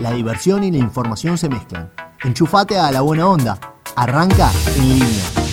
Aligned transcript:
la 0.00 0.12
diversión 0.12 0.64
y 0.64 0.70
la 0.70 0.78
información 0.78 1.38
se 1.38 1.48
mezclan. 1.48 1.90
Enchufate 2.22 2.78
a 2.78 2.90
la 2.90 3.00
buena 3.00 3.28
onda. 3.28 3.58
Arranca 3.96 4.50
en 4.76 4.88
línea. 4.88 5.43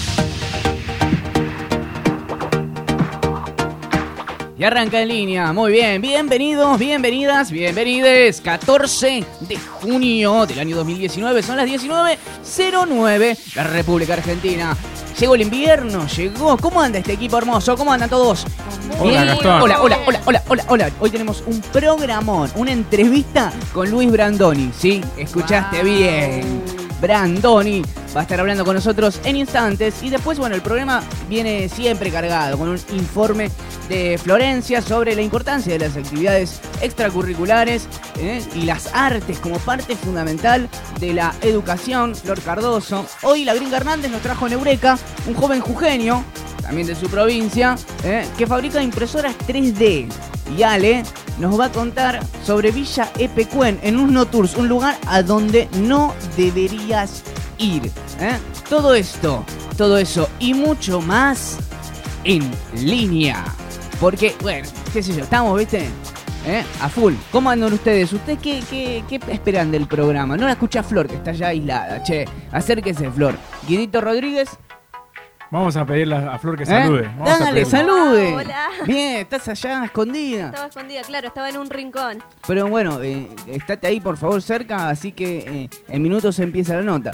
Y 4.61 4.63
arranca 4.63 5.01
en 5.01 5.07
línea. 5.07 5.51
Muy 5.53 5.71
bien. 5.71 5.99
Bienvenidos, 6.03 6.77
bienvenidas, 6.77 7.49
bienvenides. 7.49 8.41
14 8.41 9.25
de 9.39 9.57
junio 9.57 10.45
del 10.45 10.59
año 10.59 10.75
2019. 10.75 11.41
Son 11.41 11.57
las 11.57 11.67
19.09. 11.67 13.55
La 13.55 13.63
República 13.63 14.13
Argentina. 14.13 14.77
Llegó 15.19 15.33
el 15.33 15.41
invierno, 15.41 16.05
llegó. 16.05 16.57
¿Cómo 16.57 16.79
anda 16.79 16.99
este 16.99 17.13
equipo 17.13 17.39
hermoso? 17.39 17.75
¿Cómo 17.75 17.91
andan 17.91 18.11
todos? 18.11 18.45
Hola, 18.99 19.23
Bien. 19.23 19.25
Gastón. 19.25 19.61
Hola, 19.63 19.81
hola, 19.81 19.99
hola, 20.05 20.21
hola, 20.25 20.43
hola, 20.47 20.65
hola. 20.67 20.91
Hoy 20.99 21.09
tenemos 21.09 21.43
un 21.47 21.59
programón, 21.59 22.51
una 22.53 22.71
entrevista 22.71 23.51
con 23.73 23.89
Luis 23.89 24.11
Brandoni. 24.11 24.69
¿Sí? 24.77 25.01
Escuchaste 25.17 25.81
bien. 25.81 26.80
Brandoni 27.01 27.81
va 28.15 28.21
a 28.21 28.23
estar 28.23 28.39
hablando 28.39 28.63
con 28.63 28.75
nosotros 28.75 29.19
en 29.23 29.35
instantes. 29.35 30.03
Y 30.03 30.09
después, 30.09 30.37
bueno, 30.37 30.55
el 30.55 30.61
programa 30.61 31.03
viene 31.27 31.67
siempre 31.69 32.11
cargado 32.11 32.57
con 32.57 32.69
un 32.69 32.79
informe 32.91 33.49
de 33.89 34.17
Florencia 34.17 34.81
sobre 34.81 35.15
la 35.15 35.21
importancia 35.21 35.73
de 35.73 35.79
las 35.79 35.97
actividades 35.97 36.61
extracurriculares 36.81 37.87
¿eh? 38.19 38.41
y 38.55 38.61
las 38.63 38.89
artes 38.93 39.39
como 39.39 39.57
parte 39.59 39.95
fundamental 39.95 40.69
de 40.99 41.13
la 41.13 41.33
educación. 41.41 42.15
Flor 42.15 42.41
Cardoso. 42.41 43.05
Hoy 43.23 43.45
la 43.45 43.53
Gringa 43.53 43.77
Hernández 43.77 44.11
nos 44.11 44.21
trajo 44.21 44.47
en 44.47 44.53
Eureka 44.53 44.97
un 45.27 45.33
joven 45.33 45.61
jujeño, 45.61 46.23
también 46.71 46.87
de 46.87 46.95
su 46.95 47.09
provincia, 47.09 47.75
¿eh? 48.05 48.25
que 48.37 48.47
fabrica 48.47 48.81
impresoras 48.81 49.35
3D. 49.39 50.07
Y 50.57 50.63
Ale 50.63 51.03
nos 51.37 51.59
va 51.59 51.65
a 51.65 51.69
contar 51.69 52.21
sobre 52.45 52.71
Villa 52.71 53.11
Epecuen 53.19 53.77
en 53.83 53.99
un 53.99 54.13
no 54.13 54.25
tours, 54.25 54.55
un 54.55 54.69
lugar 54.69 54.97
a 55.05 55.21
donde 55.21 55.67
no 55.81 56.15
deberías 56.37 57.23
ir. 57.57 57.91
¿eh? 58.21 58.37
Todo 58.69 58.95
esto, 58.95 59.43
todo 59.75 59.97
eso 59.97 60.29
y 60.39 60.53
mucho 60.53 61.01
más 61.01 61.57
en 62.23 62.49
línea. 62.73 63.43
Porque, 63.99 64.33
bueno, 64.41 64.69
qué 64.93 65.03
sé 65.03 65.13
yo, 65.13 65.23
estamos, 65.23 65.59
¿viste? 65.59 65.89
¿Eh? 66.47 66.63
A 66.79 66.87
full. 66.87 67.15
¿Cómo 67.33 67.49
andan 67.49 67.73
ustedes? 67.73 68.13
¿Ustedes 68.13 68.39
qué, 68.39 68.63
qué, 68.69 69.03
qué 69.09 69.19
esperan 69.29 69.71
del 69.71 69.87
programa? 69.87 70.37
No 70.37 70.45
la 70.45 70.53
escucha 70.53 70.83
Flor, 70.83 71.09
que 71.09 71.15
está 71.15 71.33
ya 71.33 71.47
aislada. 71.47 72.01
Che, 72.01 72.25
acérquese, 72.49 73.11
Flor. 73.11 73.35
Guidito 73.67 73.99
Rodríguez. 73.99 74.57
Vamos 75.51 75.75
a 75.75 75.85
pedirle 75.85 76.15
a 76.15 76.39
Flor 76.39 76.55
que 76.55 76.63
¿eh? 76.63 76.65
salude. 76.65 77.09
Vamos 77.19 77.29
a 77.41 77.43
Dale, 77.43 77.65
salude. 77.65 78.33
Hola. 78.35 78.67
Bien, 78.87 79.17
estás 79.17 79.49
allá 79.49 79.83
escondida. 79.83 80.45
Estaba 80.45 80.67
escondida, 80.67 81.01
claro, 81.01 81.27
estaba 81.27 81.49
en 81.49 81.57
un 81.57 81.69
rincón. 81.69 82.23
Pero 82.47 82.67
bueno, 82.67 83.01
eh, 83.03 83.27
estate 83.47 83.87
ahí 83.87 83.99
por 83.99 84.15
favor 84.15 84.41
cerca, 84.41 84.87
así 84.89 85.11
que 85.11 85.39
eh, 85.39 85.69
en 85.89 86.01
minutos 86.01 86.39
empieza 86.39 86.75
la 86.75 86.83
nota. 86.83 87.11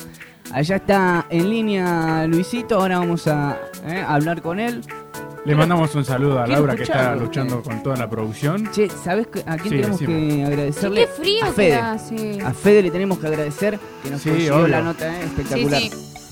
Allá 0.54 0.76
está 0.76 1.26
en 1.32 1.50
línea 1.50 2.26
Luisito, 2.28 2.80
ahora 2.80 3.00
vamos 3.00 3.28
a 3.28 3.58
eh, 3.88 4.06
hablar 4.08 4.44
con 4.44 4.60
él. 4.60 4.82
Le 5.44 5.56
mandamos 5.56 5.96
un 5.96 6.06
saludo 6.06 6.40
a 6.40 6.46
Laura 6.46 6.76
que 6.76 6.84
está 6.84 7.16
luchando 7.16 7.64
con 7.64 7.82
toda 7.82 7.96
la 7.98 8.08
producción. 8.10 8.70
Che, 8.72 8.88
¿sabes 8.90 9.28
a 9.48 9.56
quién 9.58 9.64
Sí, 9.64 9.70
tenemos 9.70 10.00
decime. 10.00 10.28
que 10.36 10.46
agradecerle? 10.46 11.02
Qué 11.02 11.08
frío 11.08 11.44
a 11.44 11.48
que 11.48 11.54
Fede. 11.54 11.76
hace. 11.76 12.42
A 12.46 12.54
Fede 12.54 12.82
le 12.84 12.92
tenemos 12.92 13.18
que 13.18 13.28
agradecer 13.28 13.80
que 14.04 14.12
nos 14.12 14.22
Sí, 14.22 14.30
consiguió 14.30 14.58
obvio. 14.58 14.68
la 14.68 14.82
nota 14.82 15.08
eh, 15.08 15.22
Sí, 15.22 15.26
espectacular. 15.42 15.82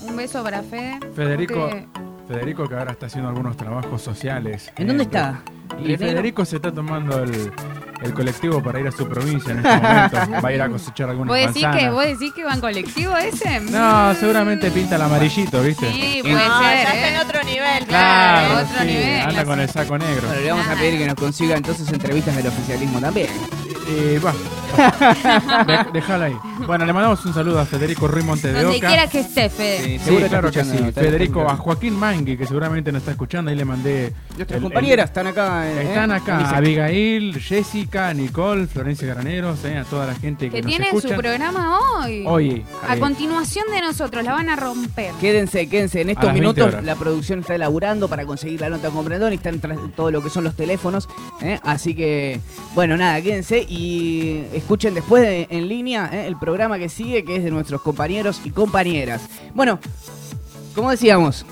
Un 0.08 0.16
beso 0.16 0.42
para 0.42 0.62
Fede. 0.62 0.98
Federico, 1.14 1.54
Porque- 1.68 1.86
Federico 2.28 2.68
que 2.68 2.74
ahora 2.74 2.92
está 2.92 3.06
haciendo 3.06 3.28
algunos 3.28 3.56
trabajos 3.56 4.02
sociales. 4.02 4.72
¿En 4.76 4.88
dónde 4.88 5.04
Eh, 5.04 5.06
está? 5.06 5.42
Y. 5.78 5.96
Federico 5.96 6.44
se 6.44 6.56
está 6.56 6.72
tomando 6.72 7.22
el, 7.22 7.52
el 8.02 8.14
colectivo 8.14 8.62
para 8.62 8.80
ir 8.80 8.86
a 8.88 8.92
su 8.92 9.06
provincia 9.08 9.52
en 9.52 9.58
este 9.58 9.76
momento. 9.76 10.40
Va 10.44 10.48
a 10.48 10.52
ir 10.52 10.62
a 10.62 10.68
cosechar 10.68 11.10
algunas 11.10 11.28
¿Vos 11.36 11.46
decís, 11.46 11.62
manzanas. 11.62 11.78
que, 11.84 11.90
¿Vos 11.90 12.04
decís 12.04 12.32
que 12.34 12.44
va 12.44 12.54
en 12.54 12.60
colectivo 12.60 13.16
ese? 13.16 13.60
No, 13.60 14.14
seguramente 14.14 14.70
pinta 14.70 14.96
el 14.96 15.02
amarillito, 15.02 15.62
¿viste? 15.62 15.92
Sí, 15.92 16.18
puede 16.22 16.34
No, 16.34 16.40
ser. 16.40 16.62
ya 16.62 16.82
está 16.82 16.94
¿eh? 17.08 17.14
en 17.14 17.20
otro 17.20 17.42
nivel, 17.44 17.86
Claro, 17.86 18.48
claro. 18.48 18.64
otro 18.68 18.78
sí, 18.80 18.86
nivel, 18.86 19.20
anda 19.20 19.44
con 19.44 19.60
el 19.60 19.68
saco 19.68 19.98
negro. 19.98 20.26
Bueno, 20.28 20.42
le 20.42 20.50
vamos 20.50 20.66
a 20.68 20.74
pedir 20.74 20.98
que 20.98 21.06
nos 21.06 21.14
consiga 21.16 21.56
entonces 21.56 21.92
entrevistas 21.92 22.36
del 22.36 22.46
oficialismo 22.46 23.00
también. 23.00 23.28
Eh, 23.88 24.20
va. 24.24 24.34
De- 25.64 25.92
Déjala 25.92 26.24
ahí. 26.26 26.36
Bueno, 26.66 26.84
le 26.84 26.92
mandamos 26.92 27.24
un 27.24 27.32
saludo 27.32 27.60
a 27.60 27.64
Federico 27.66 28.08
Ruiz 28.08 28.24
Monte 28.24 28.48
de 28.52 28.62
Donde 28.62 28.78
Oca. 28.78 28.88
quiera 28.88 29.06
que 29.08 29.20
esté, 29.20 29.48
Fede. 29.48 29.84
Sí, 29.84 29.98
seguro 30.00 30.24
está 30.26 30.40
claro 30.40 30.50
que 30.50 30.58
escuchando, 30.60 30.82
sí. 30.82 30.88
está 30.88 31.00
Federico, 31.00 31.40
a 31.40 31.42
escuchando. 31.44 31.62
Joaquín 31.62 31.94
Mangui, 31.98 32.36
que 32.36 32.46
seguramente 32.46 32.90
nos 32.92 33.00
está 33.02 33.12
escuchando, 33.12 33.50
ahí 33.50 33.56
le 33.56 33.64
mandé. 33.64 34.12
Nuestras 34.36 34.56
el- 34.58 34.62
compañeras 34.64 35.04
están 35.06 35.26
acá. 35.28 35.70
el- 35.70 35.78
eh, 35.78 35.82
están 35.88 36.10
eh, 36.10 36.14
acá. 36.14 36.48
Abigail, 36.56 37.40
Jessica, 37.40 38.12
Nicole, 38.12 38.66
Florencia 38.66 39.06
Graneros, 39.06 39.64
eh, 39.64 39.78
a 39.78 39.84
toda 39.84 40.06
la 40.06 40.14
gente 40.14 40.50
que, 40.50 40.60
Que 40.62 40.78
nos 40.78 40.88
escucha. 40.88 41.08
su 41.08 41.14
programa 41.14 41.78
hoy. 42.02 42.24
Hoy. 42.26 42.64
A 42.88 42.96
eh, 42.96 42.98
continuación 42.98 43.66
de 43.72 43.80
nosotros, 43.82 44.24
la 44.24 44.32
van 44.32 44.48
a 44.48 44.56
romper. 44.56 45.12
Quédense, 45.20 45.68
quédense. 45.68 46.00
En 46.00 46.10
estos 46.10 46.24
las 46.24 46.34
20 46.34 46.40
minutos 46.52 46.74
horas. 46.74 46.84
la 46.84 46.96
producción 46.96 47.40
está 47.40 47.54
elaborando 47.54 48.08
para 48.08 48.26
conseguir 48.26 48.60
la 48.60 48.68
nota 48.68 48.90
con 48.90 49.04
Brandon 49.04 49.32
y 49.32 49.36
están 49.36 49.60
tras 49.60 49.78
todo 49.94 50.10
lo 50.10 50.22
que 50.22 50.28
son 50.30 50.42
los 50.44 50.56
teléfonos. 50.56 51.08
¿eh? 51.40 51.60
Así 51.62 51.94
que, 51.94 52.40
bueno, 52.74 52.96
nada, 52.96 53.20
quédense 53.22 53.64
y 53.68 53.75
escuchen 54.52 54.94
después 54.94 55.22
de- 55.22 55.46
en 55.50 55.68
línea 55.68 56.08
¿eh? 56.12 56.26
el 56.26 56.36
programa 56.38 56.78
que 56.78 56.88
sigue, 56.88 57.24
que 57.24 57.36
es 57.36 57.44
de 57.44 57.50
nuestros 57.50 57.80
compañeros 57.82 58.40
y 58.44 58.50
compañeras. 58.50 59.28
Bueno, 59.54 59.78
como 60.74 60.90
decíamos, 60.90 61.44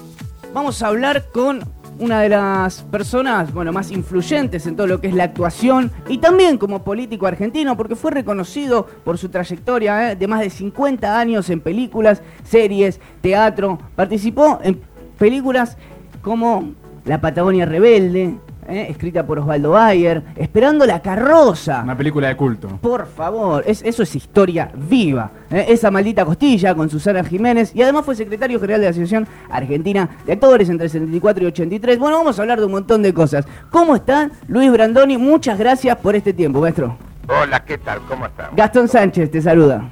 vamos 0.53 0.83
a 0.83 0.89
hablar 0.89 1.27
con 1.33 1.61
una 1.99 2.21
de 2.23 2.29
las 2.29 2.83
personas, 2.83 3.53
bueno, 3.55 3.73
más 3.73 3.93
influyentes 3.93 4.67
en 4.67 4.75
todo 4.75 4.89
lo 4.89 5.01
que 5.01 5.07
es 5.07 5.15
la 5.15 5.25
actuación 5.25 5.93
y 6.09 6.19
también 6.19 6.59
como 6.59 6.83
político 6.83 7.27
argentino, 7.27 7.77
porque 7.77 7.95
fue 7.95 8.11
reconocido 8.11 8.87
por 9.05 9.17
su 9.17 9.29
trayectoria 9.29 10.13
¿eh? 10.13 10.17
de 10.17 10.27
más 10.27 10.41
de 10.41 10.51
50 10.51 11.19
años 11.19 11.49
en 11.51 11.61
películas, 11.61 12.21
series, 12.43 13.01
teatro. 13.21 13.79
Participó 13.95 14.59
en 14.65 14.81
películas 15.19 15.77
como 16.21 16.73
La 17.05 17.21
Patagonia 17.21 17.65
Rebelde, 17.65 18.39
¿eh? 18.69 18.87
escrita 18.89 19.27
por 19.27 19.39
Osvaldo 19.39 19.71
Bayer, 19.71 20.23
Esperando 20.37 20.87
la 20.87 21.01
carroza. 21.01 21.83
Una 21.83 21.97
película 21.97 22.29
de 22.29 22.37
culto. 22.37 22.69
Por 22.81 23.07
favor, 23.07 23.63
es- 23.67 23.83
eso 23.83 24.03
es 24.03 24.15
historia 24.17 24.71
viva. 24.75 25.31
¿eh? 25.51 25.67
Esa 25.69 25.91
maldita 25.91 26.25
costilla 26.25 26.75
con 26.75 26.89
Susana 26.91 27.25
Jiménez 27.25 27.73
y 27.75 27.83
además 27.83 28.05
fue 28.05 28.15
secretario 28.15 28.59
general 28.61 28.81
de 28.81 28.87
la 28.87 28.91
Asociación 28.91 29.27
Argentina 29.51 30.09
de 30.27 30.33
Actores 30.33 30.69
entre 30.69 30.89
74 30.89 31.45
y 31.45 31.47
83. 31.49 31.99
Bueno, 31.99 32.19
vamos 32.19 32.39
a 32.39 32.43
hablar 32.43 32.59
de 32.61 32.67
un 32.67 32.73
montón 32.73 33.03
de 33.03 33.13
cosas. 33.15 33.47
¿Cómo 33.71 33.97
está 33.97 34.31
Luis 34.49 34.71
Brandoni? 34.73 35.17
Muchas 35.19 35.59
gracias 35.59 35.97
por 35.99 36.15
este 36.17 36.33
tiempo, 36.33 36.61
maestro. 36.61 36.97
Hola, 37.29 37.65
¿qué 37.65 37.79
tal? 37.79 38.01
¿Cómo 38.09 38.27
estás? 38.27 38.49
Gastón 38.55 38.89
Sánchez 38.89 39.31
te 39.31 39.41
saluda. 39.41 39.83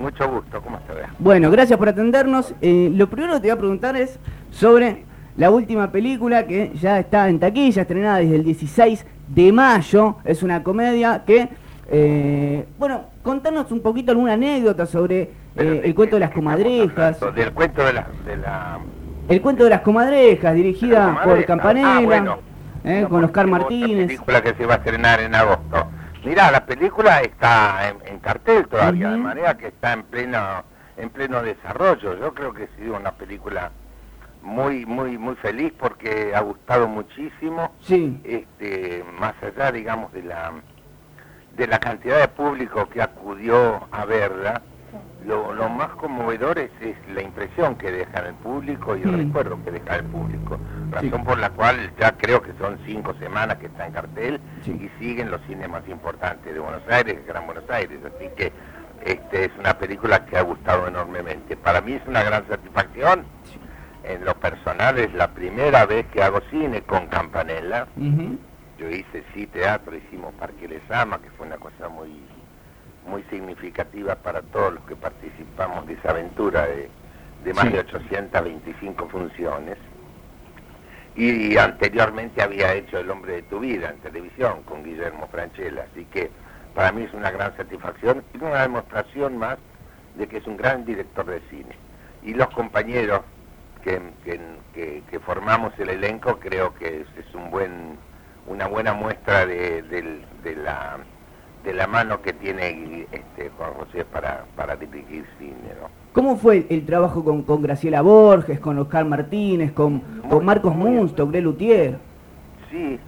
Mucho 0.00 0.28
gusto, 0.28 0.60
¿cómo 0.62 0.78
estás? 0.78 0.96
Bueno, 1.18 1.50
gracias 1.50 1.78
por 1.78 1.88
atendernos. 1.88 2.54
Eh, 2.60 2.90
lo 2.94 3.08
primero 3.08 3.34
que 3.34 3.40
te 3.40 3.46
voy 3.48 3.50
a 3.56 3.58
preguntar 3.58 3.94
es 3.96 4.18
sobre 4.50 5.04
la 5.36 5.50
última 5.50 5.90
película 5.90 6.46
que 6.46 6.72
ya 6.74 6.98
está 6.98 7.28
en 7.28 7.38
taquilla, 7.40 7.82
estrenada 7.82 8.18
desde 8.18 8.36
el 8.36 8.44
16 8.44 9.06
de 9.28 9.52
mayo. 9.52 10.16
Es 10.24 10.42
una 10.42 10.62
comedia 10.62 11.22
que, 11.26 11.48
eh, 11.90 12.66
bueno, 12.78 13.06
contanos 13.22 13.70
un 13.72 13.80
poquito 13.80 14.12
alguna 14.12 14.34
anécdota 14.34 14.86
sobre 14.86 15.22
eh, 15.22 15.30
¿de 15.54 15.78
el 15.86 15.94
cuento 15.94 16.16
de 16.16 16.20
las 16.20 16.30
comadrejas. 16.30 17.18
Del 17.34 17.52
cuento 17.52 17.84
de 17.84 17.92
la... 17.92 18.06
De 18.26 18.36
la 18.36 18.78
El 19.28 19.40
cuento 19.40 19.64
de 19.64 19.70
las 19.70 19.80
comadrejas, 19.80 20.54
dirigida 20.54 21.20
por. 21.24 21.44
Campanella, 21.44 21.96
Ah, 21.98 22.00
bueno. 22.02 22.38
eh, 22.84 23.06
con 23.08 23.24
Oscar 23.24 23.46
Martínez. 23.46 24.06
película 24.08 24.42
que 24.42 24.54
se 24.54 24.66
va 24.66 24.74
a 24.74 24.76
estrenar 24.78 25.20
en 25.20 25.34
agosto. 25.34 25.86
Mirá, 26.24 26.50
la 26.50 26.64
película 26.66 27.20
está 27.20 27.88
en, 27.88 27.96
en 28.14 28.18
cartel 28.20 28.66
todavía, 28.68 29.10
de 29.10 29.16
manera 29.16 29.56
que 29.56 29.68
está 29.68 29.92
en 29.92 30.02
pleno, 30.04 30.38
en 30.96 31.10
pleno 31.10 31.42
desarrollo. 31.42 32.18
Yo 32.18 32.32
creo 32.32 32.52
que 32.52 32.64
ha 32.64 32.76
sido 32.76 32.96
una 32.96 33.10
película 33.12 33.70
muy, 34.42 34.84
muy, 34.86 35.18
muy 35.18 35.34
feliz 35.36 35.72
porque 35.78 36.34
ha 36.34 36.40
gustado 36.40 36.88
muchísimo. 36.88 37.72
Sí, 37.80 38.20
este, 38.24 39.04
más 39.18 39.34
allá, 39.42 39.72
digamos, 39.72 40.12
de 40.12 40.22
la 40.22 40.52
de 41.56 41.66
la 41.66 41.78
cantidad 41.78 42.18
de 42.18 42.28
público 42.28 42.88
que 42.88 43.02
acudió 43.02 43.86
a 43.90 44.04
verla, 44.06 44.62
lo, 45.26 45.52
lo 45.52 45.68
más 45.68 45.90
conmovedor 45.90 46.58
es, 46.58 46.70
es 46.80 46.96
la 47.14 47.22
impresión 47.22 47.76
que 47.76 47.90
deja 47.90 48.20
en 48.20 48.26
el 48.26 48.34
público 48.34 48.96
y 48.96 49.02
el 49.02 49.12
recuerdo 49.12 49.62
que 49.64 49.70
deja 49.70 49.96
el 49.96 50.04
público. 50.04 50.58
Razón 50.90 51.24
por 51.24 51.38
la 51.38 51.50
cual 51.50 51.92
ya 51.98 52.12
creo 52.12 52.42
que 52.42 52.52
son 52.58 52.78
cinco 52.84 53.14
semanas 53.18 53.58
que 53.58 53.66
está 53.66 53.86
en 53.86 53.92
cartel 53.92 54.40
y 54.66 54.90
siguen 54.98 55.30
los 55.30 55.40
cines 55.42 55.68
más 55.68 55.86
importantes 55.88 56.52
de 56.52 56.58
Buenos 56.58 56.82
Aires, 56.88 57.24
Gran 57.26 57.46
Buenos 57.46 57.68
Aires. 57.70 57.98
Así 58.04 58.28
que 58.36 58.52
este, 59.04 59.46
es 59.46 59.50
una 59.58 59.78
película 59.78 60.24
que 60.26 60.36
ha 60.36 60.42
gustado 60.42 60.88
enormemente. 60.88 61.56
Para 61.56 61.80
mí 61.80 61.92
es 61.92 62.02
una 62.06 62.22
gran 62.22 62.46
satisfacción. 62.48 63.24
En 64.04 64.24
lo 64.24 64.34
personal 64.34 64.98
es 64.98 65.12
la 65.14 65.28
primera 65.28 65.86
vez 65.86 66.06
que 66.08 66.22
hago 66.22 66.40
cine 66.50 66.82
con 66.82 67.06
Campanella. 67.06 67.86
Yo 68.78 68.88
hice 68.90 69.22
sí 69.32 69.46
teatro, 69.46 69.94
hicimos 69.96 70.34
Parque 70.34 70.66
Les 70.66 70.82
Ama, 70.90 71.20
que 71.20 71.30
fue 71.30 71.46
una 71.46 71.56
cosa 71.58 71.88
muy 71.88 72.10
muy 73.06 73.24
significativa 73.24 74.14
para 74.14 74.42
todos 74.42 74.74
los 74.74 74.84
que 74.84 74.94
participamos 74.94 75.86
de 75.88 75.94
esa 75.94 76.10
aventura 76.10 76.66
de, 76.66 76.88
de 77.44 77.52
más 77.54 77.64
Sí. 77.64 77.70
de 77.72 77.80
825 77.80 79.08
funciones. 79.08 79.76
Y 81.16 81.56
anteriormente 81.58 82.42
había 82.42 82.72
hecho 82.74 82.98
El 82.98 83.10
hombre 83.10 83.34
de 83.34 83.42
tu 83.42 83.58
vida 83.60 83.90
en 83.90 83.98
televisión 83.98 84.62
con 84.62 84.82
Guillermo 84.84 85.28
Franchella, 85.32 85.84
así 85.90 86.04
que 86.06 86.30
para 86.74 86.90
mí 86.92 87.02
es 87.02 87.12
una 87.12 87.30
gran 87.32 87.54
satisfacción 87.56 88.22
y 88.34 88.38
una 88.42 88.62
demostración 88.62 89.36
más 89.36 89.58
de 90.16 90.26
que 90.28 90.38
es 90.38 90.46
un 90.46 90.56
gran 90.56 90.84
director 90.84 91.26
de 91.26 91.40
cine. 91.50 91.76
Y 92.22 92.34
los 92.34 92.48
compañeros 92.50 93.22
que, 93.82 94.00
que- 94.24 94.40
que- 94.74 95.02
que 95.10 95.20
formamos 95.20 95.72
el 95.78 95.90
elenco 95.90 96.38
creo 96.40 96.74
que 96.74 97.00
es, 97.02 97.06
es 97.26 97.34
un 97.34 97.50
buen, 97.50 97.96
una 98.46 98.66
buena 98.66 98.92
muestra 98.94 99.44
de, 99.46 99.82
del- 99.82 100.24
de 100.42 100.56
la, 100.56 100.98
de 101.64 101.72
la 101.72 101.86
mano 101.86 102.22
que 102.22 102.32
tiene 102.32 103.06
este, 103.12 103.50
Juan 103.56 103.72
José 103.74 104.04
para, 104.04 104.44
para 104.56 104.76
dirigir 104.76 105.24
cine. 105.38 105.54
¿no? 105.80 105.88
¿Cómo 106.12 106.36
fue 106.36 106.66
el 106.70 106.84
trabajo 106.86 107.24
con, 107.24 107.42
con 107.42 107.62
Graciela 107.62 108.02
Borges, 108.02 108.58
con 108.60 108.78
Oscar 108.78 109.04
Martínez, 109.04 109.72
con, 109.72 110.00
con 110.00 110.28
Muy- 110.38 110.44
Marcos 110.44 110.74
muy- 110.74 110.90
Munsto, 110.90 111.26
Grel 111.28 111.44
Luthier? 111.44 111.98
Sí, 112.70 112.98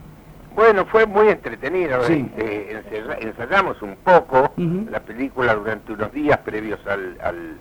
bueno, 0.54 0.84
fue 0.86 1.04
muy 1.06 1.28
entretenido. 1.28 2.02
Sí. 2.04 2.30
eh, 2.36 2.80
ensayamos 3.20 3.80
un 3.82 3.96
poco 3.96 4.52
la 4.90 5.00
película 5.00 5.54
durante 5.54 5.92
unos 5.92 6.12
días 6.12 6.38
previos 6.38 6.78
al, 6.86 7.16
al, 7.20 7.56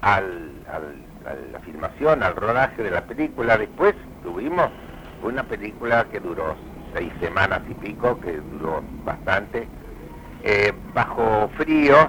al- 0.00 0.50
al- 0.72 1.05
a 1.26 1.34
la 1.52 1.60
filmación, 1.60 2.22
al 2.22 2.36
rodaje 2.36 2.82
de 2.82 2.90
la 2.90 3.02
película. 3.02 3.58
Después 3.58 3.94
tuvimos 4.22 4.70
una 5.22 5.42
película 5.42 6.06
que 6.10 6.20
duró 6.20 6.56
seis 6.94 7.12
semanas 7.20 7.60
y 7.68 7.74
pico, 7.74 8.20
que 8.20 8.32
duró 8.32 8.82
bastante, 9.04 9.68
eh, 10.42 10.72
bajo 10.94 11.50
fríos, 11.56 12.08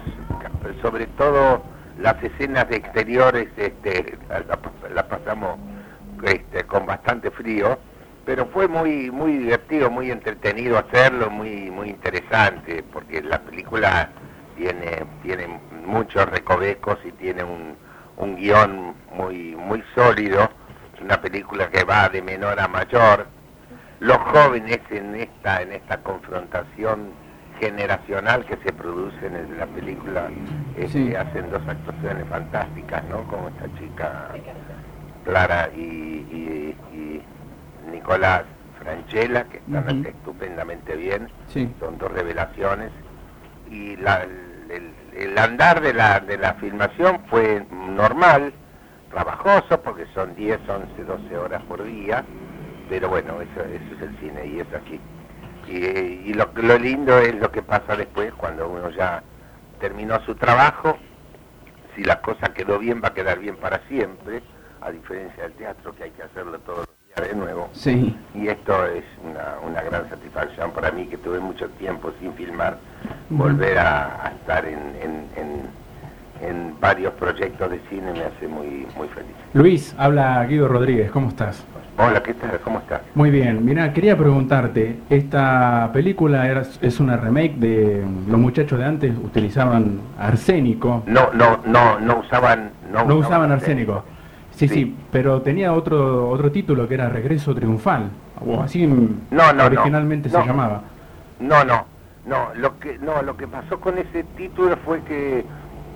sobre 0.81 1.07
todo 1.07 1.63
las 1.99 2.21
escenas 2.23 2.69
de 2.69 2.77
exteriores 2.77 3.47
este, 3.57 4.17
la, 4.29 4.59
la 4.93 5.07
pasamos 5.07 5.59
este, 6.23 6.63
con 6.63 6.85
bastante 6.85 7.31
frío, 7.31 7.77
pero 8.25 8.45
fue 8.47 8.67
muy 8.67 9.09
muy 9.09 9.37
divertido, 9.37 9.89
muy 9.89 10.11
entretenido 10.11 10.77
hacerlo, 10.77 11.29
muy 11.29 11.71
muy 11.71 11.89
interesante, 11.89 12.83
porque 12.91 13.21
la 13.21 13.39
película 13.41 14.09
tiene 14.55 15.05
tiene 15.23 15.59
muchos 15.85 16.25
recovecos 16.29 16.97
y 17.05 17.11
tiene 17.13 17.43
un, 17.43 17.77
un 18.17 18.35
guion 18.35 18.95
muy 19.15 19.55
muy 19.55 19.83
sólido, 19.95 20.49
es 20.95 21.01
una 21.01 21.21
película 21.21 21.69
que 21.69 21.83
va 21.83 22.09
de 22.09 22.21
menor 22.21 22.59
a 22.59 22.67
mayor. 22.67 23.27
Los 23.99 24.17
jóvenes 24.17 24.79
en 24.91 25.15
esta 25.15 25.61
en 25.61 25.71
esta 25.73 25.97
confrontación 26.01 27.11
generacional 27.59 28.45
que 28.45 28.57
se 28.57 28.71
produce 28.73 29.25
en 29.25 29.57
la 29.57 29.65
película 29.65 30.29
este, 30.75 30.87
Sí. 31.09 31.15
hacen 31.15 31.49
dos 31.49 31.61
actuaciones 31.67 32.27
fantásticas, 32.29 33.03
¿no? 33.09 33.23
Como 33.23 33.47
esta 33.49 33.65
chica 33.79 34.29
Clara 35.25 35.69
y, 35.75 35.79
y- 35.81 36.75
y 36.93 37.21
Nicolás 37.91 38.43
Franchella, 38.79 39.43
que 39.45 39.57
están 39.57 39.99
Ujú. 39.99 40.07
estupendamente 40.07 40.95
bien, 40.95 41.27
Sí. 41.47 41.67
son 41.79 41.97
dos 41.97 42.11
revelaciones. 42.11 42.91
Y 43.69 43.95
la- 43.97 44.21
el, 44.23 44.71
el 44.71 44.93
andar 45.37 45.81
de 45.81 45.93
la, 45.93 46.19
de 46.19 46.37
la 46.37 46.53
filmación 46.55 47.23
fue 47.29 47.65
normal, 47.71 48.53
trabajoso, 49.09 49.81
porque 49.81 50.05
son 50.13 50.35
10, 50.35 50.59
11, 50.67 51.03
12 51.03 51.37
horas 51.37 51.63
por 51.63 51.83
día, 51.83 52.23
pero 52.89 53.09
bueno, 53.09 53.41
eso, 53.41 53.61
eso 53.61 53.95
es 53.95 54.01
el 54.01 54.19
cine 54.19 54.45
y 54.45 54.59
es 54.59 54.67
así. 54.73 54.99
Y, 55.67 56.29
y 56.29 56.33
lo, 56.33 56.49
lo 56.55 56.77
lindo 56.77 57.17
es 57.19 57.35
lo 57.35 57.51
que 57.51 57.61
pasa 57.61 57.95
después, 57.95 58.33
cuando 58.33 58.69
uno 58.69 58.89
ya 58.89 59.23
terminó 59.79 60.19
su 60.25 60.35
trabajo, 60.35 60.97
si 61.95 62.03
la 62.03 62.21
cosa 62.21 62.53
quedó 62.53 62.79
bien, 62.79 63.01
va 63.03 63.09
a 63.09 63.13
quedar 63.13 63.39
bien 63.39 63.57
para 63.57 63.79
siempre, 63.87 64.41
a 64.81 64.91
diferencia 64.91 65.43
del 65.43 65.53
teatro, 65.53 65.95
que 65.95 66.03
hay 66.03 66.11
que 66.11 66.23
hacerlo 66.23 66.59
días 66.59 66.96
de 67.21 67.33
nuevo. 67.35 67.69
Sí. 67.73 68.15
Y 68.35 68.47
esto 68.47 68.85
es 68.85 69.03
una, 69.23 69.55
una 69.69 69.81
gran 69.81 70.09
satisfacción 70.09 70.71
para 70.71 70.91
mí, 70.91 71.05
que 71.07 71.17
tuve 71.17 71.39
mucho 71.39 71.67
tiempo 71.79 72.11
sin 72.19 72.33
filmar, 72.33 72.77
volver 73.29 73.79
a, 73.79 74.25
a 74.25 74.29
estar 74.29 74.65
en, 74.65 74.79
en, 75.01 75.25
en, 75.35 76.47
en 76.49 76.79
varios 76.79 77.13
proyectos 77.13 77.69
de 77.71 77.79
cine 77.89 78.11
me 78.13 78.23
hace 78.23 78.47
muy, 78.47 78.87
muy 78.95 79.07
feliz. 79.09 79.31
Luis, 79.53 79.95
habla 79.97 80.43
Guido 80.45 80.67
Rodríguez, 80.67 81.11
¿cómo 81.11 81.29
estás? 81.29 81.63
Hola, 81.99 82.21
¿qué 82.21 82.35
tal? 82.35 82.59
¿Cómo 82.63 82.77
estás? 82.77 83.01
Muy 83.15 83.31
bien, 83.31 83.65
mira, 83.65 83.91
quería 83.91 84.15
preguntarte, 84.15 84.99
esta 85.09 85.89
película 85.91 86.47
era- 86.47 86.61
es 86.81 86.99
una 86.99 87.17
remake 87.17 87.55
de 87.55 88.05
los 88.29 88.39
muchachos 88.39 88.77
de 88.77 88.85
antes 88.85 89.13
utilizaban 89.17 89.99
arsénico, 90.19 91.01
No, 91.07 91.33
no, 91.33 91.59
no, 91.65 91.99
no 91.99 92.19
usaban... 92.19 92.69
No, 92.93 93.03
no 93.03 93.15
usaban 93.15 93.51
arsénico. 93.51 94.03
Sí, 94.57 94.67
sí, 94.67 94.73
Sí. 94.73 94.95
pero 95.11 95.41
tenía 95.43 95.71
otro 95.73 96.29
otro 96.29 96.51
título 96.51 96.87
que 96.87 96.95
era 96.95 97.09
Regreso 97.09 97.53
Triunfal, 97.53 98.09
o 98.45 98.61
así 98.61 98.87
No, 98.87 99.53
no, 99.53 99.65
originalmente 99.65 100.29
no. 100.29 100.41
se 100.41 100.47
llamaba. 100.47 100.81
No, 101.39 101.63
no, 101.63 101.85
no, 102.25 102.49
lo 102.55 102.79
que 102.79 102.97
no, 102.97 103.21
lo 103.21 103.37
que 103.37 103.47
pasó 103.47 103.79
con 103.79 103.97
ese 103.99 104.23
título 104.35 104.75
fue 104.83 105.01
que 105.03 105.45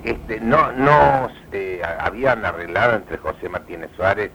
este 0.04 0.40
no 0.40 0.70
no 0.72 1.28
eh, 1.52 1.82
habían 2.00 2.44
arreglado 2.44 2.94
entre 2.96 3.16
José 3.18 3.48
Martínez 3.48 3.90
Suárez 3.96 4.30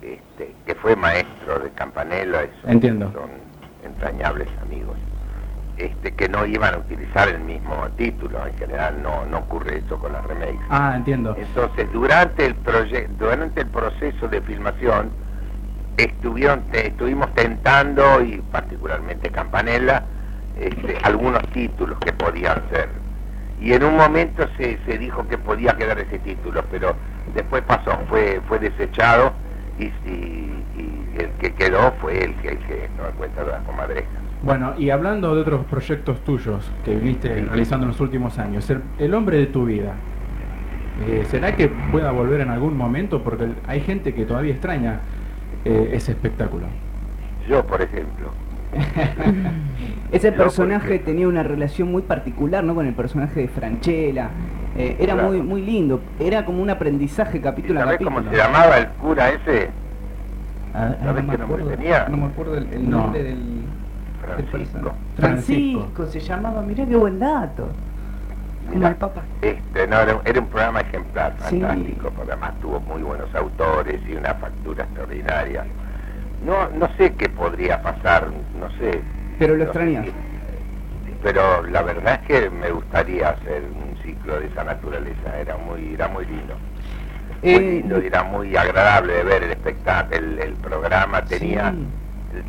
este, 0.00 0.54
que 0.66 0.74
fue 0.74 0.96
maestro 0.96 1.58
de 1.60 1.70
Campanella, 1.72 2.42
eso, 2.42 2.68
Entiendo. 2.68 3.12
son 3.12 3.30
entrañables 3.84 4.48
amigos. 4.62 4.96
Este, 5.78 6.12
que 6.12 6.28
no 6.28 6.44
iban 6.46 6.74
a 6.74 6.78
utilizar 6.78 7.28
el 7.28 7.40
mismo 7.40 7.74
título, 7.96 8.46
en 8.46 8.54
general 8.58 9.02
no, 9.02 9.24
no 9.26 9.38
ocurre 9.38 9.78
eso 9.78 9.98
con 9.98 10.12
las 10.12 10.22
remakes. 10.26 10.60
Ah, 10.68 10.92
entiendo. 10.96 11.34
Entonces, 11.36 11.90
durante 11.92 12.44
el 12.46 12.54
durante 13.18 13.62
el 13.62 13.68
proceso 13.68 14.28
de 14.28 14.40
filmación, 14.42 15.10
estuvieron, 15.96 16.62
te- 16.70 16.88
estuvimos 16.88 17.32
tentando, 17.34 18.20
y 18.22 18.38
particularmente 18.52 19.30
Campanella, 19.30 20.04
este, 20.58 20.98
algunos 21.02 21.42
títulos 21.52 21.98
que 22.00 22.12
podían 22.12 22.62
ser. 22.70 22.88
Y 23.60 23.72
en 23.72 23.84
un 23.84 23.96
momento 23.96 24.46
se, 24.56 24.78
se 24.84 24.98
dijo 24.98 25.26
que 25.28 25.38
podía 25.38 25.72
quedar 25.76 25.98
ese 25.98 26.18
título, 26.18 26.64
pero 26.70 26.94
después 27.34 27.62
pasó, 27.62 27.98
fue, 28.08 28.40
fue 28.48 28.58
desechado 28.58 29.32
y, 29.78 29.84
y- 29.84 30.66
y 30.76 31.14
el 31.18 31.30
que 31.40 31.54
quedó 31.54 31.92
fue 32.00 32.24
el 32.24 32.34
que, 32.36 32.48
el 32.48 32.58
que 32.58 32.90
no 32.96 33.04
de 33.44 33.52
la 33.52 33.58
comadreja. 33.60 34.08
Bueno, 34.42 34.74
y 34.76 34.90
hablando 34.90 35.34
de 35.34 35.42
otros 35.42 35.64
proyectos 35.66 36.20
tuyos 36.24 36.68
que 36.84 36.96
viniste 36.96 37.28
realizando 37.44 37.84
en 37.86 37.92
los 37.92 38.00
últimos 38.00 38.38
años, 38.38 38.68
el, 38.70 38.82
el 38.98 39.14
hombre 39.14 39.36
de 39.38 39.46
tu 39.46 39.64
vida, 39.66 39.94
eh, 41.06 41.24
¿será 41.30 41.54
que 41.54 41.68
pueda 41.68 42.10
volver 42.10 42.40
en 42.40 42.50
algún 42.50 42.76
momento? 42.76 43.22
Porque 43.22 43.46
hay 43.68 43.80
gente 43.80 44.14
que 44.14 44.24
todavía 44.24 44.52
extraña 44.52 45.00
eh, 45.64 45.90
ese 45.92 46.12
espectáculo. 46.12 46.66
Yo, 47.48 47.64
por 47.66 47.82
ejemplo, 47.82 48.30
Ese 50.12 50.32
personaje 50.32 50.98
tenía 50.98 51.28
una 51.28 51.42
relación 51.42 51.90
muy 51.92 52.02
particular, 52.02 52.64
¿no? 52.64 52.74
Con 52.74 52.86
el 52.86 52.94
personaje 52.94 53.40
de 53.40 53.48
Franchella. 53.48 54.30
Eh, 54.76 54.96
era 54.98 55.12
Claro. 55.14 55.28
muy 55.28 55.42
muy 55.42 55.62
lindo. 55.62 56.00
Era 56.18 56.44
como 56.46 56.62
un 56.62 56.70
aprendizaje 56.70 57.40
capítulo 57.40 57.80
a 57.80 57.82
¿sabés 57.84 57.98
capítulo. 57.98 58.16
cómo 58.16 58.30
se 58.30 58.36
llamaba 58.36 58.78
el 58.78 58.86
cura 58.88 59.28
ese? 59.30 59.68
Ah, 60.74 60.94
¿Sabés 61.02 61.04
no 61.04 61.12
me 61.12 61.20
qué 61.32 61.38
nombre 61.38 61.44
acuerdo, 61.44 61.66
tenía? 61.70 62.06
No 62.08 62.16
me 62.16 62.26
acuerdo 62.26 62.56
el, 62.56 62.66
el 62.72 62.90
No. 62.90 62.98
nombre 62.98 63.22
del 63.22 63.38
Francisco. 64.22 64.92
Francisco. 65.16 65.80
Francisco 65.80 66.06
se 66.06 66.20
llamaba. 66.20 66.62
Mirá 66.62 66.86
qué 66.86 66.96
buen 66.96 67.18
dato. 67.18 67.68
Como 68.70 68.86
el 68.88 68.94
Papa. 68.94 69.22
Este, 69.42 69.86
no, 69.86 70.00
era, 70.00 70.20
era 70.24 70.40
un 70.40 70.46
programa 70.46 70.80
ejemplar, 70.80 71.34
Sí. 71.48 71.60
fantástico, 71.60 72.10
porque 72.16 72.32
además 72.32 72.52
tuvo 72.62 72.80
muy 72.80 73.02
buenos 73.02 73.34
autores 73.34 74.00
y 74.08 74.14
una 74.14 74.34
factura 74.34 74.84
extraordinaria. 74.84 75.64
No, 76.46 76.68
no 76.70 76.88
sé 76.96 77.12
qué 77.14 77.28
podría 77.28 77.82
pasar, 77.82 78.28
no 78.58 78.70
sé. 78.78 79.00
Pero 79.38 79.56
lo 79.56 79.64
extrañas. 79.64 80.06
Pero 81.22 81.62
la 81.66 81.82
verdad 81.82 82.20
es 82.22 82.26
que 82.26 82.50
me 82.50 82.70
gustaría 82.70 83.28
hacer 83.30 83.62
un 83.64 83.96
ciclo 84.02 84.40
de 84.40 84.46
esa 84.46 84.64
naturaleza, 84.64 85.38
era 85.38 85.56
muy, 85.56 85.94
era 85.94 86.08
muy 86.08 86.24
lindo. 86.26 86.54
Muy 87.42 87.50
Eh, 87.52 87.60
lindo 87.60 87.96
era 87.98 88.22
muy 88.24 88.56
agradable 88.56 89.12
de 89.14 89.22
ver 89.24 89.42
el 89.44 89.50
espectáculo, 89.50 90.16
el, 90.16 90.38
el 90.38 90.52
programa 90.54 91.22
tenía, 91.24 91.70
Sí. 91.72 91.86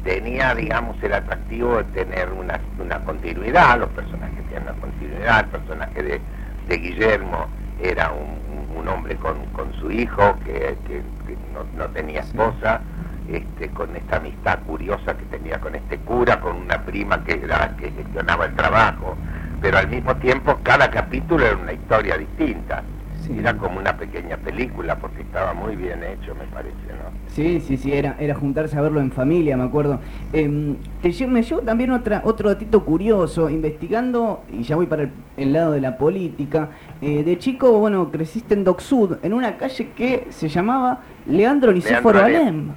Tenía 0.03 0.55
digamos 0.55 1.01
el 1.03 1.13
atractivo 1.13 1.77
de 1.77 1.83
tener 1.85 2.29
una, 2.31 2.59
una 2.79 2.99
continuidad, 3.03 3.79
los 3.79 3.89
personajes 3.89 4.43
tienen 4.47 4.63
una 4.69 4.79
continuidad, 4.81 5.39
el 5.41 5.45
personaje 5.47 6.03
de, 6.03 6.21
de 6.67 6.77
Guillermo 6.77 7.47
era 7.81 8.11
un, 8.11 8.77
un 8.79 8.87
hombre 8.87 9.15
con, 9.17 9.45
con 9.47 9.73
su 9.79 9.91
hijo 9.91 10.35
que, 10.45 10.77
que- 10.87 11.03
que 11.27 11.37
no, 11.53 11.63
no 11.77 11.85
tenía 11.91 12.21
esposa, 12.21 12.81
este, 13.29 13.69
con 13.69 13.95
esta 13.95 14.17
amistad 14.17 14.59
curiosa 14.65 15.15
que 15.15 15.25
tenía 15.25 15.59
con 15.59 15.75
este 15.75 15.97
cura, 15.99 16.39
con 16.39 16.57
una 16.57 16.83
prima 16.83 17.23
que 17.23 17.33
era 17.43 17.75
que 17.77 17.91
gestionaba 17.91 18.45
el 18.45 18.55
trabajo, 18.55 19.15
pero 19.61 19.77
al 19.77 19.87
mismo 19.87 20.15
tiempo 20.17 20.59
cada 20.63 20.89
capítulo 20.91 21.45
era 21.45 21.55
una 21.57 21.73
historia 21.73 22.17
distinta. 22.17 22.83
Sí. 23.25 23.33
Era 23.39 23.55
como 23.57 23.79
una 23.79 23.95
pequeña 23.95 24.35
película 24.35 24.97
porque 24.97 25.21
estaba 25.21 25.53
muy 25.53 25.77
bien 25.77 26.03
hecho, 26.03 26.35
me 26.35 26.43
parece, 26.53 26.75
¿no? 26.89 27.09
Sí, 27.27 27.61
sí, 27.61 27.77
sí, 27.77 27.93
era, 27.93 28.17
era 28.19 28.35
juntarse 28.35 28.77
a 28.77 28.81
verlo 28.81 28.99
en 28.99 29.13
familia, 29.13 29.55
me 29.55 29.63
acuerdo. 29.63 30.01
Em, 30.33 30.75
te 31.01 31.27
me 31.27 31.41
llevo 31.41 31.61
también 31.61 31.91
otra, 31.91 32.21
otro 32.25 32.49
datito 32.49 32.83
curioso, 32.83 33.49
investigando, 33.49 34.43
y 34.51 34.63
ya 34.63 34.75
voy 34.75 34.87
para 34.87 35.03
el, 35.03 35.11
el 35.37 35.53
lado 35.53 35.71
de 35.71 35.79
la 35.79 35.97
política. 35.97 36.69
eh, 37.01 37.23
de 37.23 37.37
chico, 37.37 37.79
bueno, 37.79 38.11
creciste 38.11 38.55
en 38.55 38.65
Doc 38.65 38.81
Sud, 38.81 39.17
en 39.23 39.31
una 39.33 39.55
calle 39.57 39.91
que 39.95 40.27
se 40.29 40.49
llamaba 40.49 40.99
Leandro 41.25 41.71
Nicéforo 41.71 42.19
Alem. 42.21 42.71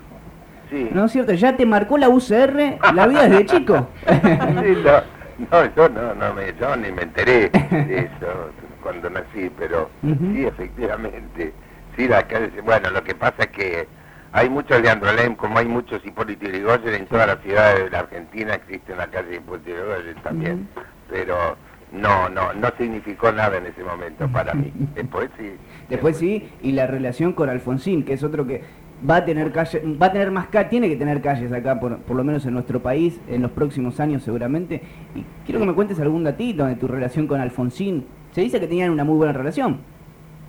Sí. 0.71 0.91
¿No 0.93 1.07
es 1.07 1.13
cierto? 1.13 1.33
¿Ya 1.33 1.57
te 1.57 1.67
marcó 1.67 1.99
la 1.99 2.09
UCR 2.09 2.79
la 2.95 3.07
vida 3.09 3.29
desde 3.29 3.47
chico? 3.47 3.89
Sí, 4.07 4.75
lo, 4.83 5.17
No, 5.51 5.75
yo 5.77 5.89
no, 5.89 6.15
no 6.15 6.35
me, 6.35 6.55
yo 6.59 6.77
ni 6.77 6.91
me 6.93 7.03
enteré 7.03 7.51
de 7.51 7.99
eso 7.99 8.51
cuando 8.87 9.11
nací, 9.11 9.51
pero 9.59 9.91
sí, 10.01 10.47
efectivamente. 10.47 11.53
Sí, 11.97 12.07
la 12.07 12.23
calle, 12.23 12.61
bueno, 12.61 12.89
lo 12.91 13.03
que 13.03 13.17
pasa 13.17 13.43
es 13.43 13.49
que 13.49 13.89
hay 14.31 14.49
muchos 14.49 14.81
Leandro 14.81 15.13
Lem, 15.13 15.35
como 15.35 15.59
hay 15.59 15.67
muchos 15.67 16.07
Hipólito 16.07 16.47
Yrigoyen, 16.47 16.95
en 16.95 17.07
todas 17.07 17.27
las 17.27 17.41
ciudades 17.41 17.83
de 17.83 17.91
la 17.91 17.99
Argentina 18.01 18.55
existe 18.55 18.93
una 18.93 19.09
calle 19.09 19.39
Hipólito 19.39 19.71
Yrigoyen 19.71 20.23
también, 20.23 20.69
pero 21.11 21.57
no, 21.91 22.29
no, 22.29 22.53
no 22.53 22.69
significó 22.79 23.33
nada 23.33 23.57
en 23.57 23.67
ese 23.67 23.83
momento 23.83 24.29
para 24.29 24.55
mí. 24.55 24.73
Después 24.95 25.31
sí. 25.37 25.51
Después 25.89 26.17
sí, 26.17 26.49
y 26.63 26.71
la 26.71 26.87
relación 26.87 27.33
con 27.33 27.49
Alfonsín, 27.49 28.05
que 28.05 28.13
es 28.13 28.23
otro 28.23 28.47
que 28.47 28.63
va 29.09 29.17
a 29.17 29.25
tener 29.25 29.51
calle, 29.51 29.83
va 30.01 30.07
a 30.07 30.13
tener 30.13 30.31
más 30.31 30.47
calles, 30.47 30.71
tiene 30.71 30.89
que 30.89 30.97
tener 30.97 31.21
calles 31.21 31.51
acá, 31.51 31.81
por, 31.81 31.99
por 31.99 32.17
lo 32.17 32.23
menos 32.23 32.47
en 32.47 32.55
nuestro 32.55 32.81
país, 32.81 33.21
en 33.27 33.43
los 33.43 33.51
próximos 33.51 33.99
años 33.99 34.23
seguramente. 34.23 34.81
Y 35.17 35.25
quiero 35.45 35.59
que 35.59 35.67
me 35.67 35.75
cuentes 35.75 35.99
algún 35.99 36.23
datito 36.23 36.67
de 36.67 36.77
tu 36.77 36.87
relación 36.87 37.27
con 37.27 37.41
Alfonsín. 37.41 38.07
Se 38.37 38.43
dice 38.43 38.61
que 38.61 38.67
tenían 38.67 38.91
una 38.91 39.03
muy 39.03 39.17
buena 39.17 39.33
relación. 39.33 39.79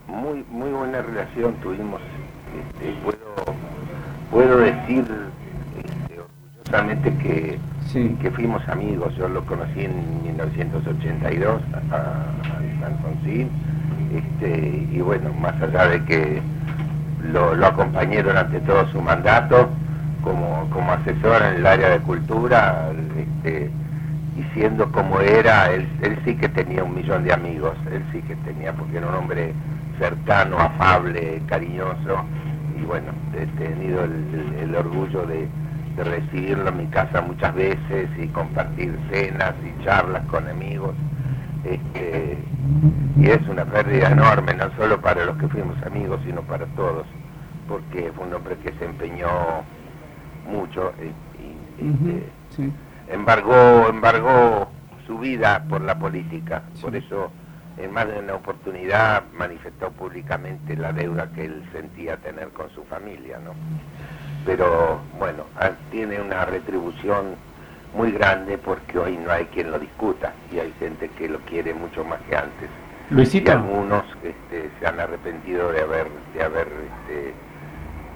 Muy, 0.09 0.43
muy 0.51 0.69
buena 0.71 1.01
relación 1.01 1.53
tuvimos. 1.63 2.01
Este, 2.59 2.91
puedo, 3.01 3.55
puedo 4.29 4.57
decir 4.57 5.05
este, 5.79 6.19
orgullosamente 6.19 7.17
que, 7.23 7.57
Sí. 7.85 8.17
que 8.21 8.29
fuimos 8.29 8.67
amigos. 8.67 9.15
Yo 9.15 9.29
lo 9.29 9.41
conocí 9.45 9.85
en 9.85 10.21
1982 10.21 11.61
a, 11.89 11.95
a 11.95 12.87
Alfonsín. 12.87 13.49
Este, 14.13 14.85
y 14.91 14.99
bueno, 14.99 15.31
más 15.39 15.55
allá 15.61 15.87
de 15.87 16.03
que 16.03 16.41
lo, 17.31 17.55
lo 17.55 17.67
acompañé 17.67 18.21
durante 18.21 18.59
todo 18.59 18.85
su 18.91 19.01
mandato 19.01 19.69
como, 20.25 20.69
como 20.71 20.91
asesor 20.91 21.41
en 21.41 21.53
el 21.59 21.65
área 21.65 21.87
de 21.91 21.99
cultura, 21.99 22.89
este, 23.17 23.71
y 24.37 24.43
siendo 24.53 24.91
como 24.91 25.19
era, 25.19 25.71
él, 25.73 25.87
él 26.01 26.17
sí 26.25 26.35
que 26.35 26.47
tenía 26.49 26.83
un 26.83 26.93
millón 26.95 27.23
de 27.23 27.33
amigos, 27.33 27.73
él 27.91 28.03
sí 28.11 28.21
que 28.21 28.35
tenía, 28.37 28.73
porque 28.73 28.97
era 28.97 29.07
un 29.07 29.15
hombre 29.15 29.53
cercano, 29.99 30.57
afable, 30.59 31.41
cariñoso, 31.47 32.23
y 32.79 32.83
bueno, 32.85 33.07
he 33.33 33.45
tenido 33.57 34.03
el, 34.03 34.11
el- 34.11 34.69
el 34.69 34.75
orgullo 34.75 35.25
de, 35.25 35.47
de 35.95 36.03
recibirlo 36.03 36.69
en 36.69 36.77
mi 36.77 36.85
casa 36.87 37.21
muchas 37.21 37.55
veces 37.55 38.09
y 38.17 38.27
compartir 38.27 38.95
cenas 39.11 39.53
y 39.65 39.83
charlas 39.83 40.23
con 40.27 40.47
amigos. 40.47 40.93
Este, 41.63 42.37
y 43.19 43.25
es 43.29 43.39
una 43.49 43.65
pérdida 43.65 44.11
enorme, 44.11 44.53
no 44.53 44.69
solo 44.77 45.01
para 45.01 45.25
los 45.25 45.35
que 45.37 45.47
fuimos 45.47 45.75
amigos, 45.83 46.19
sino 46.25 46.41
para 46.43 46.65
todos, 46.75 47.07
porque 47.67 48.11
fue 48.15 48.27
un 48.27 48.33
hombre 48.35 48.55
que 48.57 48.71
se 48.77 48.85
empeñó 48.85 49.27
mucho 50.45 50.93
y, 50.99 51.07
y, 51.41 51.89
este, 52.19 52.31
sí. 52.55 52.71
Embargó, 53.09 53.89
embargó 53.89 54.69
su 55.05 55.17
vida 55.17 55.63
por 55.69 55.81
la 55.81 55.97
política. 55.97 56.63
Por 56.81 56.95
eso, 56.95 57.31
en 57.77 57.91
más 57.91 58.07
de 58.07 58.19
una 58.19 58.35
oportunidad, 58.35 59.23
manifestó 59.33 59.91
públicamente 59.91 60.75
la 60.75 60.91
deuda 60.91 61.31
que 61.31 61.45
él 61.45 61.63
sentía 61.71 62.17
tener 62.17 62.49
con 62.49 62.69
su 62.71 62.83
familia, 62.83 63.39
¿no? 63.39 63.53
Pero, 64.45 64.99
bueno, 65.19 65.43
ah, 65.59 65.71
tiene 65.91 66.21
una 66.21 66.45
retribución 66.45 67.35
muy 67.93 68.11
grande 68.11 68.57
porque 68.57 68.99
hoy 68.99 69.17
no 69.17 69.31
hay 69.31 69.45
quien 69.45 69.71
lo 69.71 69.79
discuta 69.79 70.33
y 70.51 70.59
hay 70.59 70.73
gente 70.79 71.09
que 71.09 71.27
lo 71.27 71.39
quiere 71.39 71.73
mucho 71.73 72.03
más 72.03 72.19
que 72.29 72.35
antes. 72.35 72.69
Y 73.09 73.13
Luisito, 73.13 73.51
algunos 73.51 74.03
este, 74.23 74.69
se 74.79 74.87
han 74.87 74.99
arrepentido 74.99 75.71
de 75.71 75.81
haber, 75.81 76.07
de 76.33 76.43
haber, 76.43 76.67
este, 76.67 77.33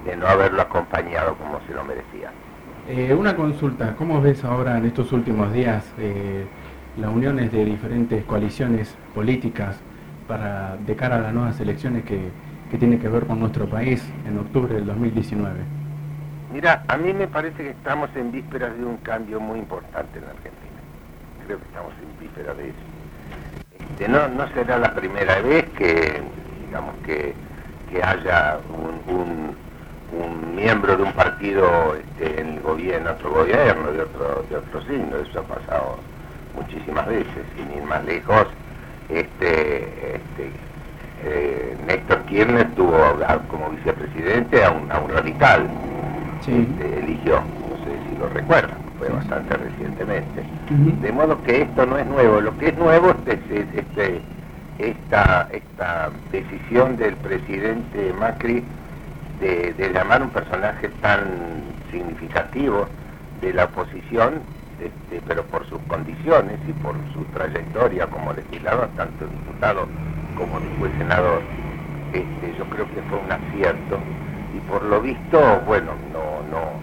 de 0.04 0.16
no 0.16 0.26
haberlo 0.26 0.62
acompañado 0.62 1.34
como 1.36 1.60
se 1.66 1.72
lo 1.72 1.84
merecía. 1.84 2.30
Eh, 2.84 3.14
una 3.14 3.36
consulta. 3.36 3.94
¿Cómo 3.96 4.20
ves 4.20 4.44
ahora 4.44 4.78
en 4.78 4.86
estos 4.86 5.12
últimos 5.12 5.52
días 5.52 5.94
eh, 5.98 6.46
las 6.94 7.10
uniones 7.12 7.52
de 7.52 7.64
diferentes 7.64 8.24
coaliciones 8.24 8.98
políticas 9.14 9.84
para 10.26 10.76
de 10.76 10.96
cara 10.96 11.16
a 11.16 11.20
las 11.20 11.34
nuevas 11.34 11.60
elecciones 11.60 12.04
que, 12.04 12.34
que 12.68 12.78
tienen 12.78 12.98
que 12.98 13.08
ver 13.08 13.26
con 13.26 13.40
nuestro 13.40 13.68
país 13.68 14.14
en 14.24 14.38
octubre 14.38 14.74
del 14.74 14.86
2019? 14.86 15.60
Mira, 16.52 16.84
a 16.88 16.96
mí 16.98 17.12
me 17.14 17.28
parece 17.28 17.62
que 17.62 17.70
estamos 17.70 18.14
en 18.14 18.30
vísperas 18.30 18.76
de 18.76 18.84
un 18.84 18.98
cambio 18.98 19.40
muy 19.40 19.58
importante 19.58 20.18
en 20.18 20.24
Argentina. 20.24 20.80
Creo 21.46 21.58
que 21.58 21.64
estamos 21.64 21.92
en 22.02 22.18
vísperas 22.20 22.56
de 22.56 22.68
eso. 22.68 22.78
Este, 23.70 24.08
no, 24.08 24.28
no 24.28 24.46
será 24.48 24.78
la 24.78 24.94
primera 24.94 25.40
vez 25.40 25.64
que, 25.70 26.22
digamos, 26.66 26.94
que, 27.04 27.34
que 27.90 28.02
haya 28.02 28.58
un- 28.68 29.56
un 30.12 30.54
miembro 30.54 30.96
de 30.96 31.02
un 31.02 31.12
partido 31.12 31.94
este, 31.96 32.40
en 32.40 32.62
gobierno, 32.62 33.10
otro 33.12 33.30
gobierno, 33.32 33.92
de 33.92 34.02
otro, 34.02 34.46
de 34.48 34.56
otro 34.56 34.80
signo. 34.82 35.16
Eso 35.16 35.40
ha 35.40 35.46
pasado 35.46 35.98
muchísimas 36.54 37.06
veces, 37.06 37.46
sin 37.56 37.70
ir 37.72 37.82
más 37.82 38.04
lejos. 38.04 38.46
Este, 39.08 40.16
este, 40.16 40.52
eh, 41.24 41.76
Néstor 41.86 42.24
Kirchner 42.26 42.74
tuvo 42.74 42.96
a- 43.26 43.38
como 43.48 43.70
vicepresidente 43.70 44.64
a 44.64 44.70
un, 44.70 44.90
a 44.92 44.98
un 45.00 45.10
radical 45.10 45.68
Sí. 46.44 46.68
este, 46.76 46.98
eligió, 46.98 47.40
no 47.68 47.76
sé 47.84 48.00
si 48.08 48.16
lo 48.16 48.28
recuerdan, 48.28 48.78
fue 48.98 49.08
bastante 49.08 49.56
recientemente. 49.56 50.44
De 50.68 51.12
modo 51.12 51.40
que 51.42 51.62
esto 51.62 51.86
no 51.86 51.98
es 51.98 52.06
nuevo, 52.06 52.40
lo 52.40 52.56
que 52.58 52.68
es 52.68 52.76
nuevo 52.76 53.14
es, 53.26 53.38
es- 53.50 53.68
este, 53.74 54.22
esta, 54.78 55.48
esta 55.52 56.10
decisión 56.32 56.96
del 56.96 57.16
presidente 57.16 58.12
Macri 58.12 58.66
de, 59.42 59.90
llamar 59.92 60.22
un 60.22 60.30
personaje 60.30 60.88
tan 61.00 61.24
significativo 61.90 62.86
de 63.40 63.52
la 63.52 63.64
oposición, 63.64 64.40
este, 64.80 65.20
pero 65.26 65.44
por 65.44 65.68
sus 65.68 65.80
condiciones 65.88 66.58
y 66.68 66.72
por 66.74 66.94
su 67.12 67.24
trayectoria 67.32 68.06
como 68.06 68.32
legislador, 68.32 68.88
tanto 68.96 69.26
diputado 69.26 69.88
como 70.36 70.60
después 70.60 70.92
senador, 70.96 71.42
este, 72.12 72.54
yo 72.56 72.64
creo 72.66 72.86
que 72.86 73.02
fue 73.02 73.18
un 73.18 73.32
acierto 73.32 73.98
y 74.54 74.60
por 74.70 74.82
lo 74.84 75.00
visto, 75.00 75.60
bueno, 75.66 75.92
no, 76.12 76.42
no, 76.48 76.80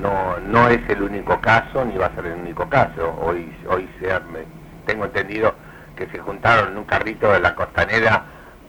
no, 0.00 0.40
no 0.40 0.68
es 0.68 0.80
el 0.88 1.02
único 1.02 1.40
caso 1.40 1.84
ni 1.84 1.96
va 1.96 2.06
a 2.06 2.14
ser 2.14 2.26
el 2.26 2.40
único 2.40 2.68
caso. 2.68 3.16
Hoy, 3.20 3.54
hoy 3.68 3.88
se 4.00 4.08
tengo 4.86 5.04
entendido 5.04 5.54
que 5.94 6.06
se 6.06 6.18
juntaron 6.18 6.72
en 6.72 6.78
un 6.78 6.84
carrito 6.84 7.30
de 7.30 7.40
la 7.40 7.54
costanera 7.54 8.24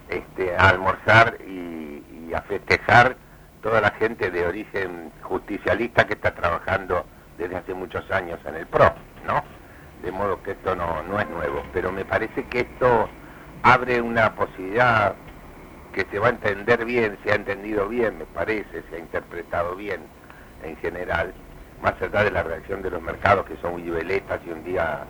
este, 0.10 0.55
a 0.55 0.69
almorzar 0.69 1.38
y 1.48 2.33
a 2.33 2.41
festejar 2.43 3.15
toda 3.62 3.82
la 3.82 3.91
gente 3.91 4.32
de 4.32 4.46
origen 4.46 5.12
justicialista 5.22 6.06
que 6.06 6.13
está 6.13 6.34
trabajando 6.34 7.06
desde 7.38 7.56
hace 7.56 7.74
muchos 7.74 8.10
años 8.12 8.39
en 8.46 8.56
el 8.56 8.68
PRO, 8.68 8.94
¿no? 9.25 9.44
De 10.03 10.12
modo 10.12 10.41
que 10.41 10.51
esto 10.51 10.75
no, 10.75 11.03
no 11.03 11.20
es 11.20 11.30
nuevo, 11.30 11.63
pero 11.74 11.91
me 11.91 12.06
parece 12.06 12.46
que 12.46 12.62
esto 12.62 13.08
abre 13.63 14.01
una 14.01 14.34
posibilidad 14.36 15.15
que 15.94 16.06
se 16.10 16.20
va 16.20 16.27
a 16.27 16.32
entender 16.32 16.86
bien, 16.86 17.18
se 17.24 17.32
ha 17.32 17.36
entendido 17.36 17.88
bien, 17.88 18.18
me 18.18 18.25
parece, 18.25 18.84
se 18.89 18.96
ha 18.96 19.00
interpretado 19.00 19.75
bien 19.75 20.01
en 20.63 20.75
general, 20.77 21.34
más 21.82 21.94
allá 22.01 22.24
de 22.24 22.32
la 22.32 22.44
reacción 22.44 22.82
de 22.82 22.91
los 22.91 23.01
mercados 23.01 23.46
que 23.46 23.58
son 23.58 23.74
muy 23.74 23.89
veletas 23.89 24.39
y 24.46 24.51
un 24.51 24.63
día 24.63 25.06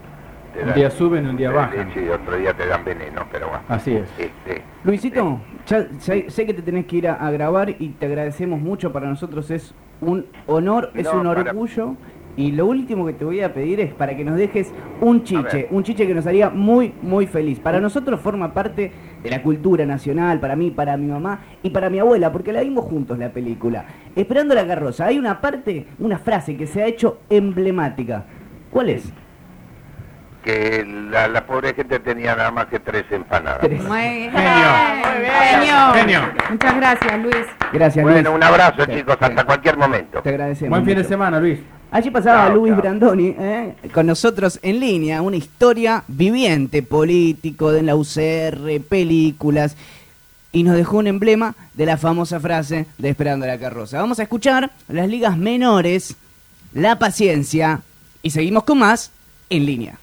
te 0.53 0.63
Un 0.63 0.73
día 0.73 0.89
suben 0.91 1.27
un 1.27 1.37
día 1.37 1.51
bajan. 1.51 1.87
leche 1.87 2.05
y 2.05 2.09
otro 2.09 2.35
día 2.37 2.53
te 2.53 2.67
dan 2.67 2.83
veneno, 2.85 3.21
pero 3.31 3.47
bueno. 3.49 3.63
Así 3.67 3.93
es. 3.95 4.09
Este, 4.17 4.61
Luisito, 4.83 5.39
ya 5.67 5.87
sé, 5.99 6.29
sé 6.29 6.45
que 6.45 6.53
te 6.53 6.61
tenés 6.61 6.85
que 6.85 6.97
ir 6.97 7.07
a, 7.07 7.13
a 7.15 7.31
grabar 7.31 7.69
y 7.69 7.89
te 7.89 8.05
agradecemos 8.05 8.59
mucho. 8.59 8.91
Para 8.91 9.07
nosotros 9.07 9.49
es 9.51 9.73
un 10.01 10.25
honor, 10.47 10.91
es 10.95 11.05
No, 11.05 11.19
un 11.21 11.27
para- 11.27 11.51
orgullo. 11.51 11.95
Y 12.37 12.53
lo 12.53 12.65
último 12.65 13.05
que 13.05 13.11
te 13.11 13.25
voy 13.25 13.41
a 13.41 13.53
pedir 13.53 13.81
es 13.81 13.93
para 13.93 14.15
que 14.15 14.23
nos 14.23 14.37
dejes 14.37 14.71
un 15.01 15.21
chiche, 15.25 15.67
un 15.69 15.83
chiche 15.83 16.07
que 16.07 16.13
nos 16.13 16.25
haría 16.25 16.49
muy, 16.49 16.93
muy 17.01 17.27
feliz. 17.27 17.59
Para 17.59 17.81
nosotros 17.81 18.21
forma 18.21 18.53
parte 18.53 18.89
de 19.21 19.29
la 19.29 19.43
cultura 19.43 19.85
nacional, 19.85 20.39
para 20.39 20.55
mí, 20.55 20.71
para 20.71 20.95
mi 20.95 21.07
mamá 21.07 21.41
y 21.61 21.71
para 21.71 21.89
mi 21.89 21.99
abuela, 21.99 22.31
porque 22.31 22.53
la 22.53 22.61
vimos 22.61 22.85
juntos 22.85 23.19
la 23.19 23.33
película. 23.33 23.83
Esperando 24.15 24.55
la 24.55 24.65
carroza, 24.65 25.07
hay 25.07 25.19
una 25.19 25.41
parte, 25.41 25.87
una 25.99 26.19
frase 26.19 26.55
que 26.55 26.67
se 26.67 26.81
ha 26.81 26.85
hecho 26.87 27.19
emblemática. 27.29 28.23
¿Cuál 28.69 28.89
es? 28.91 29.11
Que 30.43 30.85
la, 30.85 31.27
la 31.27 31.45
pobre 31.45 31.73
gente 31.73 31.99
tenía 31.99 32.35
nada 32.35 32.51
más 32.51 32.65
que 32.67 32.79
tres 32.79 33.05
empanadas. 33.11 33.61
Tres. 33.61 33.83
Muy 33.83 33.99
bien. 33.99 34.31
Genio. 34.31 34.69
Genio. 35.39 35.93
Genio. 35.93 36.21
Muchas 36.49 36.75
gracias, 36.75 37.19
Luis. 37.19 37.35
Gracias, 37.73 38.03
Bueno, 38.03 38.29
Luis. 38.31 38.35
un 38.35 38.43
abrazo 38.43 38.85
chicos, 38.85 39.17
hasta 39.19 39.43
cualquier 39.45 39.77
momento. 39.77 40.21
Te 40.21 40.29
agradecemos. 40.29 40.69
Buen 40.69 40.85
fin 40.85 40.97
de 40.97 41.03
semana, 41.03 41.39
Luis. 41.39 41.59
Allí 41.91 42.09
pasaba 42.09 42.45
Chao, 42.47 42.55
Luis 42.55 42.71
chao. 42.71 42.81
Brandoni 42.81 43.35
¿eh? 43.37 43.75
con 43.93 44.07
nosotros 44.07 44.59
en 44.63 44.79
línea, 44.79 45.21
una 45.21 45.35
historia 45.35 46.03
viviente, 46.07 46.83
político, 46.83 47.71
de 47.71 47.81
la 47.83 47.95
UCR, 47.95 48.81
películas, 48.87 49.75
y 50.53 50.63
nos 50.63 50.75
dejó 50.75 50.97
un 50.99 51.07
emblema 51.07 51.53
de 51.73 51.85
la 51.85 51.97
famosa 51.97 52.39
frase 52.39 52.85
de 52.97 53.09
Esperando 53.09 53.45
la 53.45 53.57
carroza. 53.57 53.99
Vamos 53.99 54.19
a 54.19 54.23
escuchar 54.23 54.71
las 54.87 55.07
ligas 55.09 55.37
menores, 55.37 56.15
la 56.73 56.97
paciencia, 56.97 57.81
y 58.23 58.29
seguimos 58.31 58.63
con 58.63 58.79
más 58.79 59.11
en 59.49 59.65
línea. 59.65 59.95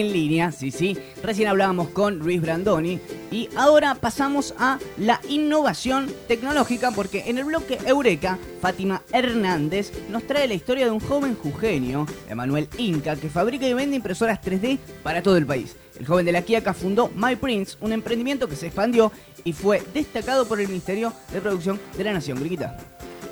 En 0.00 0.12
línea, 0.12 0.52
sí, 0.52 0.70
sí. 0.70 0.96
Recién 1.22 1.48
hablábamos 1.48 1.88
con 1.88 2.18
Luis 2.18 2.40
Brandoni 2.40 3.00
y 3.30 3.48
ahora 3.56 3.94
pasamos 3.94 4.54
a 4.58 4.78
la 4.96 5.20
innovación 5.28 6.12
tecnológica 6.26 6.90
porque 6.92 7.24
en 7.26 7.38
el 7.38 7.44
bloque 7.44 7.78
Eureka, 7.84 8.38
Fátima 8.60 9.02
Hernández 9.12 9.92
nos 10.08 10.26
trae 10.26 10.48
la 10.48 10.54
historia 10.54 10.86
de 10.86 10.90
un 10.90 11.00
joven 11.00 11.34
jujeño, 11.34 12.06
Emanuel 12.28 12.68
Inca, 12.78 13.16
que 13.16 13.28
fabrica 13.28 13.66
y 13.66 13.74
vende 13.74 13.96
impresoras 13.96 14.40
3D 14.40 14.78
para 15.02 15.22
todo 15.22 15.36
el 15.36 15.46
país. 15.46 15.76
El 15.98 16.06
joven 16.06 16.26
de 16.26 16.32
la 16.32 16.42
Quiaca 16.42 16.74
fundó 16.74 17.10
MyPrints, 17.14 17.78
un 17.80 17.92
emprendimiento 17.92 18.48
que 18.48 18.56
se 18.56 18.66
expandió 18.66 19.10
y 19.44 19.52
fue 19.52 19.82
destacado 19.92 20.46
por 20.46 20.60
el 20.60 20.68
Ministerio 20.68 21.12
de 21.32 21.40
Producción 21.40 21.80
de 21.96 22.04
la 22.04 22.12
Nación. 22.12 22.38
Brigitta. 22.38 22.76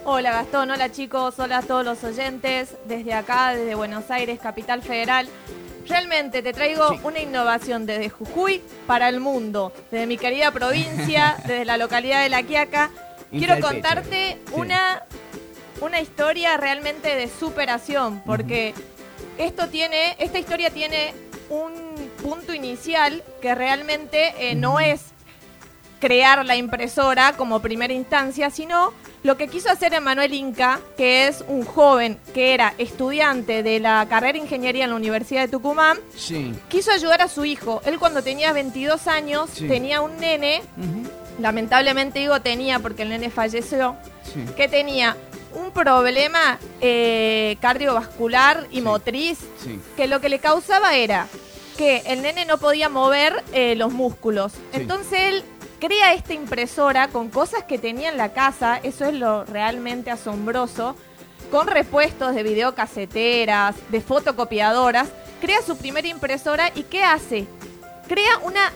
Hola 0.08 0.30
Gastón, 0.30 0.70
hola 0.70 0.92
chicos, 0.92 1.36
hola 1.38 1.58
a 1.58 1.62
todos 1.62 1.84
los 1.84 2.04
oyentes, 2.04 2.76
desde 2.86 3.12
acá, 3.12 3.56
desde 3.56 3.74
Buenos 3.74 4.08
Aires, 4.10 4.38
Capital 4.38 4.80
Federal. 4.80 5.28
Realmente 5.88 6.42
te 6.42 6.52
traigo 6.52 6.88
Sí. 6.90 7.00
una 7.04 7.20
innovación 7.20 7.86
desde 7.86 8.08
Jujuy 8.10 8.62
para 8.86 9.08
el 9.08 9.20
mundo, 9.20 9.72
desde 9.90 10.06
mi 10.06 10.16
querida 10.18 10.50
provincia, 10.50 11.36
desde 11.46 11.64
la 11.64 11.76
localidad 11.76 12.22
de 12.22 12.28
La 12.28 12.42
Quiaca. 12.42 12.90
Quiero 13.30 13.60
contarte 13.60 14.38
Sí. 14.46 14.52
una, 14.54 15.02
una 15.80 16.00
historia 16.00 16.56
realmente 16.56 17.14
de 17.16 17.28
superación, 17.28 18.22
porque 18.24 18.74
esto 19.38 19.68
tiene, 19.68 20.16
esta 20.18 20.38
historia 20.38 20.70
tiene 20.70 21.12
un 21.50 22.10
punto 22.22 22.54
inicial 22.54 23.22
que 23.40 23.54
realmente 23.54 24.34
eh, 24.50 24.54
no 24.54 24.80
es 24.80 25.00
crear 26.00 26.44
la 26.44 26.56
impresora 26.56 27.32
como 27.36 27.60
primera 27.60 27.92
instancia, 27.92 28.50
sino 28.50 28.92
lo 29.26 29.36
que 29.36 29.48
quiso 29.48 29.68
hacer 29.70 29.92
Emanuel 29.92 30.32
Inca, 30.32 30.78
que 30.96 31.26
es 31.26 31.44
un 31.48 31.64
joven 31.64 32.16
que 32.32 32.54
era 32.54 32.74
estudiante 32.78 33.64
de 33.64 33.80
la 33.80 34.06
carrera 34.08 34.34
de 34.34 34.38
ingeniería 34.38 34.84
en 34.84 34.90
la 34.90 34.96
Universidad 34.96 35.40
de 35.42 35.48
Tucumán, 35.48 35.98
Sí. 36.16 36.54
quiso 36.68 36.92
ayudar 36.92 37.20
a 37.22 37.28
su 37.28 37.44
hijo. 37.44 37.82
Él 37.84 37.98
cuando 37.98 38.22
tenía 38.22 38.52
22 38.52 39.08
años 39.08 39.50
Sí. 39.52 39.66
tenía 39.66 40.00
un 40.00 40.16
nene, 40.18 40.62
lamentablemente 41.40 42.20
digo 42.20 42.40
tenía 42.40 42.78
porque 42.78 43.02
el 43.02 43.08
nene 43.10 43.30
falleció, 43.30 43.96
Sí. 44.32 44.44
que 44.56 44.68
tenía 44.68 45.16
un 45.54 45.70
problema 45.72 46.58
eh, 46.80 47.56
cardiovascular 47.60 48.66
y 48.70 48.80
motriz 48.80 49.38
que 49.96 50.06
lo 50.06 50.20
que 50.20 50.28
le 50.28 50.38
causaba 50.38 50.94
era 50.96 51.26
que 51.76 52.02
el 52.06 52.22
nene 52.22 52.44
no 52.44 52.58
podía 52.58 52.88
mover 52.88 53.42
eh, 53.52 53.74
los 53.76 53.92
músculos. 53.92 54.52
Entonces 54.72 55.18
él 55.20 55.44
crea 55.78 56.14
esta 56.14 56.34
impresora 56.34 57.08
con 57.08 57.28
cosas 57.28 57.64
que 57.64 57.78
tenía 57.78 58.08
en 58.08 58.16
la 58.16 58.32
casa, 58.32 58.78
eso 58.82 59.04
es 59.04 59.14
lo 59.14 59.44
realmente 59.44 60.10
asombroso, 60.10 60.96
con 61.50 61.66
repuestos 61.66 62.34
de 62.34 62.42
videocaseteras, 62.42 63.76
de 63.90 64.00
fotocopiadoras, 64.00 65.08
crea 65.40 65.62
su 65.62 65.76
primera 65.76 66.08
impresora 66.08 66.70
y 66.74 66.82
¿qué 66.84 67.02
hace? 67.02 67.46
Crea 68.08 68.38
una 68.42 68.72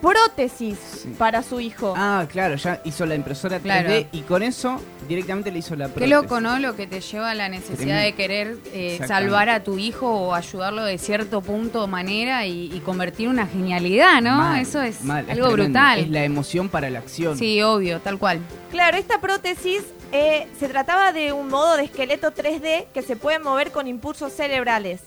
prótesis 0.00 0.78
Sí. 1.02 1.14
para 1.18 1.42
su 1.42 1.60
hijo. 1.60 1.94
Ah, 1.96 2.26
claro, 2.30 2.56
ya 2.56 2.80
hizo 2.84 3.06
la 3.06 3.14
impresora 3.14 3.58
3D 3.58 3.62
Claro. 3.62 4.06
y 4.12 4.20
con 4.22 4.42
eso 4.42 4.80
directamente 5.08 5.50
le 5.50 5.58
hizo 5.60 5.76
la 5.76 5.86
Qué 5.86 5.92
prótesis. 5.92 6.14
loco, 6.14 6.40
¿no? 6.40 6.58
Lo 6.58 6.76
que 6.76 6.86
te 6.86 7.00
lleva 7.00 7.30
a 7.30 7.34
la 7.34 7.48
necesidad 7.48 7.76
Tremendo. 7.78 8.02
de 8.04 8.12
querer 8.14 8.56
eh, 8.72 9.00
salvar 9.06 9.48
a 9.48 9.62
tu 9.62 9.78
hijo 9.78 10.08
o 10.10 10.34
ayudarlo 10.34 10.84
de 10.84 10.98
cierto 10.98 11.40
punto 11.40 11.84
o 11.84 11.86
manera 11.86 12.46
y, 12.46 12.70
y 12.74 12.80
convertir 12.80 13.28
una 13.28 13.46
genialidad, 13.46 14.20
¿no? 14.20 14.36
Mal, 14.36 14.60
Eso 14.60 14.80
es 14.82 15.02
mal, 15.04 15.28
algo 15.30 15.50
brutal. 15.50 16.00
Es 16.00 16.08
la 16.10 16.24
emoción 16.24 16.68
para 16.68 16.90
la 16.90 16.98
acción. 17.00 17.36
Sí, 17.38 17.62
obvio, 17.62 18.00
tal 18.00 18.18
cual. 18.18 18.40
Claro, 18.70 18.96
esta 18.96 19.20
prótesis 19.20 19.82
eh, 20.12 20.48
se 20.58 20.68
trataba 20.68 21.12
de 21.12 21.32
un 21.32 21.48
modo 21.48 21.76
de 21.76 21.84
esqueleto 21.84 22.32
3D 22.32 22.86
que 22.92 23.02
se 23.02 23.16
puede 23.16 23.38
mover 23.38 23.70
con 23.70 23.86
impulsos 23.86 24.32
cerebrales. 24.32 25.00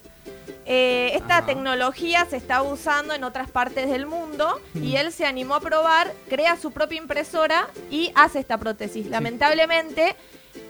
Eh, 0.65 1.11
esta 1.15 1.37
Ajá. 1.39 1.45
tecnología 1.47 2.25
se 2.29 2.37
está 2.37 2.61
usando 2.61 3.13
en 3.13 3.23
otras 3.23 3.49
partes 3.51 3.89
del 3.89 4.05
mundo 4.05 4.61
y 4.75 4.95
él 4.95 5.11
se 5.11 5.25
animó 5.25 5.55
a 5.55 5.59
probar, 5.59 6.13
crea 6.29 6.55
su 6.57 6.71
propia 6.71 6.99
impresora 6.99 7.67
y 7.91 8.11
hace 8.15 8.39
esta 8.39 8.57
prótesis. 8.57 9.07
Lamentablemente, 9.07 10.15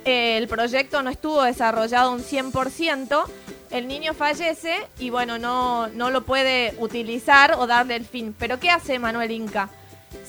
eh, 0.06 0.38
el 0.38 0.48
proyecto 0.48 1.04
no 1.04 1.10
estuvo 1.12 1.44
desarrollado 1.44 2.12
un 2.12 2.22
100%. 2.24 3.24
El 3.70 3.88
niño 3.88 4.14
fallece 4.14 4.76
y 5.00 5.10
bueno, 5.10 5.38
no, 5.38 5.88
no 5.90 6.10
lo 6.10 6.24
puede 6.24 6.74
utilizar 6.80 7.56
o 7.58 7.68
darle 7.68 7.96
el 7.96 8.06
fin. 8.06 8.36
Pero 8.38 8.60
¿qué 8.60 8.70
hace 8.70 8.98
Manuel 9.00 9.32
Inca? 9.32 9.70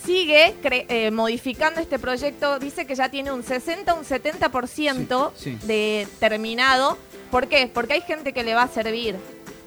sigue 0.03 0.55
eh, 0.63 1.11
modificando 1.11 1.79
este 1.81 1.99
proyecto, 1.99 2.59
dice 2.59 2.87
que 2.87 2.95
ya 2.95 3.11
tiene 3.11 3.33
un 3.33 3.43
60, 3.43 3.93
un 3.95 4.05
70% 4.05 5.33
Sí, 5.37 5.59
sí. 5.61 5.67
de 5.67 6.09
terminado. 6.21 6.97
¿Por 7.31 7.49
qué? 7.49 7.71
Porque 7.73 7.95
hay 7.95 8.01
gente 8.03 8.33
que 8.33 8.43
le 8.45 8.55
va 8.55 8.63
a 8.63 8.69
servir. 8.69 9.17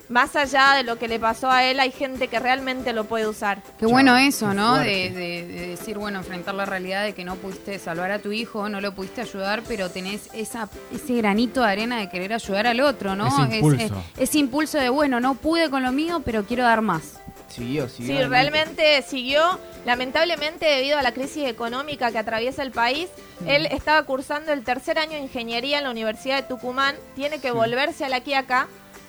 Más 0.10 0.36
allá 0.38 0.74
de 0.76 0.84
lo 0.84 0.98
que 0.98 1.08
le 1.10 1.20
pasó 1.20 1.52
a 1.52 1.66
él, 1.66 1.80
hay 1.82 1.92
gente 1.92 2.30
que 2.30 2.40
realmente 2.40 2.94
lo 2.94 3.04
puede 3.06 3.28
usar. 3.28 3.62
Qué 3.78 3.86
bueno 3.86 4.16
eso, 4.18 4.54
¿no? 4.54 4.76
De, 4.76 4.84
fuerte. 4.84 5.12
de- 5.20 5.48
de 5.48 5.68
decir, 5.68 5.98
bueno, 5.98 6.20
enfrentar 6.20 6.56
la 6.56 6.66
realidad 6.66 7.04
de 7.04 7.14
que 7.14 7.26
no 7.26 7.36
pudiste 7.36 7.78
salvar 7.78 8.12
a 8.12 8.20
tu 8.20 8.32
hijo, 8.32 8.70
no 8.70 8.80
lo 8.80 8.94
pudiste 8.96 9.22
ayudar, 9.22 9.64
pero 9.68 9.90
tenés 9.92 10.30
esa, 10.34 10.70
ese 10.94 11.14
granito 11.16 11.62
de 11.62 11.68
arena 11.72 12.00
de 12.00 12.10
querer 12.10 12.32
ayudar 12.34 12.68
al 12.68 12.80
otro, 12.80 13.16
¿no? 13.18 13.28
Ese 13.28 13.56
impulso. 13.58 13.84
Es- 13.84 13.92
es- 13.92 14.30
ese 14.30 14.38
impulso 14.40 14.78
de, 14.78 14.90
bueno, 14.90 15.20
no 15.20 15.36
pude 15.36 15.70
con 15.70 15.84
lo 15.84 15.92
mío, 15.92 16.22
pero 16.24 16.46
quiero 16.46 16.64
dar 16.64 16.82
más. 16.82 17.20
Siguió, 17.50 17.88
Sí, 17.90 18.06
siguió. 18.06 18.28
realmente 18.30 19.02
siguió. 19.02 19.60
Lamentablemente, 19.86 20.66
debido 20.66 20.98
a 20.98 21.02
la 21.02 21.14
crisis 21.14 21.46
económica 21.48 22.12
que 22.12 22.18
atraviesa 22.18 22.62
el 22.62 22.72
país, 22.72 23.08
él 23.46 23.66
estaba 23.68 24.04
cursando 24.04 24.52
el 24.54 24.64
tercer 24.64 25.00
año 25.00 25.14
de 25.14 25.20
ingeniería 25.22 25.78
en 25.80 25.86
la 25.86 25.92
Universidad 25.92 26.36
de 26.36 26.44
Tucumán. 26.44 26.96
Tiene 27.16 27.40
que 27.40 27.48
Sí. 27.50 27.54
volverse 27.54 28.06
a 28.06 28.10
la 28.10 28.20
Quiaca 28.20 28.68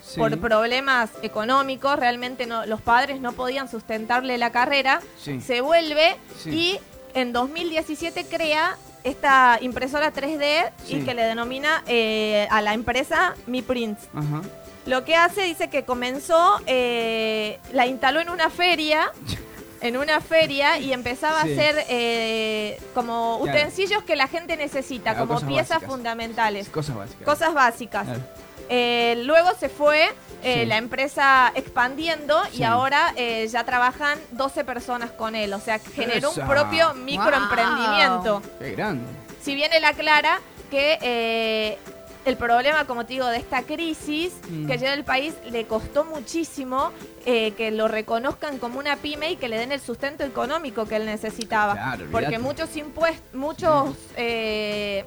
Sí. 0.09 0.19
por 0.19 0.37
problemas 0.39 1.09
económicos. 1.21 1.97
Realmente 1.99 2.45
no, 2.45 2.65
los 2.65 2.81
padres 2.81 3.21
no 3.21 3.33
podían 3.33 3.69
sustentarle 3.69 4.37
la 4.37 4.51
carrera. 4.51 5.01
Sí. 5.23 5.39
Se 5.41 5.61
vuelve 5.61 6.15
y 6.45 6.79
en 7.13 7.31
2017 7.33 8.25
crea 8.25 8.75
esta 9.03 9.57
impresora 9.61 10.11
3D 10.11 10.71
Sí. 10.85 10.95
y 10.97 11.01
que 11.05 11.13
le 11.13 11.23
denomina 11.23 11.83
eh, 11.87 12.47
a 12.51 12.61
la 12.61 12.73
empresa 12.73 13.35
Mi 13.47 13.61
Prints. 13.61 14.03
Ajá. 14.13 14.41
Lo 14.85 15.05
que 15.05 15.15
hace, 15.15 15.43
dice 15.43 15.69
que 15.69 15.83
comenzó, 15.85 16.59
eh, 16.65 17.59
la 17.73 17.85
instaló 17.85 18.19
en 18.21 18.29
una 18.29 18.49
feria, 18.49 19.11
en 19.81 19.95
una 19.97 20.19
feria 20.19 20.79
y 20.79 20.91
empezaba 20.93 21.43
Sí. 21.43 21.49
a 21.49 21.53
hacer 21.53 21.85
eh, 21.89 22.81
como 22.95 23.39
Claro. 23.43 23.57
utensilios 23.59 24.03
que 24.03 24.15
la 24.15 24.27
gente 24.27 24.57
necesita, 24.57 25.11
Claro, 25.13 25.27
como 25.27 25.39
piezas 25.41 25.69
básicas. 25.77 25.89
fundamentales, 25.91 26.69
Cosas 26.69 26.95
básicas. 26.95 27.23
cosas 27.25 27.53
básicas. 27.53 28.05
Claro. 28.05 28.21
Eh, 28.69 29.21
luego 29.25 29.49
se 29.59 29.67
fue 29.69 30.09
eh, 30.43 30.61
Sí. 30.61 30.65
la 30.67 30.77
empresa 30.77 31.51
expandiendo 31.55 32.41
Sí. 32.51 32.59
y 32.59 32.63
ahora 32.63 33.13
eh, 33.17 33.47
ya 33.51 33.63
trabajan 33.65 34.17
12 34.31 34.63
personas 34.63 35.11
con 35.11 35.35
él, 35.35 35.53
o 35.53 35.59
sea, 35.59 35.79
generó 35.79 36.29
Esa. 36.31 36.41
un 36.41 36.47
propio 36.47 36.93
microemprendimiento. 36.93 38.41
Qué 38.59 38.71
grande. 38.71 39.03
Si 39.41 39.55
bien 39.55 39.73
él 39.73 39.83
aclara 39.85 40.39
que 40.69 41.77
el 42.25 42.37
problema, 42.37 42.85
como 42.85 43.05
te 43.05 43.13
digo, 43.13 43.25
de 43.27 43.37
esta 43.37 43.63
crisis 43.63 44.33
Mm. 44.49 44.67
que 44.67 44.77
lleva 44.77 44.93
el 44.93 45.03
país 45.03 45.33
le 45.49 45.65
costó 45.65 46.03
muchísimo 46.05 46.91
eh, 47.25 47.51
que 47.57 47.71
lo 47.71 47.87
reconozcan 47.87 48.59
como 48.59 48.77
una 48.79 48.95
pyme 48.97 49.31
y 49.31 49.35
que 49.35 49.49
le 49.49 49.57
den 49.57 49.71
el 49.71 49.79
sustento 49.81 50.23
económico 50.23 50.85
que 50.85 50.95
él 50.97 51.05
necesitaba. 51.05 51.73
Claro, 51.73 52.05
Porque 52.11 52.39
muchos 52.39 52.75
impuestos, 52.77 53.33
muchos 53.33 53.95
eh, 54.15 55.05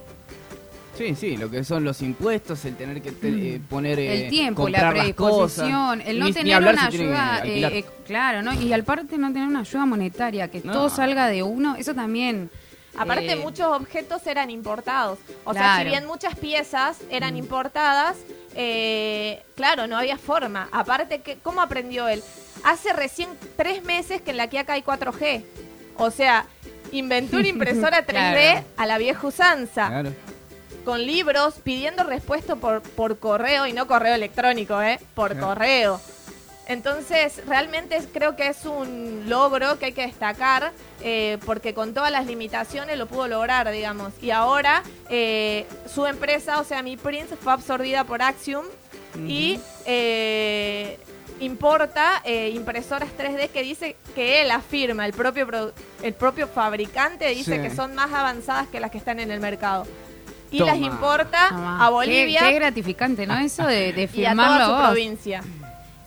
Sí, 0.97 1.15
sí, 1.15 1.37
lo 1.39 1.51
que 1.51 1.65
son 1.65 1.85
los 1.85 2.03
impuestos, 2.03 2.65
el 2.67 2.77
tener 2.77 3.01
que 3.01 3.13
te- 3.13 3.55
eh, 3.57 3.61
poner. 3.69 3.99
eh, 3.99 4.25
el 4.25 4.31
tiempo, 4.31 4.69
la 4.69 4.91
predisposición, 4.91 6.03
el 6.03 6.19
no 6.19 6.27
Ni- 6.27 6.33
tener 6.35 6.63
una 6.63 6.87
ayuda, 6.87 7.41
eh, 7.45 7.79
eh, 7.79 7.85
claro, 8.07 8.43
¿no? 8.43 8.53
Y 8.53 8.73
aparte 8.75 9.17
no 9.17 9.33
tener 9.33 9.49
una 9.49 9.61
ayuda 9.61 9.87
monetaria, 9.87 10.49
que 10.51 10.61
No. 10.63 10.73
todo 10.73 10.91
salga 10.91 11.29
de 11.29 11.43
uno, 11.43 11.77
eso 11.77 11.95
también. 11.95 12.51
Aparte, 12.97 13.33
eh, 13.33 13.37
muchos 13.37 13.69
objetos 13.69 14.27
eran 14.27 14.51
importados. 14.51 15.19
O 15.45 15.55
sea, 15.55 15.79
si 15.79 15.85
bien 15.85 16.07
muchas 16.07 16.37
piezas 16.37 16.99
eran 17.09 17.39
importadas, 17.39 18.19
eh, 18.55 19.43
claro, 19.57 19.87
no 19.87 19.97
había 19.97 20.19
forma. 20.19 20.69
Aparte, 20.73 21.23
que, 21.23 21.39
¿cómo 21.39 21.63
aprendió 21.63 22.07
él? 22.09 22.23
Hace 22.65 22.93
recién 22.93 23.31
tres 23.57 23.83
meses 23.83 24.21
que 24.21 24.33
en 24.33 24.37
la 24.37 24.49
Kiaka 24.49 24.75
hay 24.75 24.83
4G. 24.83 25.43
O 25.97 26.11
sea, 26.11 26.45
inventó 26.93 27.39
una 27.39 27.49
impresora 27.89 28.05
3D 28.05 28.51
Claro. 28.53 28.67
a 28.77 28.85
la 28.87 28.99
vieja 28.99 29.27
usanza, 29.27 29.87
Claro. 29.89 30.13
Con 30.85 31.05
libros, 31.05 31.55
pidiendo 31.63 32.05
respuesta 32.05 32.57
por, 32.57 32.83
por 32.83 33.19
correo 33.19 33.67
y 33.67 33.73
no 33.73 33.87
correo 33.87 34.15
electrónico, 34.15 34.81
¿eh? 34.83 34.99
Por 35.15 35.33
Claro. 35.33 35.47
correo. 35.49 36.01
Entonces, 36.69 37.43
realmente 37.47 37.99
creo 38.13 38.37
que 38.37 38.47
es 38.49 38.65
un 38.65 39.25
logro 39.29 39.79
que 39.79 39.87
hay 39.87 39.93
que 39.93 40.07
destacar, 40.07 40.73
eh, 41.03 41.39
porque 41.45 41.75
con 41.75 41.93
todas 41.93 42.13
las 42.13 42.27
limitaciones 42.27 42.97
lo 42.99 43.07
pudo 43.07 43.27
lograr, 43.27 43.69
digamos. 43.71 44.13
Y 44.23 44.31
ahora 44.31 44.83
eh, 45.11 45.67
su 45.93 46.07
empresa, 46.07 46.61
o 46.61 46.65
sea, 46.65 46.83
Mi 46.83 46.97
Prince, 46.97 47.37
fue 47.37 47.53
absorbida 47.53 48.05
por 48.05 48.23
Axiom 48.23 48.65
y 49.27 49.59
eh, 49.87 50.99
importa 51.41 52.23
eh, 52.25 52.51
impresoras 52.55 53.11
3D 53.19 53.49
que 53.51 53.63
dice 53.63 53.97
que 54.15 54.41
él 54.43 54.51
afirma, 54.53 55.05
el 55.05 55.13
propio, 55.13 55.73
el 56.03 56.15
propio 56.15 56.47
fabricante 56.47 57.27
dice 57.31 57.57
Sí. 57.57 57.63
que 57.63 57.75
son 57.75 57.95
más 57.97 58.13
avanzadas 58.13 58.69
que 58.69 58.79
las 58.79 58.93
que 58.93 58.99
están 58.99 59.19
en 59.19 59.33
el 59.33 59.41
mercado. 59.41 59.85
Y 60.53 60.59
Toma. 60.59 60.73
las 60.73 60.81
importa 60.81 61.49
a 61.85 61.91
Bolivia 61.91 62.41
Qué, 62.49 62.55
gratificante, 62.55 63.27
¿no? 63.27 63.39
Eso 63.39 63.67
de, 63.67 63.93
de 63.93 64.03
y 64.03 64.05
a 64.05 64.09
firmarlo 64.31 64.67
toda 64.67 64.67
su 64.67 64.73
vos. 64.73 64.93
provincia. 64.93 65.43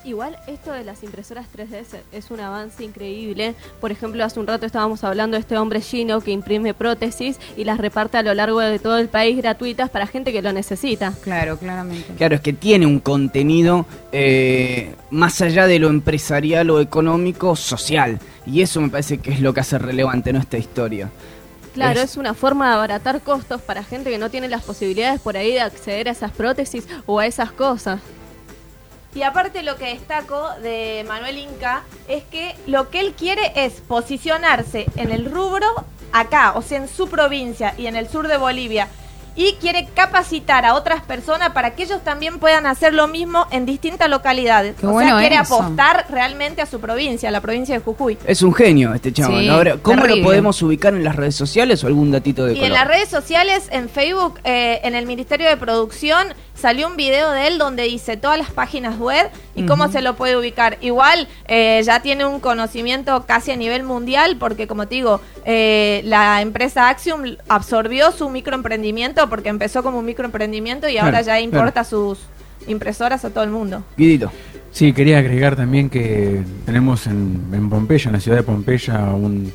Igual 0.04 0.38
esto 0.46 0.72
de 0.72 0.84
las 0.84 1.02
impresoras 1.02 1.48
3D 1.52 1.74
es, 1.80 1.88
es 2.12 2.30
un 2.30 2.40
avance 2.40 2.84
increíble. 2.84 3.56
Por 3.82 3.92
ejemplo, 3.92 4.24
hace 4.24 4.40
un 4.40 4.46
rato 4.46 4.64
estábamos 4.68 5.04
hablando 5.04 5.36
de 5.36 5.42
este 5.42 5.58
hombre 5.58 5.82
chino 5.82 6.22
que 6.22 6.30
imprime 6.30 6.76
prótesis 6.76 7.40
y 7.58 7.64
las 7.64 7.80
reparte 7.80 8.20
a 8.20 8.22
lo 8.22 8.36
largo 8.36 8.60
de 8.60 8.78
todo 8.78 9.00
el 9.00 9.08
país 9.08 9.36
gratuitas 9.36 9.90
para 9.90 10.06
gente 10.06 10.32
que 10.32 10.44
lo 10.44 10.54
necesita. 10.54 11.12
Claro, 11.24 11.58
claramente. 11.58 12.14
Claro, 12.18 12.36
es 12.36 12.42
que 12.42 12.54
tiene 12.54 12.86
un 12.86 13.00
contenido 13.00 13.88
eh, 14.12 14.94
más 15.10 15.42
allá 15.42 15.66
de 15.66 15.80
lo 15.80 15.90
empresarial 15.90 16.70
o 16.70 16.80
económico, 16.82 17.56
social. 17.56 18.20
Y 18.46 18.62
eso 18.62 18.82
me 18.82 18.90
parece 18.90 19.18
que 19.18 19.32
es 19.32 19.42
lo 19.42 19.56
que 19.56 19.62
hace 19.62 19.80
relevante 19.80 20.32
nuestra 20.32 20.60
historia. 20.60 21.10
Claro, 21.76 22.00
Es- 22.00 22.12
es 22.12 22.18
una 22.18 22.34
forma 22.34 22.70
de 22.70 22.74
abaratar 22.76 23.22
costos 23.22 23.62
para 23.62 23.84
gente 23.84 24.10
que 24.10 24.18
no 24.18 24.30
tiene 24.32 24.48
las 24.50 24.64
posibilidades 24.64 25.22
por 25.22 25.38
ahí 25.38 25.52
de 25.54 25.62
acceder 25.62 26.08
a 26.08 26.12
esas 26.12 26.32
prótesis 26.32 26.88
o 27.06 27.20
a 27.20 27.28
esas 27.28 27.52
cosas. 27.52 28.00
Y 29.14 29.22
aparte 29.24 29.62
lo 29.64 29.78
que 29.78 29.86
destaco 29.94 30.50
de 30.62 31.06
Manuel 31.08 31.38
Inca 31.38 31.84
es 32.10 32.24
que 32.24 32.56
lo 32.68 32.90
que 32.90 33.00
él 33.00 33.14
quiere 33.14 33.54
es 33.56 33.74
posicionarse 33.88 34.88
en 34.98 35.12
el 35.12 35.32
rubro 35.32 35.68
acá, 36.12 36.54
o 36.56 36.62
sea, 36.62 36.80
en 36.80 36.88
su 36.90 37.08
provincia 37.08 37.74
y 37.78 37.88
en 37.88 37.96
el 37.96 38.10
sur 38.10 38.28
de 38.28 38.38
Bolivia. 38.38 38.88
Y 39.38 39.54
quiere 39.60 39.88
capacitar 39.94 40.66
a 40.66 40.76
otras 40.76 41.04
personas 41.04 41.50
para 41.52 41.76
que 41.76 41.84
ellos 41.84 42.02
también 42.04 42.40
puedan 42.40 42.66
hacer 42.66 42.94
lo 42.94 43.08
mismo 43.08 43.48
en 43.52 43.66
distintas 43.66 44.10
localidades. 44.10 44.76
Qué 44.80 44.88
o 44.88 44.92
bueno 44.92 45.10
sea, 45.12 45.20
quiere 45.20 45.36
eso. 45.44 45.56
apostar 45.62 46.06
realmente 46.10 46.62
a 46.62 46.66
su 46.66 46.80
provincia, 46.80 47.28
a 47.30 47.32
la 47.34 47.42
provincia 47.42 47.76
de 47.76 47.82
Jujuy. 47.82 48.18
Es 48.26 48.42
un 48.42 48.54
genio 48.54 48.94
este. 48.94 49.12
Sí, 49.14 49.50
Ahora, 49.50 49.78
¿cómo 49.82 50.02
terrible. 50.04 50.22
lo 50.22 50.28
podemos 50.28 50.62
ubicar 50.62 50.94
en 50.94 51.04
las 51.04 51.16
redes 51.16 51.36
sociales 51.36 51.84
o 51.84 51.88
algún 51.88 52.12
datito 52.12 52.46
de 52.46 52.54
Y 52.54 52.56
color? 52.56 52.68
en 52.68 52.74
las 52.74 52.88
redes 52.88 53.10
sociales, 53.10 53.68
en 53.72 53.90
Facebook, 53.90 54.40
eh, 54.46 54.80
en 54.84 54.96
el 54.96 55.06
Ministerio 55.06 55.50
de 55.50 55.58
Producción, 55.58 56.28
salió 56.66 56.88
un 56.88 56.98
video 56.98 57.30
de 57.30 57.46
él 57.46 57.60
donde 57.60 57.84
dice 57.84 58.18
todas 58.18 58.40
las 58.40 58.50
páginas 58.50 58.98
web 58.98 59.30
y 59.54 59.68
cómo 59.68 59.88
se 59.88 60.02
lo 60.02 60.16
puede 60.16 60.36
ubicar. 60.36 60.80
Igual 60.82 61.28
eh, 61.48 61.80
ya 61.86 62.02
tiene 62.02 62.26
un 62.26 62.40
conocimiento 62.40 63.24
casi 63.28 63.52
a 63.52 63.56
nivel 63.56 63.84
mundial 63.84 64.38
porque, 64.40 64.66
como 64.66 64.88
te 64.88 64.96
digo, 64.96 65.22
eh, 65.46 66.02
la 66.06 66.42
empresa 66.42 66.90
Axiom 66.90 67.36
absorbió 67.50 68.12
su 68.12 68.32
microemprendimiento 68.32 69.30
porque 69.30 69.50
empezó 69.50 69.84
como 69.84 70.00
un 70.00 70.06
microemprendimiento 70.06 70.90
y 70.90 70.94
Claro, 70.94 71.06
ahora 71.06 71.20
ya 71.20 71.34
claro. 71.34 71.44
importa 71.44 71.84
sus 71.84 72.18
impresoras 72.66 73.24
a 73.26 73.30
todo 73.30 73.44
el 73.44 73.52
mundo. 73.52 73.84
Guidito. 73.96 74.32
Sí, 74.72 74.92
quería 74.92 75.20
agregar 75.20 75.56
también 75.56 75.92
que 75.92 76.42
tenemos 76.66 77.06
en, 77.06 77.44
en 77.54 77.70
Pompeya, 77.70 78.08
en 78.08 78.14
la 78.14 78.20
ciudad 78.20 78.38
de 78.38 78.44
Pompeya, 78.44 79.02
un, 79.14 79.54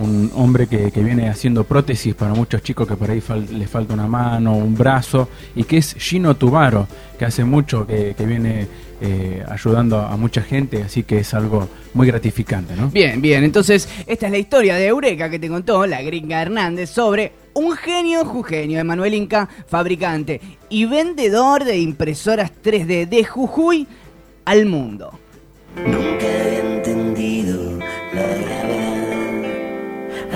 un 0.00 0.30
hombre 0.34 0.66
que, 0.66 0.90
que 0.90 1.02
viene 1.02 1.28
haciendo 1.28 1.64
prótesis 1.64 2.14
para 2.14 2.34
muchos 2.34 2.62
chicos 2.62 2.86
que 2.88 2.96
por 2.96 3.10
ahí 3.10 3.20
fal- 3.20 3.48
les 3.48 3.68
falta 3.68 3.94
una 3.94 4.06
mano, 4.06 4.56
un 4.56 4.74
brazo, 4.74 5.28
y 5.54 5.64
que 5.64 5.78
es 5.78 5.94
Gino 5.98 6.34
Tubaro, 6.36 6.86
que 7.18 7.24
hace 7.24 7.44
mucho 7.44 7.86
que, 7.86 8.14
que 8.16 8.26
viene 8.26 8.66
eh, 9.02 9.42
ayudando 9.48 9.98
a 10.00 10.16
mucha 10.16 10.42
gente, 10.42 10.82
así 10.82 11.02
que 11.04 11.18
es 11.18 11.32
algo 11.34 11.68
muy 11.94 12.06
gratificante, 12.06 12.74
¿no? 12.76 12.88
Bien, 12.88 13.20
bien. 13.20 13.44
Entonces, 13.44 13.88
esta 14.06 14.26
es 14.26 14.32
la 14.32 14.38
historia 14.38 14.74
de 14.76 14.86
Eureka 14.86 15.30
que 15.30 15.38
te 15.38 15.48
contó 15.48 15.86
la 15.86 16.02
gringa 16.02 16.42
Hernández 16.42 16.90
sobre 16.90 17.32
un 17.54 17.72
genio 17.72 18.24
jujeño, 18.24 18.78
Emanuel 18.78 19.14
Inca, 19.14 19.48
fabricante 19.66 20.40
y 20.68 20.84
vendedor 20.84 21.64
de 21.64 21.78
impresoras 21.78 22.52
3D 22.62 23.08
de 23.08 23.24
Jujuy 23.24 23.86
al 24.44 24.66
mundo. 24.66 25.18
Nunca 25.76 26.26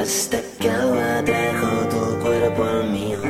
hasta 0.04 0.38
que 0.60 0.68
algo 0.68 1.00
atrajo 1.00 1.70
tu 1.88 2.02
cuerpo 2.22 2.64
mío. 2.92 3.22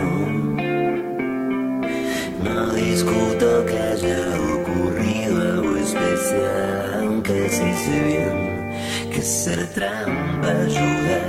No 2.43 2.73
discuto 2.73 3.65
que 3.65 3.79
haya 3.79 4.19
ocurrido 4.57 5.41
algo 5.53 5.77
especial, 5.77 7.05
aunque 7.05 7.49
sí 7.49 7.71
sé 7.85 7.97
bien 8.11 8.73
que 9.13 9.23
ser 9.23 9.61
trampa 9.73 10.51
ayuda. 10.67 11.21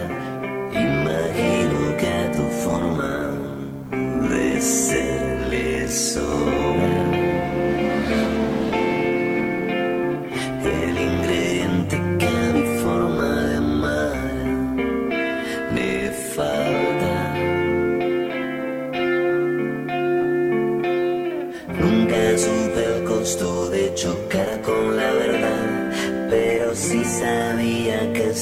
Imagino 0.74 1.80
que 2.02 2.16
tu 2.36 2.46
forma 2.64 3.14
de 4.32 4.60
ser 4.60 5.48
le 5.52 5.88
sobra. 5.88 6.65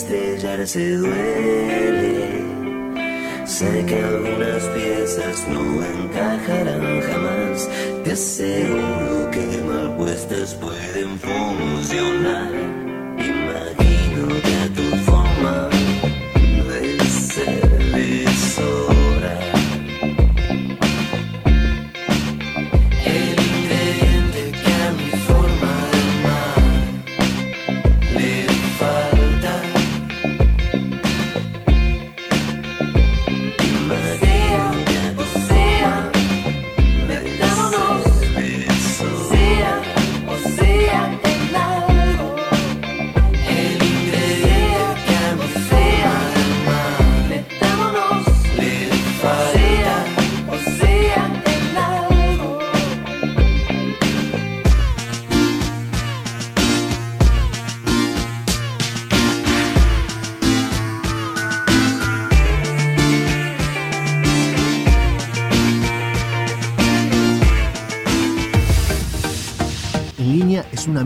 Estrellarse 0.03 0.97
duele. 0.97 2.43
Sé 3.45 3.85
que 3.85 4.03
algunas 4.03 4.63
piezas 4.75 5.47
no 5.47 5.83
encajarán 5.83 7.01
jamás. 7.01 7.69
Te 8.03 8.11
aseguro 8.11 9.31
que 9.31 9.61
mal 9.67 9.95
puestas 9.95 10.55
pueden 10.55 11.19
funcionar. 11.19 12.82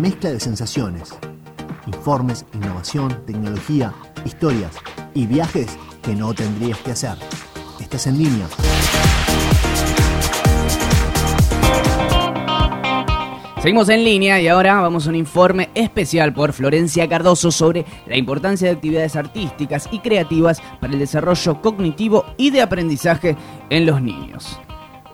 Mezcla 0.08 0.30
de 0.30 0.39
sensaciones. 0.39 1.13
Informes, 1.86 2.46
innovación, 2.54 3.26
tecnología, 3.26 3.93
historias 4.24 4.72
y 5.13 5.28
viajes 5.28 5.78
que 6.02 6.15
no 6.15 6.34
tendrías 6.34 6.78
que 6.78 6.91
hacer. 6.91 7.17
Estás 7.82 8.08
en 8.08 8.17
línea. 8.17 8.48
Seguimos 13.62 13.89
en 13.89 14.06
línea 14.06 14.39
y 14.39 14.48
ahora 14.48 14.80
vamos 14.80 15.08
a 15.08 15.10
un 15.10 15.17
informe 15.17 15.72
especial 15.76 16.34
por 16.34 16.54
Florencia 16.54 17.10
Cardoso 17.10 17.52
sobre 17.52 17.84
la 18.08 18.15
importancia 18.15 18.70
de 18.70 18.76
actividades 18.76 19.17
artísticas 19.17 19.89
y 19.91 20.00
creativas 20.00 20.62
para 20.80 20.93
el 20.93 21.00
desarrollo 21.00 21.62
cognitivo 21.62 22.24
y 22.38 22.52
de 22.52 22.62
aprendizaje 22.62 23.36
en 23.70 23.86
los 23.86 24.02
niños. 24.02 24.58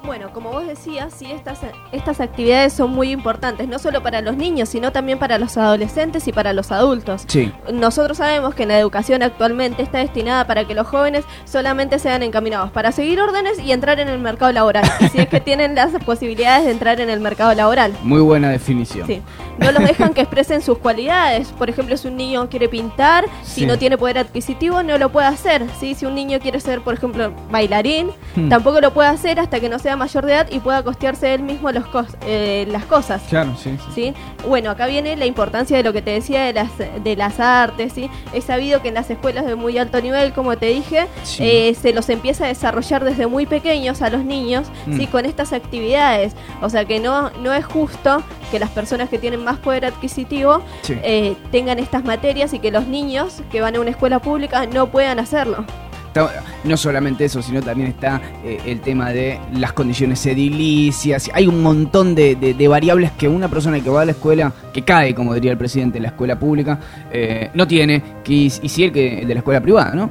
Bueno, 0.05 0.33
como 0.33 0.51
vos 0.51 0.67
decías, 0.67 1.13
sí, 1.17 1.31
estas, 1.31 1.59
estas 1.93 2.19
actividades 2.19 2.73
son 2.73 2.91
muy 2.91 3.11
importantes, 3.11 3.69
no 3.69 3.79
solo 3.79 4.03
para 4.03 4.19
los 4.21 4.35
niños, 4.35 4.67
sino 4.67 4.91
también 4.91 5.17
para 5.17 5.37
los 5.37 5.55
adolescentes 5.57 6.27
y 6.27 6.33
para 6.33 6.51
los 6.51 6.73
adultos. 6.73 7.23
Sí. 7.27 7.53
Nosotros 7.71 8.17
sabemos 8.17 8.53
que 8.53 8.65
la 8.65 8.77
educación 8.77 9.23
actualmente 9.23 9.81
está 9.81 9.99
destinada 9.99 10.45
para 10.45 10.65
que 10.67 10.75
los 10.75 10.87
jóvenes 10.87 11.23
solamente 11.45 11.99
sean 11.99 12.21
encaminados 12.21 12.69
para 12.71 12.91
seguir 12.91 13.21
órdenes 13.21 13.57
y 13.59 13.71
entrar 13.71 14.01
en 14.01 14.09
el 14.09 14.19
mercado 14.19 14.51
laboral. 14.51 14.83
Y 14.99 15.07
si 15.09 15.19
es 15.21 15.27
que 15.29 15.39
tienen 15.39 15.73
las 15.73 15.91
posibilidades 16.03 16.65
de 16.65 16.71
entrar 16.71 16.99
en 16.99 17.09
el 17.09 17.21
mercado 17.21 17.53
laboral. 17.53 17.93
Muy 18.03 18.19
buena 18.19 18.49
definición. 18.49 19.07
Sí. 19.07 19.21
No 19.57 19.71
los 19.71 19.83
dejan 19.85 20.13
que 20.13 20.21
expresen 20.21 20.61
sus 20.61 20.79
cualidades. 20.79 21.47
Por 21.49 21.69
ejemplo, 21.69 21.95
si 21.95 22.09
un 22.09 22.17
niño 22.17 22.49
quiere 22.49 22.67
pintar, 22.67 23.25
Sí. 23.43 23.61
si 23.61 23.65
no 23.65 23.77
tiene 23.77 23.97
poder 23.97 24.17
adquisitivo, 24.17 24.83
no 24.83 24.97
lo 24.97 25.09
puede 25.13 25.27
hacer. 25.27 25.65
¿sí? 25.79 25.95
Si 25.95 26.05
un 26.05 26.15
niño 26.15 26.39
quiere 26.41 26.59
ser, 26.59 26.81
por 26.81 26.93
ejemplo, 26.95 27.31
bailarín, 27.49 28.11
Hmm. 28.35 28.49
tampoco 28.49 28.81
lo 28.81 28.93
puede 28.93 29.07
hacer 29.09 29.39
hasta 29.39 29.59
que 29.59 29.69
no 29.69 29.79
sea 29.79 29.92
sea 29.93 29.97
mayor 29.97 30.25
de 30.25 30.33
edad 30.33 30.47
y 30.49 30.59
pueda 30.59 30.81
costearse 30.83 31.33
él 31.35 31.43
mismo 31.43 31.71
los 31.71 31.85
cos- 31.85 32.15
eh, 32.25 32.65
las 32.71 32.85
cosas. 32.85 33.21
Claro, 33.29 33.55
sí, 33.57 33.77
sí. 33.77 33.91
¿sí? 33.93 34.13
Bueno, 34.47 34.71
acá 34.71 34.87
viene 34.87 35.15
la 35.15 35.25
importancia 35.25 35.77
de 35.77 35.83
lo 35.83 35.93
que 35.93 36.01
te 36.01 36.11
decía 36.11 36.43
de 36.45 36.53
las, 36.53 36.69
de 36.77 37.15
las 37.15 37.39
artes, 37.39 37.93
¿sí? 37.93 38.09
Es 38.33 38.45
sabido 38.45 38.81
que 38.81 38.87
en 38.87 38.95
las 38.95 39.09
escuelas 39.09 39.45
de 39.45 39.55
muy 39.55 39.77
alto 39.77 40.01
nivel, 40.01 40.33
como 40.33 40.57
te 40.57 40.67
dije, 40.67 41.07
Sí. 41.23 41.43
eh, 41.43 41.75
se 41.79 41.93
los 41.93 42.09
empieza 42.09 42.45
a 42.45 42.47
desarrollar 42.47 43.03
desde 43.03 43.27
muy 43.27 43.45
pequeños 43.45 44.01
a 44.01 44.09
los 44.09 44.23
niños, 44.25 44.67
¿sí? 44.85 45.05
Mm. 45.07 45.11
Con 45.11 45.25
estas 45.25 45.53
actividades. 45.53 46.33
O 46.61 46.69
sea 46.69 46.85
que 46.85 46.99
no, 46.99 47.29
no 47.41 47.53
es 47.53 47.65
justo 47.65 48.23
que 48.51 48.57
las 48.59 48.69
personas 48.71 49.09
que 49.09 49.19
tienen 49.19 49.43
más 49.43 49.57
poder 49.57 49.85
adquisitivo 49.85 50.61
Sí. 50.81 50.95
eh, 51.03 51.35
tengan 51.51 51.77
estas 51.79 52.03
materias 52.03 52.53
y 52.53 52.59
que 52.59 52.71
los 52.71 52.87
niños 52.87 53.41
que 53.51 53.61
van 53.61 53.75
a 53.75 53.79
una 53.79 53.91
escuela 53.91 54.19
pública 54.19 54.65
no 54.65 54.87
puedan 54.87 55.19
hacerlo. 55.19 55.65
Está- 56.13 56.43
no 56.63 56.77
solamente 56.77 57.25
eso, 57.25 57.41
sino 57.41 57.59
también 57.61 57.89
está 57.89 58.21
eh, 58.45 58.59
el 58.67 58.81
tema 58.81 59.09
de 59.09 59.39
las 59.55 59.73
condiciones 59.73 60.23
edilicias. 60.27 61.29
Hay 61.33 61.47
un 61.47 61.61
montón 61.63 62.13
de, 62.13 62.35
de- 62.35 62.53
de 62.53 62.67
variables 62.67 63.11
que 63.11 63.27
una 63.27 63.47
persona 63.47 63.79
que 63.79 63.89
va 63.89 64.01
a 64.01 64.05
la 64.05 64.11
escuela, 64.11 64.53
que 64.71 64.83
cae, 64.83 65.15
como 65.15 65.33
diría 65.33 65.51
el 65.51 65.57
presidente, 65.57 65.97
en 65.97 66.03
la 66.03 66.09
escuela 66.09 66.37
pública, 66.37 66.79
eh, 67.11 67.49
no 67.55 67.67
tiene, 67.67 68.01
que, 68.23 68.33
y 68.33 68.49
sí 68.49 68.83
el, 68.83 68.91
que, 68.91 69.21
el 69.21 69.27
de 69.27 69.33
la 69.33 69.39
escuela 69.39 69.59
privada, 69.61 69.95
¿no? 69.95 70.09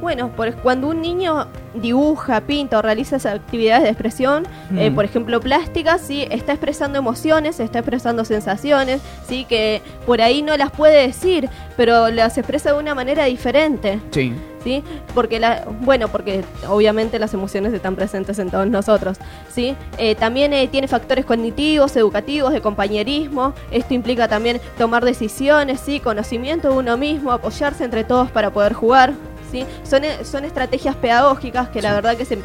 Bueno, 0.00 0.28
por, 0.36 0.52
cuando 0.56 0.88
un 0.88 1.00
niño 1.00 1.46
dibuja, 1.80 2.42
pinta 2.42 2.78
o 2.78 2.82
realiza 2.82 3.16
esas 3.16 3.36
actividades 3.36 3.84
de 3.84 3.88
expresión, 3.90 4.46
eh, 4.76 4.90
Mm. 4.90 4.94
por 4.94 5.04
ejemplo 5.06 5.40
plásticas, 5.40 6.02
sí, 6.02 6.26
está 6.30 6.52
expresando 6.52 6.98
emociones, 6.98 7.58
está 7.58 7.78
expresando 7.78 8.24
sensaciones, 8.26 9.00
sí, 9.28 9.46
que 9.48 9.80
por 10.04 10.20
ahí 10.20 10.42
no 10.42 10.56
las 10.58 10.72
puede 10.72 11.06
decir, 11.06 11.48
pero 11.76 12.10
las 12.10 12.36
expresa 12.36 12.72
de 12.74 12.78
una 12.80 12.94
manera 12.94 13.24
diferente. 13.24 13.98
Sí. 14.10 14.32
¿Sí? 14.64 14.82
Porque 15.14 15.38
la, 15.38 15.66
bueno, 15.82 16.08
porque 16.08 16.42
obviamente 16.68 17.18
las 17.18 17.34
emociones 17.34 17.74
están 17.74 17.96
presentes 17.96 18.38
en 18.38 18.50
todos 18.50 18.66
nosotros, 18.66 19.18
¿sí? 19.52 19.76
Eh, 19.98 20.14
también 20.14 20.54
eh, 20.54 20.68
tiene 20.68 20.88
factores 20.88 21.26
cognitivos, 21.26 21.94
educativos, 21.96 22.50
de 22.50 22.62
compañerismo. 22.62 23.52
Esto 23.70 23.92
implica 23.92 24.26
también 24.26 24.62
tomar 24.78 25.04
decisiones, 25.04 25.80
¿sí? 25.80 26.00
Conocimiento 26.00 26.70
de 26.70 26.78
uno 26.78 26.96
mismo, 26.96 27.30
apoyarse 27.30 27.84
entre 27.84 28.04
todos 28.04 28.30
para 28.30 28.50
poder 28.54 28.72
jugar, 28.72 29.12
¿sí? 29.54 29.64
Son, 29.84 30.04
eh, 30.04 30.24
son 30.24 30.44
estrategias 30.44 30.96
pedagógicas 30.96 31.68
que 31.68 31.80
la 31.80 31.94
verdad 31.94 32.16
que 32.16 32.24
se 32.24 32.36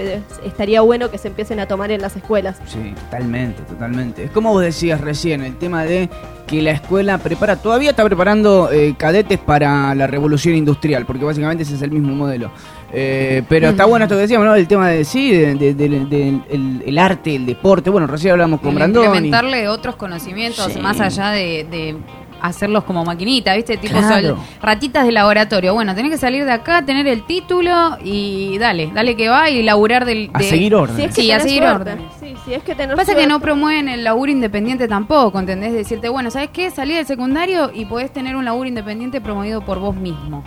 estaría 0.45 0.81
bueno 0.81 1.09
que 1.09 1.17
se 1.17 1.27
empiecen 1.29 1.59
a 1.59 1.65
tomar 1.65 1.89
en 1.91 2.01
las 2.01 2.15
escuelas. 2.15 2.57
Sí, 2.67 2.93
totalmente, 3.05 3.61
totalmente. 3.63 4.23
Es 4.25 4.31
como 4.31 4.51
vos 4.53 4.61
decías 4.61 5.01
recién, 5.01 5.41
el 5.43 5.57
tema 5.57 5.83
de 5.85 6.09
que 6.45 6.61
la 6.61 6.71
escuela 6.71 7.17
prepara, 7.19 7.55
todavía 7.57 7.91
está 7.91 8.03
preparando 8.03 8.71
eh, 8.71 8.95
cadetes 8.97 9.37
para 9.39 9.93
la 9.95 10.07
revolución 10.07 10.55
industrial, 10.55 11.05
porque 11.05 11.23
básicamente 11.25 11.63
ese 11.63 11.75
es 11.75 11.81
el 11.81 11.91
mismo 11.91 12.13
modelo. 12.15 12.51
Eh, 12.91 13.43
pero 13.47 13.69
está 13.69 13.85
bueno 13.85 14.05
esto 14.05 14.15
que 14.15 14.21
decíamos, 14.21 14.47
¿no? 14.47 14.55
El 14.55 14.67
tema 14.67 14.89
de 14.89 15.05
sí, 15.05 15.31
de, 15.31 15.53
de- 15.55 15.73
de- 15.75 15.89
de- 16.05 16.39
el, 16.49 16.83
el 16.85 16.97
arte, 16.97 17.35
el 17.35 17.45
deporte. 17.45 17.91
Bueno, 17.91 18.07
recién 18.07 18.31
hablamos 18.31 18.61
con 18.61 18.69
El 18.71 18.75
Brandoni. 18.77 19.05
Implementarle 19.05 19.67
otros 19.67 19.95
conocimientos 19.95 20.71
Sí. 20.73 20.79
más 20.79 20.99
allá 20.99 21.29
de, 21.29 21.67
de 21.69 21.97
hacerlos 22.41 22.83
como 22.83 23.03
maquinita, 23.05 23.55
¿viste? 23.55 23.77
Tipo 23.77 23.99
Claro. 23.99 24.35
sol- 24.35 24.37
ratitas 24.61 25.05
de 25.05 25.11
laboratorio. 25.11 25.73
Bueno, 25.73 25.93
tenés 25.95 26.11
que 26.11 26.17
salir 26.17 26.45
de 26.45 26.51
acá, 26.51 26.83
tener 26.85 27.07
el 27.07 27.25
título 27.25 27.97
y 28.03 28.57
dale, 28.57 28.91
dale 28.93 29.15
que 29.15 29.29
va 29.29 29.49
y 29.49 29.63
laburar 29.63 30.05
del. 30.05 30.29
A 30.33 30.39
seguir 30.41 30.75
orden. 30.75 30.95
Si 30.95 31.03
es 31.03 31.15
que 31.15 31.21
Sí, 31.21 31.31
a 31.31 31.39
seguir 31.39 31.63
suerte. 31.63 31.91
orden. 31.93 32.05
Sí, 32.19 32.33
si 32.45 32.53
es 32.53 32.63
que 32.63 32.75
tenés 32.75 32.95
Pasa 32.95 33.13
que 33.15 33.23
no 33.27 33.35
suerte. 33.35 33.43
promueven 33.45 33.89
el 33.89 34.03
laburo 34.03 34.31
independiente 34.31 34.87
tampoco, 34.87 35.39
¿entendés? 35.39 35.73
Decirte, 35.73 36.09
bueno, 36.09 36.29
¿sabes 36.31 36.49
qué? 36.51 36.69
Salí 36.71 36.93
del 36.93 37.05
secundario 37.05 37.71
y 37.73 37.85
podés 37.85 38.11
tener 38.11 38.35
un 38.35 38.45
laburo 38.45 38.67
independiente 38.67 39.21
promovido 39.21 39.61
por 39.61 39.79
vos 39.79 39.95
mismo. 39.95 40.43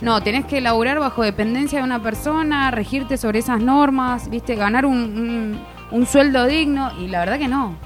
No, 0.00 0.20
tenés 0.20 0.44
que 0.46 0.60
laburar 0.60 0.98
bajo 0.98 1.22
dependencia 1.22 1.78
de 1.78 1.84
una 1.84 2.02
persona, 2.02 2.72
regirte 2.72 3.16
sobre 3.16 3.38
esas 3.38 3.60
normas, 3.60 4.28
¿viste? 4.28 4.56
Ganar 4.56 4.84
un, 4.84 4.96
un- 4.96 5.60
un 5.92 6.06
sueldo 6.06 6.46
digno 6.46 6.90
y 6.98 7.06
la 7.08 7.20
verdad 7.20 7.38
que 7.38 7.46
no. 7.46 7.76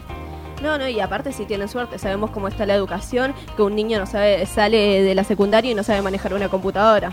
No, 0.63 0.79
no, 0.79 0.89
y 0.89 1.01
aparte 1.01 1.33
si 1.33 1.45
tienen 1.45 1.69
suerte, 1.69 1.99
sabemos 1.99 2.31
cómo 2.31 2.49
está 2.49 2.65
la 2.67 2.75
educación, 2.75 3.35
que 3.57 3.63
un 3.63 3.75
niño 3.77 3.99
no 3.99 4.07
sabe, 4.07 4.45
sale 4.47 5.03
de 5.03 5.15
la 5.15 5.25
secundaria 5.25 5.71
y 5.71 5.75
no 5.75 5.83
sabe 5.83 6.03
manejar 6.03 6.33
una 6.35 6.49
computadora. 6.49 7.13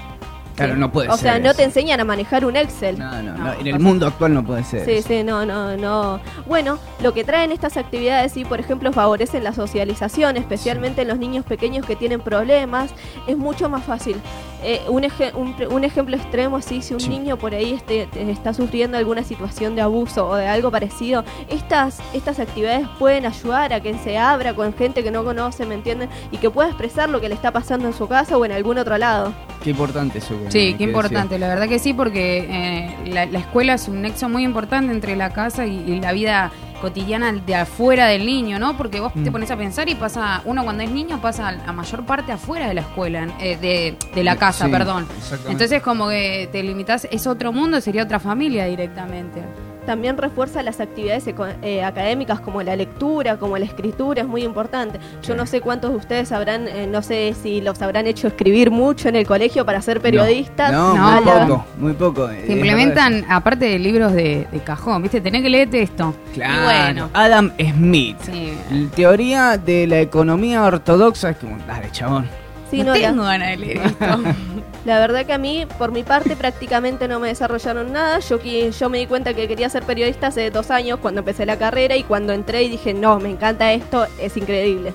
Claro, 0.56 0.76
Sí. 0.76 0.80
no 0.80 0.92
puede 0.92 1.10
O 1.10 1.14
ser 1.14 1.22
sea, 1.22 1.40
no 1.40 1.56
te 1.56 1.64
enseñan 1.64 2.00
a 2.00 2.04
manejar 2.04 2.46
un 2.46 2.56
Excel. 2.56 3.00
No, 3.00 3.12
no, 3.24 3.34
no, 3.36 3.38
No, 3.44 3.54
En 3.54 3.58
o 3.58 3.60
el 3.62 3.66
sea- 3.66 3.80
mundo 3.80 4.06
actual 4.06 4.36
no 4.36 4.46
puede 4.46 4.64
ser. 4.64 4.86
Sí, 4.86 4.92
eso. 4.92 5.08
sí, 5.08 5.24
no, 5.24 5.48
no, 5.48 5.76
no. 5.78 6.20
Bueno, 6.46 6.78
lo 7.02 7.12
que 7.12 7.24
traen 7.24 7.52
estas 7.52 7.76
actividades, 7.76 8.34
sí, 8.34 8.46
por 8.46 8.60
ejemplo, 8.60 8.94
favorecen 8.94 9.44
la 9.44 9.52
socialización, 9.54 10.38
especialmente 10.38 11.02
en 11.02 11.08
los 11.08 11.18
niños 11.18 11.44
pequeños 11.44 11.88
que 11.88 11.96
tienen 11.96 12.22
problemas. 12.22 12.92
Es 13.26 13.36
mucho 13.36 13.68
más 13.68 13.84
fácil. 13.84 14.16
Eh, 14.64 14.82
un, 14.88 15.04
eje- 15.04 15.34
un, 15.36 15.54
un 15.70 15.84
ejemplo 15.84 16.16
extremo, 16.16 16.62
sí, 16.62 16.82
si 16.82 16.94
un 16.94 17.00
Sí. 17.02 17.10
niño 17.10 17.38
por 17.38 17.54
ahí 17.54 17.74
este, 17.74 18.08
te- 18.08 18.32
está 18.32 18.54
sufriendo 18.54 18.98
alguna 18.98 19.24
situación 19.24 19.76
de 19.76 19.82
abuso 19.82 20.28
o 20.28 20.36
de 20.36 20.48
algo 20.48 20.72
parecido, 20.72 21.24
estas, 21.50 22.00
estas 22.14 22.40
actividades 22.40 22.88
pueden 22.98 23.26
ayudar 23.26 23.74
a 23.74 23.82
que 23.82 23.94
se 23.98 24.18
abra 24.18 24.54
con 24.54 24.74
gente 24.74 25.04
que 25.04 25.12
no 25.12 25.24
conoce, 25.24 25.66
¿me 25.66 25.76
entienden? 25.76 26.10
Y 26.32 26.38
que 26.38 26.50
pueda 26.50 26.70
expresar 26.70 27.10
lo 27.10 27.20
que 27.20 27.28
le 27.30 27.36
está 27.36 27.52
pasando 27.52 27.88
en 27.88 27.94
su 27.94 28.08
casa 28.08 28.38
o 28.38 28.46
en 28.46 28.52
algún 28.54 28.78
otro 28.78 28.98
lado. 28.98 29.34
Qué 29.64 29.72
importante 29.72 30.20
eso. 30.20 30.34
que- 30.46 30.52
Sí, 30.52 30.72
que 30.74 30.78
qué 30.78 30.84
importante, 30.86 31.38
la 31.40 31.48
verdad 31.50 31.68
que 31.68 31.80
sí, 31.80 31.94
porque 31.94 32.48
eh, 32.50 32.96
la, 33.08 33.26
la 33.26 33.40
escuela 33.40 33.74
es 33.74 33.88
un 33.88 34.02
nexo 34.02 34.30
muy 34.30 34.44
importante 34.44 34.92
entre 34.94 35.16
la 35.16 35.30
casa 35.32 35.66
y, 35.66 35.78
y 35.88 36.00
la 36.00 36.12
vida 36.14 36.52
cotidiana 36.84 37.32
de 37.32 37.56
afuera 37.56 38.08
del 38.08 38.26
niño, 38.26 38.60
¿no? 38.60 38.76
Porque 38.76 39.00
vos 39.00 39.14
te 39.14 39.22
Mm. 39.30 39.32
pones 39.32 39.50
a 39.52 39.56
pensar 39.56 39.88
y 39.88 39.96
pasa, 39.96 40.42
uno 40.44 40.66
cuando 40.66 40.84
es 40.84 40.92
niño 40.92 41.22
pasa 41.22 41.58
a 41.66 41.72
mayor 41.72 42.06
parte 42.06 42.34
afuera 42.34 42.68
de 42.68 42.74
la 42.74 42.82
escuela, 42.82 43.26
eh, 43.40 43.56
de, 43.58 43.98
de 44.14 44.24
la 44.24 44.36
casa, 44.36 44.66
Sí, 44.66 44.72
perdón. 44.72 45.08
Entonces 45.48 45.82
como 45.82 46.10
que 46.10 46.50
te 46.52 46.62
limitas, 46.62 47.08
es 47.10 47.26
otro 47.26 47.54
mundo, 47.54 47.80
sería 47.80 48.04
otra 48.04 48.20
familia 48.20 48.66
directamente. 48.66 49.42
También 49.86 50.18
refuerza 50.18 50.64
las 50.64 50.80
actividades 50.80 51.28
eco- 51.28 51.46
eh, 51.62 51.84
académicas 51.84 52.40
como 52.40 52.62
la 52.64 52.76
lectura, 52.76 53.38
como 53.38 53.58
la 53.58 53.66
escritura, 53.66 54.22
es 54.22 54.28
muy 54.28 54.44
importante. 54.44 55.00
Yo 55.28 55.36
no 55.36 55.46
sé 55.46 55.62
cuántos 55.62 55.92
de 55.92 55.98
ustedes 55.98 56.32
habrán, 56.32 56.68
eh, 56.68 56.88
no 56.88 57.02
sé 57.02 57.36
si 57.42 57.60
los 57.62 57.82
habrán 57.82 58.08
hecho 58.08 58.28
escribir 58.28 58.72
mucho 58.72 59.10
en 59.10 59.16
el 59.16 59.28
colegio 59.28 59.66
para 59.66 59.82
ser 59.82 60.00
periodistas. 60.02 60.72
No, 60.72 60.96
No, 60.96 61.12
muy 61.22 61.26
la- 61.26 61.48
poco, 61.48 61.66
muy 61.78 61.94
poco. 61.94 62.30
eh, 62.30 62.44
Se 62.48 62.54
implementan, 62.54 63.26
aparte 63.30 63.66
de 63.66 63.80
libros 63.80 64.14
de, 64.14 64.48
de 64.52 64.60
cajón, 64.60 65.02
¿viste? 65.02 65.20
Tenés 65.22 65.42
que 65.42 65.50
leerte 65.50 65.82
esto. 65.82 66.16
Claro. 66.34 66.64
Bueno. 66.64 67.10
Adam 67.14 67.52
Smith. 67.60 68.18
Sí. 68.22 68.54
Teoría 68.96 69.58
de 69.58 69.88
la 69.88 70.00
economía 70.00 70.64
ortodoxa 70.64 71.32
es 71.32 71.38
como, 71.38 71.58
dale, 71.68 71.90
chabón. 71.92 72.28
Sí, 72.72 72.80
no 72.80 72.86
no, 72.86 72.94
tengo 72.94 73.24
ganas 73.24 73.50
de 73.50 73.58
leer 73.58 73.78
esto. 73.86 74.06
La 74.86 75.00
verdad 75.00 75.26
que 75.26 75.34
a 75.34 75.38
mí, 75.38 75.66
por 75.78 75.92
mi 75.92 76.04
parte, 76.04 76.36
prácticamente 76.36 77.08
no 77.08 77.20
me 77.20 77.30
desarrollaron 77.30 77.94
nada. 77.94 78.20
Yo, 78.20 78.40
yo 78.42 78.90
me 78.90 78.98
di 78.98 79.08
cuenta 79.08 79.34
que 79.34 79.48
quería 79.48 79.70
ser 79.70 79.84
periodista 79.84 80.28
hace 80.28 80.52
dos 80.52 80.72
años 80.72 81.00
cuando 81.02 81.20
empecé 81.20 81.46
la 81.46 81.58
carrera 81.58 81.96
y 81.96 82.04
cuando 82.04 82.34
entré 82.34 82.64
y 82.64 82.70
dije, 82.70 82.94
no, 82.94 83.20
me 83.20 83.30
encanta 83.30 83.72
esto, 83.72 84.06
es 84.20 84.36
increíble. 84.36 84.94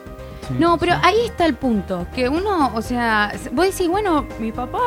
No, 0.58 0.78
pero 0.78 0.94
ahí 1.02 1.26
está 1.26 1.46
el 1.46 1.54
punto. 1.54 2.06
Que 2.14 2.28
uno, 2.28 2.72
o 2.74 2.82
sea, 2.82 3.32
vos 3.52 3.66
decís, 3.66 3.88
bueno, 3.88 4.26
mi 4.38 4.52
papá 4.52 4.80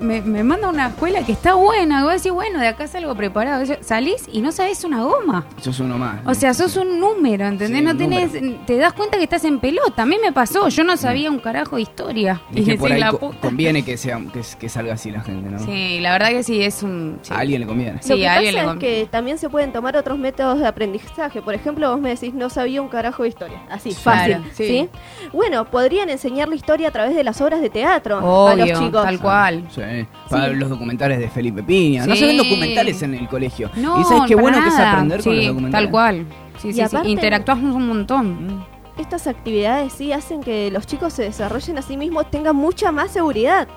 me, 0.00 0.20
me 0.22 0.44
manda 0.44 0.66
a 0.68 0.70
una 0.70 0.88
escuela 0.88 1.22
que 1.24 1.32
está 1.32 1.54
buena. 1.54 2.04
Vos 2.04 2.14
decís, 2.14 2.32
bueno, 2.32 2.60
de 2.60 2.68
acá 2.68 2.86
salgo 2.86 3.14
preparado. 3.14 3.64
Salís 3.80 4.24
y 4.32 4.40
no 4.40 4.52
sabés 4.52 4.84
una 4.84 5.02
goma. 5.02 5.46
Sos 5.60 5.80
uno 5.80 5.98
más. 5.98 6.20
O 6.26 6.34
sea, 6.34 6.54
sos 6.54 6.76
un 6.76 7.00
número, 7.00 7.46
¿entendés? 7.46 7.78
Sí, 7.78 7.84
no 7.84 7.96
tenés, 7.96 8.32
te 8.66 8.76
das 8.76 8.92
cuenta 8.92 9.16
que 9.18 9.24
estás 9.24 9.44
en 9.44 9.58
pelota. 9.60 10.02
A 10.02 10.06
mí 10.06 10.16
me 10.22 10.32
pasó, 10.32 10.68
yo 10.68 10.84
no 10.84 10.96
sabía 10.96 11.30
un 11.30 11.38
carajo 11.38 11.76
de 11.76 11.82
historia. 11.82 12.40
Es 12.54 12.64
que 12.64 12.76
por 12.76 12.92
ahí 12.92 13.00
la 13.00 13.12
puta. 13.12 13.38
conviene 13.40 13.84
que, 13.84 13.96
sea, 13.96 14.20
que, 14.32 14.42
que 14.58 14.68
salga 14.68 14.94
así 14.94 15.10
la 15.10 15.20
gente, 15.22 15.50
¿no? 15.50 15.58
Sí, 15.60 15.98
la 16.00 16.12
verdad 16.12 16.28
que 16.30 16.42
sí, 16.42 16.62
es 16.62 16.82
un... 16.82 17.18
sí. 17.22 17.32
A 17.32 17.38
alguien 17.38 17.60
le 17.60 17.66
conviene. 17.66 18.02
Sí, 18.02 18.10
Lo 18.10 18.16
que 18.16 18.28
a 18.28 18.34
alguien 18.34 18.54
pasa 18.54 18.62
le 18.64 18.66
es 18.68 18.72
conviene. 18.74 18.96
que 19.04 19.06
también 19.10 19.38
se 19.38 19.48
pueden 19.48 19.72
tomar 19.72 19.96
otros 19.96 20.18
métodos 20.18 20.58
de 20.60 20.66
aprendizaje. 20.66 21.42
Por 21.42 21.54
ejemplo, 21.54 21.90
vos 21.90 22.00
me 22.00 22.10
decís, 22.10 22.34
no 22.34 22.50
sabía 22.50 22.80
un 22.82 22.88
carajo 22.88 23.22
de 23.22 23.28
historia. 23.30 23.62
Así, 23.70 23.92
fácil. 23.92 24.36
Claro, 24.36 24.44
sí. 24.54 24.66
sí. 24.66 24.88
Bueno, 25.32 25.64
podrían 25.70 26.08
enseñar 26.10 26.48
la 26.48 26.54
historia 26.54 26.88
a 26.88 26.90
través 26.90 27.14
de 27.14 27.24
las 27.24 27.40
obras 27.40 27.60
de 27.60 27.70
teatro 27.70 28.48
a 28.48 28.54
los 28.54 28.68
chicos. 28.78 29.02
tal 29.04 29.18
cual. 29.20 29.64
Sí, 29.70 29.82
para 30.28 30.48
Sí. 30.50 30.54
los 30.56 30.68
documentales 30.68 31.18
de 31.18 31.28
Felipe 31.28 31.62
Piña. 31.62 32.06
No 32.06 32.14
se 32.16 32.26
ven 32.26 32.36
documentales 32.36 33.02
en 33.02 33.14
el 33.14 33.28
colegio. 33.28 33.70
No, 33.76 34.00
y 34.00 34.04
sabes 34.04 34.22
qué 34.28 34.34
para 34.36 34.42
bueno 34.42 34.62
que 34.62 34.68
es 34.68 34.78
aprender 34.78 35.22
con 35.22 35.36
los 35.36 35.46
documentales. 35.46 35.84
Tal 35.86 35.90
cual. 35.90 36.26
Sí, 36.58 36.68
sí, 36.68 36.74
sí. 36.74 36.80
aparte- 36.80 37.08
Interactuás 37.08 37.58
un 37.58 37.86
montón. 37.88 38.46
Mm. 38.56 38.64
Estas 39.00 39.26
actividades 39.28 39.92
sí 39.92 40.12
hacen 40.12 40.42
que 40.42 40.70
los 40.72 40.84
chicos 40.86 41.12
se 41.12 41.22
desarrollen 41.22 41.78
a 41.78 41.82
sí 41.82 41.96
mismos, 41.96 42.28
tengan 42.30 42.56
mucha 42.56 42.90
más 42.90 43.12
seguridad 43.12 43.68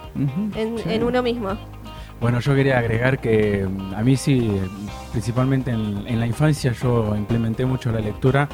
en, 0.56 0.78
sí. 0.80 0.84
en 0.90 1.04
uno 1.04 1.22
mismo. 1.22 1.50
Bueno, 2.20 2.40
yo 2.40 2.56
quería 2.56 2.80
agregar 2.80 3.20
que 3.20 3.68
mm, 3.68 3.94
a 3.96 4.02
mí 4.02 4.16
sí, 4.16 4.50
eh, 4.52 4.62
principalmente 5.12 5.72
en, 5.72 6.04
en 6.08 6.20
la 6.20 6.26
infancia, 6.26 6.72
yo 6.74 7.16
implementé 7.16 7.66
mucho 7.66 7.92
la 7.92 8.00
lectura 8.00 8.48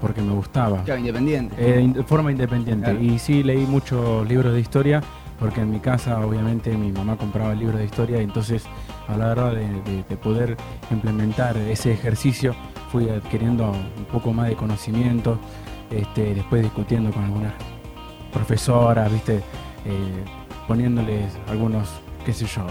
porque 0.00 0.20
me 0.22 0.32
gustaba. 0.32 0.82
Claro, 0.84 1.00
independiente. 1.00 1.54
Eh, 1.58 1.80
in- 1.82 1.92
de 1.94 2.02
forma 2.02 2.30
independiente. 2.32 2.90
Claro. 2.90 3.02
Y 3.02 3.18
sí 3.18 3.42
leí 3.42 3.66
muchos 3.66 4.26
libros 4.28 4.52
de 4.54 4.60
historia, 4.60 5.02
porque 5.38 5.60
en 5.60 5.70
mi 5.70 5.80
casa 5.80 6.18
obviamente 6.24 6.76
mi 6.76 6.90
mamá 6.92 7.16
compraba 7.16 7.54
libros 7.54 7.78
de 7.78 7.84
historia, 7.84 8.20
y 8.20 8.24
entonces 8.24 8.64
a 9.08 9.16
la 9.16 9.30
hora 9.32 9.50
de, 9.50 9.66
de- 9.82 10.04
de 10.08 10.16
poder 10.16 10.56
implementar 10.90 11.56
ese 11.56 11.92
ejercicio 11.92 12.54
fui 12.90 13.08
adquiriendo 13.08 13.70
un 13.70 14.04
poco 14.12 14.32
más 14.32 14.48
de 14.48 14.56
conocimiento, 14.56 15.38
este, 15.90 16.34
después 16.34 16.62
discutiendo 16.62 17.10
con 17.10 17.24
algunas 17.24 17.52
profesoras, 18.32 19.12
viste, 19.12 19.42
Eh, 19.88 20.24
poniéndoles 20.66 21.32
algunos, 21.48 21.88
qué 22.24 22.32
sé 22.32 22.44
yo, 22.46 22.62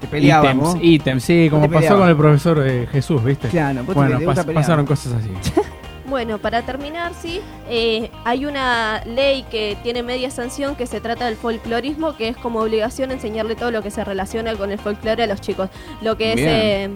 Te 0.00 0.18
ítems, 0.18 0.76
ítems, 0.80 1.22
sí, 1.24 1.48
como 1.50 1.68
pasó 1.68 1.98
con 1.98 2.08
el 2.08 2.16
profesor 2.16 2.62
eh, 2.66 2.86
Jesús, 2.90 3.22
¿viste? 3.22 3.48
Claro, 3.48 3.80
vos 3.80 3.88
te- 3.88 3.92
bueno, 3.94 4.18
te 4.18 4.24
pas- 4.26 4.54
pasaron 4.54 4.86
cosas 4.86 5.12
así. 5.12 5.28
Bueno, 6.08 6.38
para 6.38 6.62
terminar, 6.62 7.12
sí, 7.14 7.40
eh, 7.68 8.10
hay 8.24 8.46
una 8.46 9.02
ley 9.04 9.42
que 9.50 9.76
tiene 9.82 10.02
media 10.02 10.30
sanción 10.30 10.74
que 10.74 10.86
se 10.86 11.00
trata 11.00 11.26
del 11.26 11.36
folclorismo, 11.36 12.16
que 12.16 12.28
es 12.28 12.36
como 12.36 12.60
obligación 12.60 13.10
enseñarle 13.10 13.56
todo 13.56 13.70
lo 13.70 13.82
que 13.82 13.90
se 13.90 14.02
relaciona 14.04 14.54
con 14.54 14.70
el 14.72 14.78
folclore 14.78 15.22
a 15.24 15.26
los 15.26 15.40
chicos. 15.40 15.68
Lo 16.00 16.16
que 16.16 16.32
es... 16.32 16.38
Eh, 16.40 16.90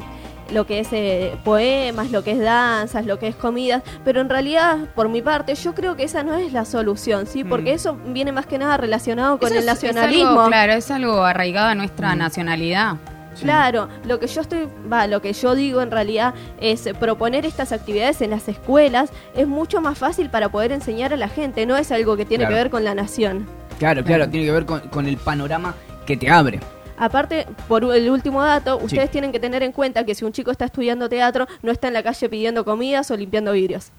lo 0.51 0.66
que 0.66 0.81
es 0.81 0.88
eh, 0.92 1.35
poemas, 1.44 2.11
lo 2.11 2.22
que 2.25 2.33
es 2.33 2.38
danzas, 2.38 3.07
lo 3.07 3.18
que 3.18 3.27
es 3.29 3.35
comidas, 3.35 3.83
pero 4.05 4.20
en 4.20 4.29
realidad, 4.29 4.77
por 4.94 5.09
mi 5.09 5.22
parte, 5.22 5.55
yo 5.55 5.72
creo 5.75 5.96
que 5.96 6.03
esa 6.03 6.25
no 6.25 6.35
es 6.35 6.53
la 6.53 6.66
solución, 6.66 7.27
¿sí? 7.27 7.42
Porque 7.42 7.72
Mm. 7.72 7.75
eso 7.77 7.96
viene 8.09 8.33
más 8.33 8.44
que 8.44 8.59
nada 8.59 8.77
relacionado 8.77 9.38
con 9.38 9.48
Eso 9.51 9.61
el 9.61 9.66
es- 9.66 9.83
es 9.83 9.85
algo, 9.85 9.94
nacionalismo. 9.94 10.46
claro, 10.48 10.72
es 10.75 10.90
algo 10.90 11.25
arraigado 11.25 11.68
a 11.68 11.75
nuestra 11.75 12.14
nacionalidad. 12.16 12.96
Claro, 13.40 13.88
lo 14.07 14.21
que 14.21 14.27
yo 14.27 14.40
estoy, 14.42 14.68
va, 14.92 15.07
lo 15.07 15.23
que 15.23 15.33
yo 15.33 15.55
digo 15.55 15.81
en 15.83 15.90
realidad 15.90 16.35
es 16.61 16.88
proponer 17.01 17.47
estas 17.47 17.73
actividades 17.73 18.21
en 18.21 18.31
las 18.31 18.49
escuelas 18.49 19.11
es 19.35 19.47
mucho 19.49 19.81
más 19.81 19.99
fácil 19.99 20.29
para 20.31 20.51
poder 20.51 20.73
enseñar 20.73 21.12
a 21.12 21.16
la 21.16 21.29
gente, 21.29 21.64
no 21.66 21.77
es 21.77 21.90
algo 21.90 22.16
que 22.16 22.25
tiene 22.25 22.42
Claro. 22.45 22.55
que 22.57 22.62
ver 22.62 22.71
con 22.71 22.85
la 22.85 22.95
nación. 22.95 23.47
Claro, 23.79 24.05
claro, 24.05 24.29
tiene 24.29 24.47
que 24.47 24.53
ver 24.53 24.66
con, 24.66 24.81
con 24.88 25.07
el 25.07 25.16
panorama 25.16 25.75
que 26.07 26.16
te 26.16 26.31
abre. 26.31 26.61
Aparte, 26.99 27.47
por 27.66 27.83
el 27.83 28.11
último 28.11 28.42
dato, 28.42 28.77
ustedes 28.79 29.11
tienen 29.11 29.33
que 29.33 29.40
tener 29.40 29.62
en 29.64 29.73
cuenta 29.73 30.05
que 30.05 30.14
si 30.14 30.25
un 30.25 30.31
chico 30.33 30.53
está 30.53 30.66
estudiando 30.66 31.09
teatro, 31.09 31.49
no 31.62 31.73
está 31.73 31.88
en 31.88 31.95
la 31.95 32.03
calle 32.03 32.29
pidiendo 32.29 32.64
comidas 32.64 33.11
o 33.11 33.16
limpiando 33.16 33.53
vidrios. 33.53 33.90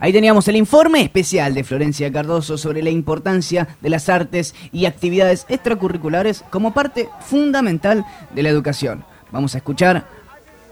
Ahí 0.00 0.12
teníamos 0.12 0.46
el 0.46 0.56
informe 0.56 1.02
especial 1.02 1.54
de 1.54 1.64
Florencia 1.64 2.12
Cardoso 2.12 2.56
sobre 2.56 2.82
la 2.82 2.90
importancia 2.90 3.76
de 3.80 3.90
las 3.90 4.08
artes 4.08 4.54
y 4.72 4.86
actividades 4.86 5.44
extracurriculares 5.48 6.44
como 6.50 6.72
parte 6.72 7.08
fundamental 7.20 8.04
de 8.32 8.42
la 8.44 8.48
educación. 8.48 9.04
Vamos 9.32 9.54
a 9.54 9.58
escuchar 9.58 10.06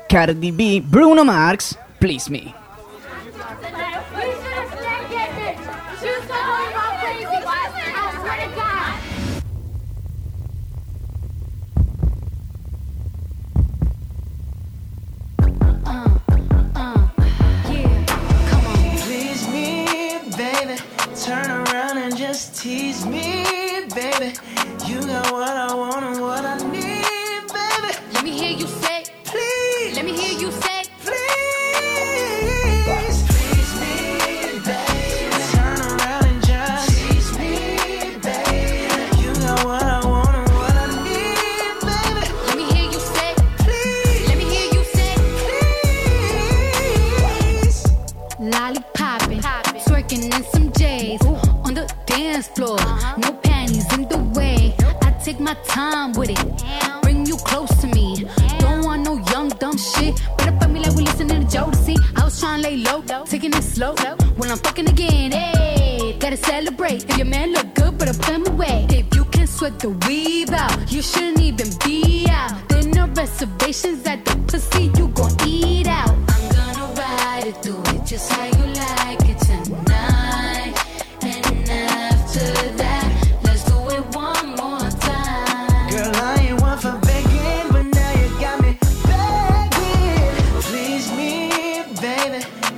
Cardi 0.08 0.52
B, 0.52 0.82
Bruno 0.86 1.24
Marx, 1.24 1.76
Please 1.98 2.30
Me. 2.30 2.54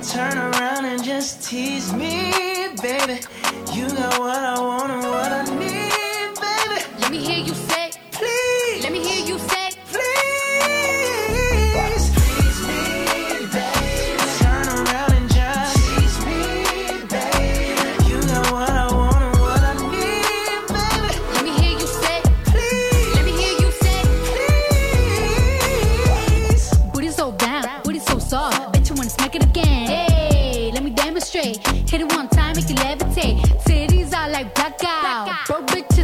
Turn 0.09 0.39
around 0.39 0.85
and 0.85 1.03
just 1.03 1.47
tease 1.47 1.93
me, 1.93 2.31
baby. 2.81 3.19
You 3.73 3.87
got 3.89 4.19
what 4.19 4.37
I 4.39 4.58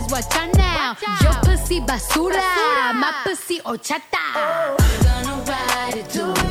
Watch 0.10 0.36
out 0.36 0.56
now. 0.56 0.90
Watch 0.90 1.04
out. 1.08 1.22
Your 1.22 1.34
pussy 1.44 1.82
basura. 1.82 2.34
basura. 2.34 2.94
My 2.94 3.14
pussy 3.24 3.60
ochata. 3.62 4.26
Oh. 4.36 4.78
Gonna 5.04 5.44
ride 5.50 5.98
it. 5.98 6.45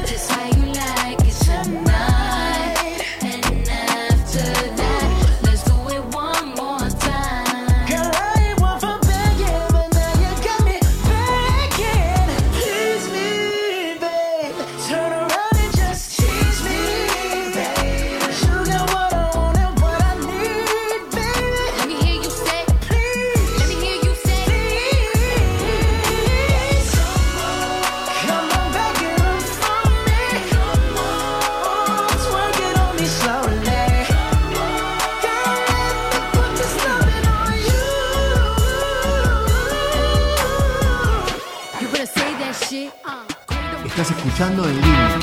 Estás 43.97 44.11
escuchando 44.11 44.69
en 44.69 44.75
línea. 44.75 45.19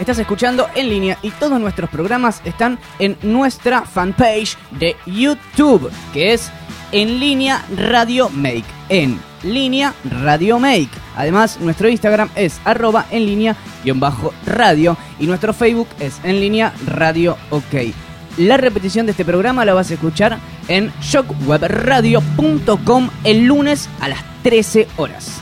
Estás 0.00 0.18
escuchando 0.18 0.66
en 0.74 0.88
línea 0.88 1.18
y 1.22 1.30
todos 1.30 1.60
nuestros 1.60 1.88
programas 1.88 2.42
están 2.44 2.80
en 2.98 3.16
nuestra 3.22 3.82
fanpage 3.82 4.58
de 4.72 4.96
YouTube, 5.06 5.88
que 6.12 6.32
es 6.32 6.50
En 6.90 7.20
Línea 7.20 7.64
Radio 7.76 8.28
Make. 8.30 8.64
En 8.88 9.20
Línea 9.44 9.94
Radio 10.10 10.58
Make. 10.58 10.90
Además, 11.14 11.60
nuestro 11.60 11.88
Instagram 11.88 12.28
es 12.34 12.60
arroba 12.64 13.06
en 13.12 13.24
línea 13.24 13.54
guion 13.84 14.00
bajo 14.00 14.34
radio 14.44 14.96
y 15.20 15.28
nuestro 15.28 15.52
Facebook 15.52 15.86
es 16.00 16.20
en 16.24 16.40
línea 16.40 16.74
radio 16.86 17.36
ok. 17.50 18.05
La 18.38 18.56
repetición 18.58 19.06
de 19.06 19.12
este 19.12 19.24
programa 19.24 19.64
la 19.64 19.72
vas 19.74 19.90
a 19.90 19.94
escuchar 19.94 20.38
en 20.68 20.92
shockwebradio.com 21.00 23.10
el 23.24 23.46
lunes 23.46 23.88
a 24.00 24.08
las 24.08 24.18
13 24.42 24.86
horas. 24.96 25.40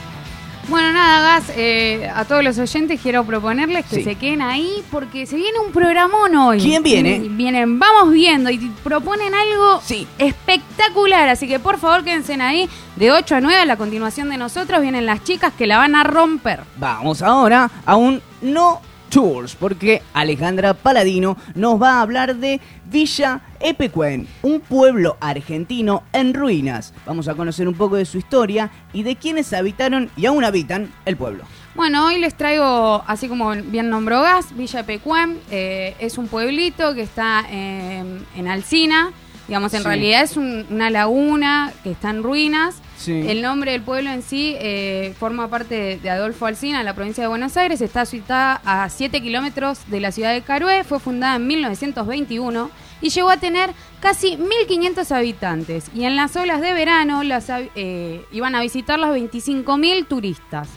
Bueno, 0.67 0.93
nada, 0.93 1.21
Gas, 1.35 1.51
eh, 1.55 2.09
a 2.11 2.25
todos 2.25 2.43
los 2.43 2.57
oyentes 2.57 2.99
quiero 2.99 3.23
proponerles 3.23 3.85
que 3.85 3.97
Sí. 3.97 4.03
se 4.03 4.15
queden 4.15 4.41
ahí 4.41 4.83
porque 4.89 5.27
se 5.27 5.35
viene 5.35 5.59
un 5.59 5.71
programón 5.71 6.35
hoy. 6.35 6.59
¿Quién 6.59 6.81
viene? 6.81 7.17
Y 7.17 7.29
Vienen, 7.29 7.77
vamos 7.77 8.11
viendo 8.11 8.49
y 8.49 8.57
proponen 8.83 9.31
algo 9.35 9.79
Sí. 9.83 10.07
espectacular, 10.17 11.29
así 11.29 11.47
que 11.47 11.59
por 11.59 11.77
favor 11.77 12.03
quédense 12.03 12.33
ahí 12.41 12.67
de 12.95 13.11
8 13.11 13.35
a 13.35 13.41
9 13.41 13.61
a 13.61 13.65
la 13.65 13.77
continuación 13.77 14.27
de 14.29 14.37
nosotros 14.37 14.81
vienen 14.81 15.05
las 15.05 15.23
chicas 15.23 15.53
que 15.55 15.67
la 15.67 15.77
van 15.77 15.93
a 15.95 16.03
romper. 16.03 16.61
Vamos 16.77 17.21
ahora 17.21 17.69
a 17.85 17.95
un 17.95 18.23
no 18.41 18.81
Tours, 19.09 19.55
porque 19.55 20.01
Alejandra 20.13 20.73
Paladino 20.73 21.37
nos 21.55 21.81
va 21.81 21.93
a 21.93 22.01
hablar 22.01 22.35
de 22.35 22.59
Villa 22.85 23.41
Epecuén, 23.59 24.27
un 24.41 24.59
pueblo 24.59 25.17
argentino 25.19 26.03
en 26.13 26.33
ruinas. 26.33 26.93
Vamos 27.05 27.27
a 27.27 27.35
conocer 27.35 27.67
un 27.67 27.75
poco 27.75 27.95
de 27.95 28.05
su 28.05 28.17
historia 28.17 28.71
y 28.93 29.03
de 29.03 29.15
quienes 29.15 29.51
habitaron 29.53 30.09
y 30.15 30.25
aún 30.25 30.43
habitan 30.43 30.91
el 31.05 31.17
pueblo. 31.17 31.43
Bueno, 31.75 32.05
hoy 32.05 32.19
les 32.19 32.35
traigo, 32.35 33.03
así 33.05 33.27
como 33.27 33.51
bien 33.51 33.89
nombró 33.89 34.21
Gas, 34.21 34.55
Villa 34.55 34.85
Pecuén. 34.85 35.39
eh, 35.51 35.95
es 35.99 36.17
un 36.17 36.27
pueblito 36.27 36.93
que 36.95 37.01
está 37.01 37.43
en 37.49 38.47
Alcina. 38.47 39.11
Digamos, 39.47 39.73
en 39.73 39.81
Sí. 39.81 39.87
realidad 39.87 40.23
es 40.23 40.37
un- 40.37 40.65
una 40.71 40.89
laguna 40.89 41.71
que 41.83 41.91
está 41.91 42.09
en 42.09 42.23
ruinas. 42.23 42.75
Sí. 42.97 43.11
El 43.27 43.41
nombre 43.41 43.73
del 43.73 43.81
pueblo 43.81 44.09
en 44.09 44.23
sí 44.23 44.55
eh, 44.59 45.13
forma 45.19 45.47
parte 45.49 45.75
de, 45.75 45.97
de 45.97 46.09
Adolfo 46.09 46.45
Alsina, 46.47 46.79
en 46.79 46.85
la 46.85 46.95
provincia 46.95 47.23
de 47.23 47.27
Buenos 47.27 47.55
Aires. 47.57 47.81
Está 47.81 48.05
situada 48.05 48.61
a 48.65 48.89
7 48.89 49.21
kilómetros 49.21 49.79
de 49.87 49.99
la 49.99 50.11
ciudad 50.11 50.33
de 50.33 50.41
Carué. 50.41 50.83
Fue 50.83 50.99
fundada 50.99 51.35
en 51.35 51.45
1921 51.45 52.71
y 53.01 53.09
llegó 53.09 53.29
a 53.29 53.37
tener 53.37 53.69
casi 53.99 54.37
1.500 54.37 55.11
habitantes. 55.11 55.85
Y 55.93 56.05
en 56.05 56.15
las 56.15 56.35
olas 56.35 56.61
de 56.61 56.73
verano 56.73 57.21
las, 57.23 57.47
eh, 57.75 58.25
iban 58.31 58.55
a 58.55 58.61
visitarlas 58.61 59.11
25.000 59.11 60.05
turistas. 60.07 60.69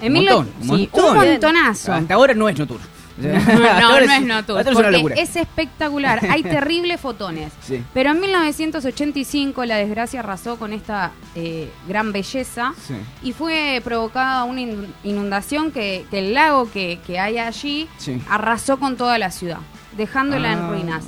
En 0.00 0.08
Un 0.08 0.18
mil- 0.18 0.24
montón, 0.30 0.52
un 0.56 0.62
sí, 0.78 0.88
montón. 0.92 1.16
un 1.18 1.24
montonazo. 1.30 1.92
Hasta 1.92 2.14
ahora 2.14 2.34
no 2.34 2.48
es 2.48 2.58
no 2.58 2.66
tour. 2.66 2.80
No, 3.16 3.28
no 3.90 3.98
es 3.98 4.22
no 4.22 4.44
tour, 4.44 4.58
Hasta 4.58 4.72
ahora 4.72 4.96
es 4.96 5.02
porque 5.02 5.22
es 5.22 5.36
espectacular. 5.36 6.20
Hay 6.28 6.42
terribles 6.56 7.00
fotones. 7.00 7.52
Sí. 7.62 7.82
Pero 7.94 8.10
en 8.10 8.20
1985 8.20 9.64
la 9.64 9.76
desgracia 9.76 10.20
arrasó 10.20 10.56
con 10.58 10.72
esta 10.72 11.12
eh, 11.34 11.70
gran 11.88 12.12
belleza 12.12 12.74
Sí. 12.86 12.94
y 13.22 13.32
fue 13.32 13.80
provocada 13.84 14.44
una 14.44 14.60
in- 14.60 14.92
inundación 15.04 15.70
que, 15.70 16.04
que 16.10 16.18
el 16.18 16.34
lago 16.34 16.70
que, 16.70 16.98
que 17.06 17.18
hay 17.18 17.38
allí 17.38 17.88
Sí. 17.98 18.20
arrasó 18.28 18.78
con 18.78 18.96
toda 18.96 19.18
la 19.18 19.30
ciudad, 19.30 19.58
dejándola 19.96 20.50
Ah. 20.50 20.52
en 20.54 20.68
ruinas. 20.68 21.04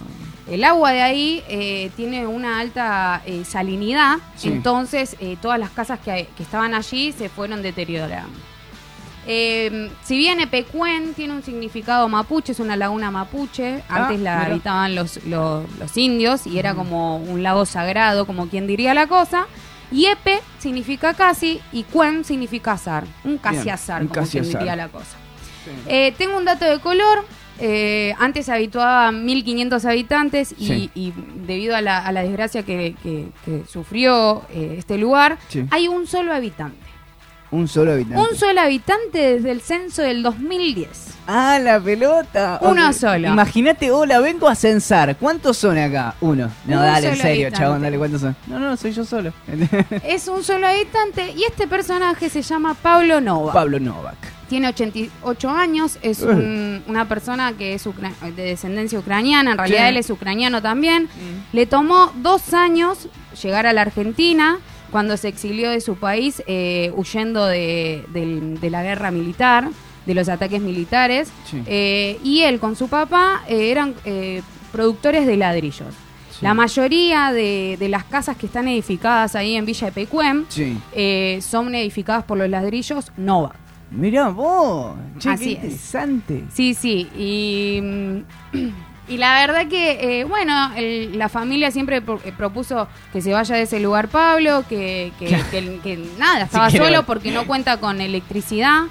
El 0.48 0.62
agua 0.62 0.92
de 0.92 1.02
ahí 1.02 1.42
eh, 1.48 1.90
tiene 1.96 2.28
una 2.28 2.60
alta 2.60 3.20
eh, 3.26 3.42
salinidad, 3.44 4.18
entonces 4.44 5.16
eh, 5.18 5.36
todas 5.42 5.58
las 5.58 5.70
casas 5.70 5.98
que, 5.98 6.28
que 6.36 6.42
estaban 6.44 6.72
allí 6.72 7.10
se 7.12 7.28
fueron 7.28 7.62
deteriorando. 7.62 8.30
Eh, 9.26 9.90
si 10.04 10.16
bien 10.16 10.38
Epecuén 10.40 11.12
tiene 11.14 11.34
un 11.34 11.42
significado 11.42 12.08
mapuche, 12.08 12.52
es 12.52 12.60
una 12.60 12.76
laguna 12.76 13.10
mapuche, 13.10 13.82
Ah, 13.88 14.04
antes 14.06 14.20
la 14.20 14.36
mira. 14.38 14.46
habitaban 14.52 14.94
los, 14.94 15.24
los, 15.24 15.64
los 15.78 15.96
indios 15.96 16.46
y 16.46 16.58
era 16.58 16.74
como 16.74 17.16
un 17.16 17.42
lago 17.42 17.66
sagrado, 17.66 18.26
como 18.26 18.48
quien 18.48 18.66
diría 18.66 18.94
la 18.94 19.06
cosa. 19.08 19.46
Y 19.90 20.06
Epe 20.06 20.40
significa 20.58 21.14
casi 21.14 21.60
y 21.72 21.84
Cuen 21.84 22.24
significa 22.24 22.72
azar, 22.72 23.04
un 23.24 23.38
casi 23.38 23.62
Bien, 23.62 23.74
azar, 23.74 24.02
un 24.02 24.08
como 24.08 24.20
casi 24.20 24.32
quien 24.32 24.44
azar. 24.44 24.60
diría 24.60 24.76
la 24.76 24.88
cosa. 24.88 25.16
Eh, 25.88 26.12
tengo 26.16 26.36
un 26.36 26.44
dato 26.44 26.64
de 26.64 26.78
color. 26.80 27.24
eh, 27.58 28.14
antes 28.18 28.50
habituaba 28.50 29.10
1.500 29.10 29.86
habitantes 29.86 30.54
y, 30.58 30.66
Sí. 30.66 30.90
y 30.94 31.14
debido 31.46 31.74
a 31.74 31.80
la, 31.80 31.98
a 32.04 32.12
la 32.12 32.22
desgracia 32.22 32.62
que, 32.64 32.94
que- 33.02 33.28
que 33.46 33.62
sufrió 33.66 34.42
eh, 34.50 34.74
este 34.78 34.98
lugar, 34.98 35.38
Sí. 35.48 35.64
hay 35.70 35.88
un 35.88 36.06
solo 36.06 36.34
habitante. 36.34 36.76
Un 37.50 37.68
solo 37.68 37.92
habitante. 37.92 38.18
Un 38.30 38.36
solo 38.36 38.60
habitante 38.60 39.18
desde 39.34 39.50
el 39.52 39.60
censo 39.60 40.02
del 40.02 40.22
2010. 40.22 40.88
Ah, 41.28 41.58
la 41.60 41.80
pelota. 41.80 42.58
Uno 42.62 42.88
Ok. 42.88 42.92
solo. 42.92 43.28
Imagínate, 43.28 43.90
hola, 43.90 44.20
vengo 44.20 44.48
a 44.48 44.54
censar. 44.54 45.16
¿Cuántos 45.16 45.56
son 45.56 45.76
acá? 45.78 46.14
Uno. 46.20 46.50
No, 46.66 46.76
Un 46.78 46.82
dale, 46.82 47.08
en 47.10 47.16
serio, 47.16 47.46
habitante. 47.46 47.58
chabón, 47.58 47.82
dale, 47.82 47.98
¿cuántos 47.98 48.20
son? 48.20 48.36
No, 48.46 48.58
no, 48.58 48.76
soy 48.76 48.92
yo 48.92 49.04
solo. 49.04 49.32
Es 50.04 50.28
un 50.28 50.42
solo 50.44 50.66
habitante 50.66 51.32
y 51.36 51.44
este 51.44 51.66
personaje 51.66 52.28
se 52.30 52.42
llama 52.42 52.74
Pablo 52.74 53.20
Nova. 53.20 53.52
Pablo 53.52 53.78
Novak. 53.80 54.16
Tiene 54.48 54.68
88 54.68 55.50
años, 55.50 55.98
es 56.02 56.22
un- 56.22 56.84
una 56.86 57.08
persona 57.08 57.52
que 57.54 57.74
es 57.74 57.84
ucra- 57.86 58.12
de 58.22 58.42
descendencia 58.44 58.96
ucraniana, 59.00 59.52
en 59.52 59.58
realidad 59.58 59.82
Sí. 59.84 59.88
él 59.88 59.96
es 59.96 60.10
ucraniano 60.10 60.62
también. 60.62 61.08
Le 61.52 61.66
tomó 61.66 62.12
dos 62.16 62.54
años 62.54 63.08
llegar 63.42 63.66
a 63.66 63.72
la 63.72 63.82
Argentina 63.82 64.58
cuando 64.90 65.16
se 65.16 65.28
exilió 65.28 65.70
de 65.70 65.80
su 65.80 65.96
país 65.96 66.42
eh, 66.46 66.92
huyendo 66.94 67.46
de, 67.46 68.04
la 68.62 68.82
guerra 68.82 69.10
militar, 69.10 69.68
de 70.06 70.14
los 70.14 70.28
ataques 70.28 70.60
militares. 70.60 71.30
Sí. 71.50 71.62
Eh, 71.66 72.18
y 72.22 72.42
él 72.42 72.58
con 72.60 72.76
su 72.76 72.88
papá 72.88 73.42
eh, 73.48 73.70
eran 73.70 73.94
productores 74.72 75.26
de 75.26 75.36
ladrillos. 75.36 75.94
Sí. 76.30 76.38
La 76.44 76.52
mayoría 76.54 77.32
de, 77.32 77.76
de 77.78 77.88
las 77.88 78.04
casas 78.04 78.36
que 78.36 78.46
están 78.46 78.68
edificadas 78.68 79.34
ahí 79.34 79.56
en 79.56 79.64
Villa 79.64 79.88
Epecuén 79.88 80.44
Sí. 80.48 80.78
son 81.40 81.74
edificadas 81.74 82.24
por 82.24 82.36
los 82.38 82.48
ladrillos 82.48 83.10
Nova. 83.16 83.54
Mirá 83.90 84.28
vos. 84.28 84.96
Che, 85.18 85.30
Así 85.30 85.44
qué 85.44 85.50
es. 85.52 85.56
interesante. 85.64 86.44
Sí, 86.52 86.74
sí. 86.74 87.08
Y, 87.16 87.80
mm, 87.80 88.18
y 89.08 89.16
la 89.18 89.40
verdad 89.46 89.68
que, 89.68 90.20
eh, 90.20 90.24
bueno, 90.24 90.72
el- 90.76 91.18
la 91.18 91.28
familia 91.28 91.70
siempre 91.70 92.00
pro- 92.02 92.20
eh, 92.24 92.32
propuso 92.36 92.88
que 93.12 93.20
se 93.20 93.32
vaya 93.32 93.54
de 93.56 93.62
ese 93.62 93.80
lugar 93.80 94.08
Pablo, 94.08 94.64
que, 94.68 95.12
que, 95.18 95.26
Claro. 95.26 95.44
que- 95.50 95.80
que 95.82 95.96
nada, 96.18 96.42
estaba 96.44 96.70
solo 96.70 97.04
porque 97.04 97.30
no 97.30 97.46
cuenta 97.46 97.78
con 97.78 98.00
electricidad, 98.00 98.84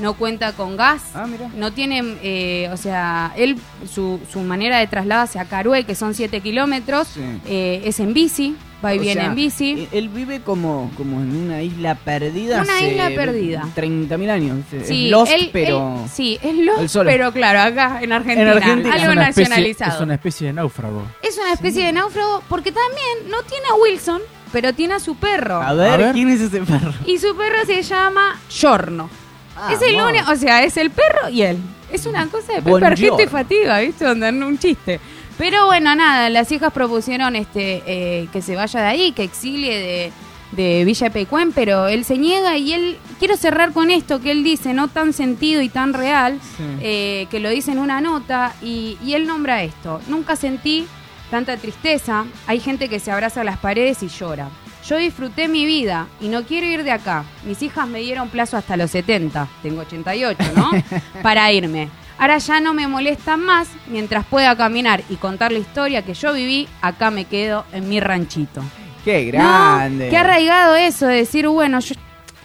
no 0.00 0.14
cuenta 0.14 0.52
con 0.52 0.76
gas. 0.76 1.02
Ah. 1.14 1.26
No 1.56 1.72
tiene, 1.72 2.02
eh, 2.22 2.68
o 2.72 2.76
sea, 2.76 3.32
él, 3.36 3.58
su, 3.88 4.18
su 4.32 4.40
manera 4.40 4.78
de 4.78 4.86
trasladarse 4.86 5.38
a 5.38 5.44
Carué, 5.44 5.84
que 5.84 5.94
son 5.94 6.14
7 6.14 6.40
kilómetros, 6.40 7.08
Sí. 7.08 7.20
eh, 7.46 7.82
es 7.84 8.00
en 8.00 8.14
bici, 8.14 8.56
va 8.84 8.94
y 8.94 8.98
O 8.98 9.02
viene 9.02 9.20
sea, 9.20 9.30
en 9.30 9.34
bici. 9.34 9.88
Él 9.92 10.08
vive 10.08 10.40
como, 10.42 10.90
como 10.96 11.20
en 11.20 11.34
una 11.36 11.62
isla 11.62 11.94
perdida. 11.94 12.62
Una 12.62 12.74
hace 12.76 12.90
isla 12.90 13.10
perdida. 13.14 13.64
30.000 13.74 14.30
años. 14.30 14.58
Es 14.72 14.88
Sí, 14.88 15.08
Lost, 15.08 15.32
él- 15.32 15.50
pero. 15.52 16.00
él- 16.04 16.10
sí, 16.10 16.38
es 16.42 16.56
Lost, 16.56 16.96
pero 17.04 17.32
claro, 17.32 17.60
acá 17.60 18.00
en 18.02 18.12
Argentina, 18.12 18.52
Argentina. 18.52 18.94
algo 18.94 19.12
Es 19.12 19.18
especie- 19.28 19.42
nacionalizado. 19.48 19.94
es 19.96 20.00
una 20.00 20.14
especie 20.14 20.46
de 20.48 20.52
náufrago. 20.54 21.02
Es 21.22 21.38
una 21.38 21.52
especie 21.52 21.84
de 21.86 21.92
náufrago 21.92 22.42
porque 22.48 22.72
también 22.72 23.30
no 23.30 23.42
tiene 23.44 23.66
a 23.70 23.74
Wilson, 23.74 24.20
pero 24.52 24.72
tiene 24.72 24.94
a 24.94 25.00
su 25.00 25.14
perro. 25.16 25.62
A 25.62 25.72
ver, 25.74 25.90
A 25.92 25.96
ver. 25.96 26.12
¿quién 26.12 26.28
es 26.30 26.40
ese 26.40 26.60
perro? 26.60 26.92
Y 27.06 27.18
su 27.18 27.34
perro 27.36 27.64
se 27.66 27.82
llama 27.82 28.38
Giorno. 28.48 29.08
Ah, 29.56 29.70
es 29.72 29.82
el 29.82 29.96
no. 29.96 30.08
único, 30.08 30.30
o 30.32 30.36
sea, 30.36 30.64
es 30.64 30.76
el 30.76 30.90
perro 30.90 31.28
y 31.30 31.42
él. 31.42 31.58
Es 31.92 32.06
una 32.06 32.26
cosa 32.26 32.54
de 32.60 32.84
Argento 32.86 33.20
y 33.22 33.26
Fatiga, 33.26 33.78
¿viste? 33.80 34.06
Donde 34.06 34.30
un 34.30 34.58
chiste. 34.58 34.98
Pero 35.42 35.66
bueno, 35.66 35.92
nada, 35.96 36.30
las 36.30 36.52
hijas 36.52 36.72
propusieron 36.72 37.34
este 37.34 37.82
eh, 37.84 38.28
que 38.32 38.40
se 38.42 38.54
vaya 38.54 38.80
de 38.80 38.86
ahí, 38.86 39.10
que 39.10 39.24
exilie 39.24 39.76
de, 39.76 40.12
de 40.52 40.84
Villa 40.84 41.10
Pecuén, 41.10 41.50
pero 41.52 41.88
él 41.88 42.04
se 42.04 42.16
niega 42.16 42.56
y 42.56 42.72
él, 42.72 42.96
quiero 43.18 43.36
cerrar 43.36 43.72
con 43.72 43.90
esto 43.90 44.20
que 44.20 44.30
él 44.30 44.44
dice, 44.44 44.72
no 44.72 44.86
tan 44.86 45.12
sentido 45.12 45.60
y 45.60 45.68
tan 45.68 45.94
real, 45.94 46.38
Sí. 46.56 46.62
eh, 46.80 47.26
que 47.28 47.40
lo 47.40 47.50
dice 47.50 47.72
en 47.72 47.80
una 47.80 48.00
nota, 48.00 48.54
y, 48.62 48.96
y 49.04 49.14
él 49.14 49.26
nombra 49.26 49.64
esto, 49.64 50.00
nunca 50.06 50.36
sentí 50.36 50.86
tanta 51.28 51.56
tristeza, 51.56 52.24
hay 52.46 52.60
gente 52.60 52.88
que 52.88 53.00
se 53.00 53.10
abraza 53.10 53.40
a 53.40 53.44
las 53.44 53.58
paredes 53.58 54.00
y 54.04 54.08
llora. 54.08 54.48
Yo 54.88 54.96
disfruté 54.96 55.48
mi 55.48 55.66
vida 55.66 56.06
y 56.20 56.28
no 56.28 56.44
quiero 56.44 56.68
ir 56.68 56.84
de 56.84 56.92
acá. 56.92 57.24
Mis 57.44 57.60
hijas 57.62 57.88
me 57.88 57.98
dieron 57.98 58.28
plazo 58.28 58.56
hasta 58.56 58.76
los 58.76 58.92
70, 58.92 59.48
tengo 59.60 59.80
88, 59.80 60.38
¿no? 60.54 60.70
Para 61.22 61.50
irme. 61.50 61.88
Ahora 62.22 62.38
ya 62.38 62.60
no 62.60 62.72
me 62.72 62.86
molestan 62.86 63.40
más, 63.40 63.68
mientras 63.88 64.24
pueda 64.24 64.54
caminar 64.56 65.02
y 65.10 65.16
contar 65.16 65.50
la 65.50 65.58
historia 65.58 66.02
que 66.02 66.14
yo 66.14 66.32
viví, 66.32 66.68
acá 66.80 67.10
me 67.10 67.24
quedo 67.24 67.64
en 67.72 67.88
mi 67.88 67.98
ranchito. 67.98 68.62
Qué 69.04 69.24
grande. 69.24 70.04
No, 70.04 70.10
qué 70.12 70.16
arraigado 70.18 70.76
eso 70.76 71.08
de 71.08 71.16
decir, 71.16 71.48
bueno, 71.48 71.80
yo, 71.80 71.96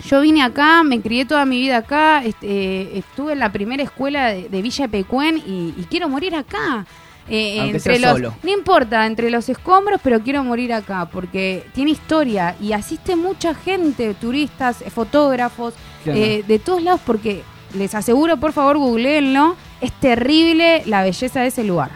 yo 0.10 0.22
vine 0.22 0.42
acá, 0.42 0.82
me 0.82 1.00
crié 1.00 1.26
toda 1.26 1.46
mi 1.46 1.60
vida 1.60 1.78
acá, 1.78 2.24
este, 2.26 2.98
estuve 2.98 3.34
en 3.34 3.40
la 3.40 3.52
primera 3.52 3.84
escuela 3.84 4.30
de, 4.30 4.50
de 4.50 4.62
Villa 4.64 4.88
Pecuén 4.88 5.38
y, 5.46 5.76
y 5.78 5.86
quiero 5.88 6.10
morir 6.10 6.36
acá. 6.36 6.84
Eh, 7.30 7.60
Aunque 7.60 7.78
entre 7.78 7.98
sea 8.00 8.08
los, 8.14 8.18
solo. 8.18 8.34
No 8.42 8.50
importa, 8.52 9.06
entre 9.06 9.30
los 9.30 9.48
escombros, 9.48 10.02
pero 10.04 10.22
quiero 10.22 10.44
morir 10.44 10.74
acá 10.74 11.08
porque 11.12 11.64
tiene 11.76 11.92
historia 11.92 12.56
y 12.60 12.74
asiste 12.74 13.16
mucha 13.16 13.54
gente, 13.54 14.16
turistas, 14.16 14.84
fotógrafos, 14.92 15.76
Claro. 16.04 16.18
eh, 16.20 16.44
de 16.48 16.58
todos 16.58 16.82
lados 16.82 17.02
porque 17.06 17.44
les 17.76 17.94
aseguro, 17.94 18.38
por 18.38 18.54
favor, 18.54 18.78
googleenlo, 18.80 19.56
es 19.82 19.92
terrible 19.94 20.84
la 20.86 21.04
belleza 21.04 21.42
de 21.42 21.48
ese 21.48 21.64
lugar. 21.64 21.92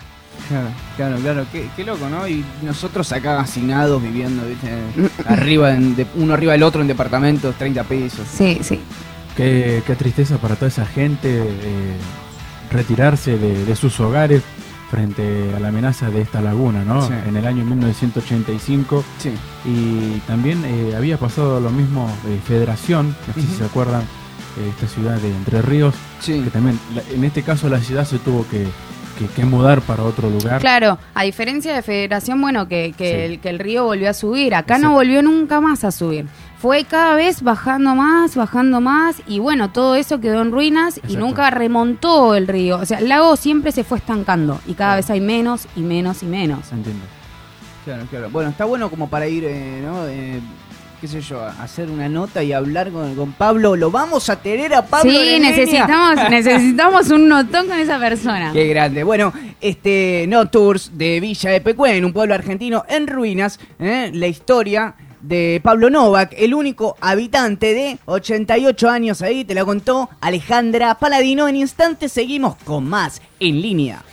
Claro, 0.47 0.67
claro, 0.97 1.15
claro. 1.17 1.45
Qué, 1.51 1.69
qué 1.75 1.83
loco, 1.83 2.09
¿no? 2.09 2.27
Y 2.27 2.43
nosotros 2.61 3.11
acá 3.11 3.39
hacinados 3.39 4.01
viviendo, 4.01 4.43
¿viste? 4.47 4.69
arriba, 5.27 5.73
en- 5.73 5.95
de- 5.95 6.07
uno 6.15 6.33
arriba 6.33 6.53
del 6.53 6.63
otro 6.63 6.81
en 6.81 6.87
departamentos, 6.87 7.55
30 7.55 7.83
pesos. 7.83 8.27
Sí, 8.31 8.59
sí. 8.61 8.79
Qué, 9.37 9.81
qué 9.87 9.95
tristeza 9.95 10.37
para 10.39 10.55
toda 10.55 10.67
esa 10.67 10.85
gente 10.85 11.29
eh, 11.31 11.95
retirarse 12.71 13.37
de, 13.37 13.63
de 13.65 13.75
sus 13.75 13.97
hogares 14.01 14.41
frente 14.89 15.53
a 15.55 15.59
la 15.61 15.69
amenaza 15.69 16.09
de 16.09 16.21
esta 16.21 16.41
laguna, 16.41 16.83
¿no? 16.83 17.07
Sí. 17.07 17.13
En 17.27 17.37
el 17.37 17.45
año 17.47 17.63
1985 17.63 19.05
Sí. 19.19 19.31
y 19.63 20.19
también 20.27 20.63
eh, 20.65 20.95
había 20.97 21.17
pasado 21.17 21.61
lo 21.61 21.69
mismo 21.69 22.09
eh, 22.27 22.39
Federación, 22.45 23.15
no 23.27 23.33
sé 23.33 23.41
si 23.41 23.55
se 23.55 23.63
acuerdan, 23.63 24.03
esta 24.69 24.87
ciudad 24.87 25.15
de 25.17 25.29
Entre 25.29 25.61
Ríos, 25.61 25.95
Sí. 26.19 26.41
que 26.41 26.49
también, 26.49 26.79
en 27.13 27.23
este 27.23 27.41
caso 27.43 27.69
la 27.69 27.79
ciudad 27.79 28.05
se 28.05 28.19
tuvo 28.19 28.45
que, 28.49 28.65
que- 29.17 29.27
que 29.35 29.45
mudar 29.45 29.81
para 29.81 30.03
otro 30.03 30.29
lugar. 30.29 30.59
Claro, 30.61 30.97
a 31.13 31.23
diferencia 31.23 31.73
de 31.75 31.81
Federación, 31.81 32.41
bueno, 32.41 32.67
que, 32.67 32.93
que, 32.97 33.09
Sí. 33.09 33.33
el, 33.33 33.39
que 33.39 33.49
el 33.49 33.59
río 33.59 33.83
volvió 33.85 34.09
a 34.09 34.13
subir, 34.13 34.55
acá 34.55 34.77
no 34.77 34.93
volvió 34.93 35.21
nunca 35.21 35.61
más 35.61 35.83
a 35.83 35.91
subir. 35.91 36.25
fue 36.61 36.83
cada 36.83 37.15
vez 37.15 37.41
bajando 37.41 37.95
más, 37.95 38.35
bajando 38.35 38.81
más, 38.81 39.15
y 39.25 39.39
bueno, 39.39 39.71
todo 39.71 39.95
eso 39.95 40.19
quedó 40.19 40.43
en 40.43 40.51
ruinas 40.51 41.01
y 41.07 41.15
nunca 41.15 41.49
remontó 41.49 42.35
el 42.35 42.47
río. 42.47 42.77
O 42.77 42.85
sea, 42.85 42.99
el 42.99 43.09
lago 43.09 43.35
siempre 43.35 43.71
se 43.71 43.83
fue 43.83 43.97
estancando 43.97 44.59
y 44.67 44.75
cada 44.75 44.97
vez 44.97 45.09
hay 45.09 45.21
menos 45.21 45.67
y 45.75 45.79
menos 45.81 46.21
y 46.21 46.27
menos. 46.27 46.71
Entiendo. 46.71 47.03
Claro, 47.83 48.03
claro. 48.11 48.29
Bueno, 48.29 48.51
está 48.51 48.65
bueno 48.65 48.91
como 48.91 49.09
para 49.09 49.27
ir, 49.27 49.43
eh, 49.43 49.81
¿no? 49.83 50.05
Eh, 50.07 50.39
qué 51.01 51.07
sé 51.07 51.19
yo, 51.19 51.43
hacer 51.43 51.89
una 51.89 52.07
nota 52.07 52.43
y 52.43 52.53
hablar 52.53 52.91
con, 52.91 53.15
con 53.15 53.33
Pablo. 53.33 53.75
Lo 53.75 53.89
vamos 53.89 54.29
a 54.29 54.35
tener 54.35 54.75
a 54.75 54.85
Pablo. 54.85 55.11
sí, 55.11 55.39
necesitamos, 55.39 56.15
necesitamos 56.29 57.09
un 57.09 57.27
notón 57.27 57.67
con 57.67 57.79
esa 57.79 57.97
persona. 57.97 58.51
Qué 58.53 58.67
grande. 58.67 59.03
Bueno, 59.03 59.33
este 59.59 60.25
No 60.27 60.47
Tours 60.47 60.91
de 60.93 61.19
Villa 61.19 61.49
de 61.49 61.59
Pecuén, 61.59 62.05
un 62.05 62.13
pueblo 62.13 62.35
argentino 62.35 62.85
en 62.87 63.07
ruinas. 63.07 63.59
¿eh? 63.79 64.11
La 64.13 64.27
historia 64.27 64.93
de 65.21 65.59
Pablo 65.63 65.89
Novak, 65.89 66.35
el 66.37 66.53
único 66.53 66.95
habitante 67.01 67.73
de 67.73 67.97
88 68.05 68.87
años 68.87 69.23
ahí, 69.23 69.43
te 69.43 69.55
la 69.55 69.65
contó 69.65 70.07
Alejandra 70.21 70.93
Paladino. 70.99 71.47
En 71.47 71.55
instantes 71.55 72.11
seguimos 72.11 72.57
con 72.63 72.87
más 72.87 73.23
en 73.39 73.59
línea. 73.59 74.03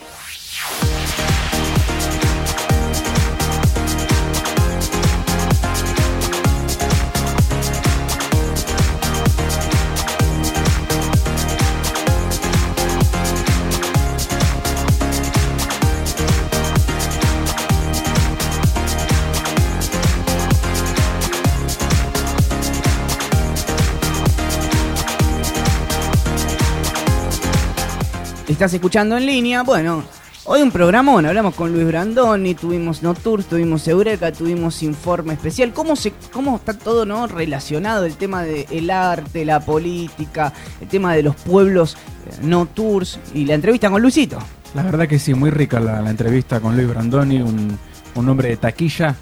Estás 28.58 28.74
escuchando 28.74 29.16
en 29.16 29.24
línea. 29.24 29.62
Bueno, 29.62 30.02
hoy 30.44 30.62
un 30.62 30.72
programón. 30.72 31.24
Hablamos 31.24 31.54
con 31.54 31.72
Luis 31.72 31.86
Brandoni, 31.86 32.56
tuvimos 32.56 33.04
No 33.04 33.14
Tours, 33.14 33.46
tuvimos 33.46 33.86
Eureka, 33.86 34.32
tuvimos 34.32 34.82
Informe 34.82 35.34
Especial. 35.34 35.72
¿Cómo, 35.72 35.94
se, 35.94 36.12
cómo 36.32 36.56
está 36.56 36.76
todo 36.76 37.06
no 37.06 37.28
relacionado? 37.28 38.04
El 38.04 38.16
tema 38.16 38.42
del 38.42 38.90
arte, 38.90 39.44
la 39.44 39.60
política, 39.60 40.52
el 40.80 40.88
tema 40.88 41.14
de 41.14 41.22
los 41.22 41.36
pueblos 41.36 41.96
eh, 42.26 42.34
No 42.42 42.66
Tours 42.66 43.20
y 43.32 43.44
la 43.44 43.54
entrevista 43.54 43.90
con 43.90 44.02
Luisito. 44.02 44.40
La 44.74 44.82
verdad 44.82 45.06
que 45.06 45.20
sí, 45.20 45.34
muy 45.34 45.50
rica 45.50 45.78
la, 45.78 46.02
la 46.02 46.10
entrevista 46.10 46.58
con 46.58 46.74
Luis 46.74 46.88
Brandoni, 46.88 47.40
un, 47.40 47.78
un 48.16 48.28
hombre 48.28 48.48
de 48.48 48.56
taquilla. 48.56 49.14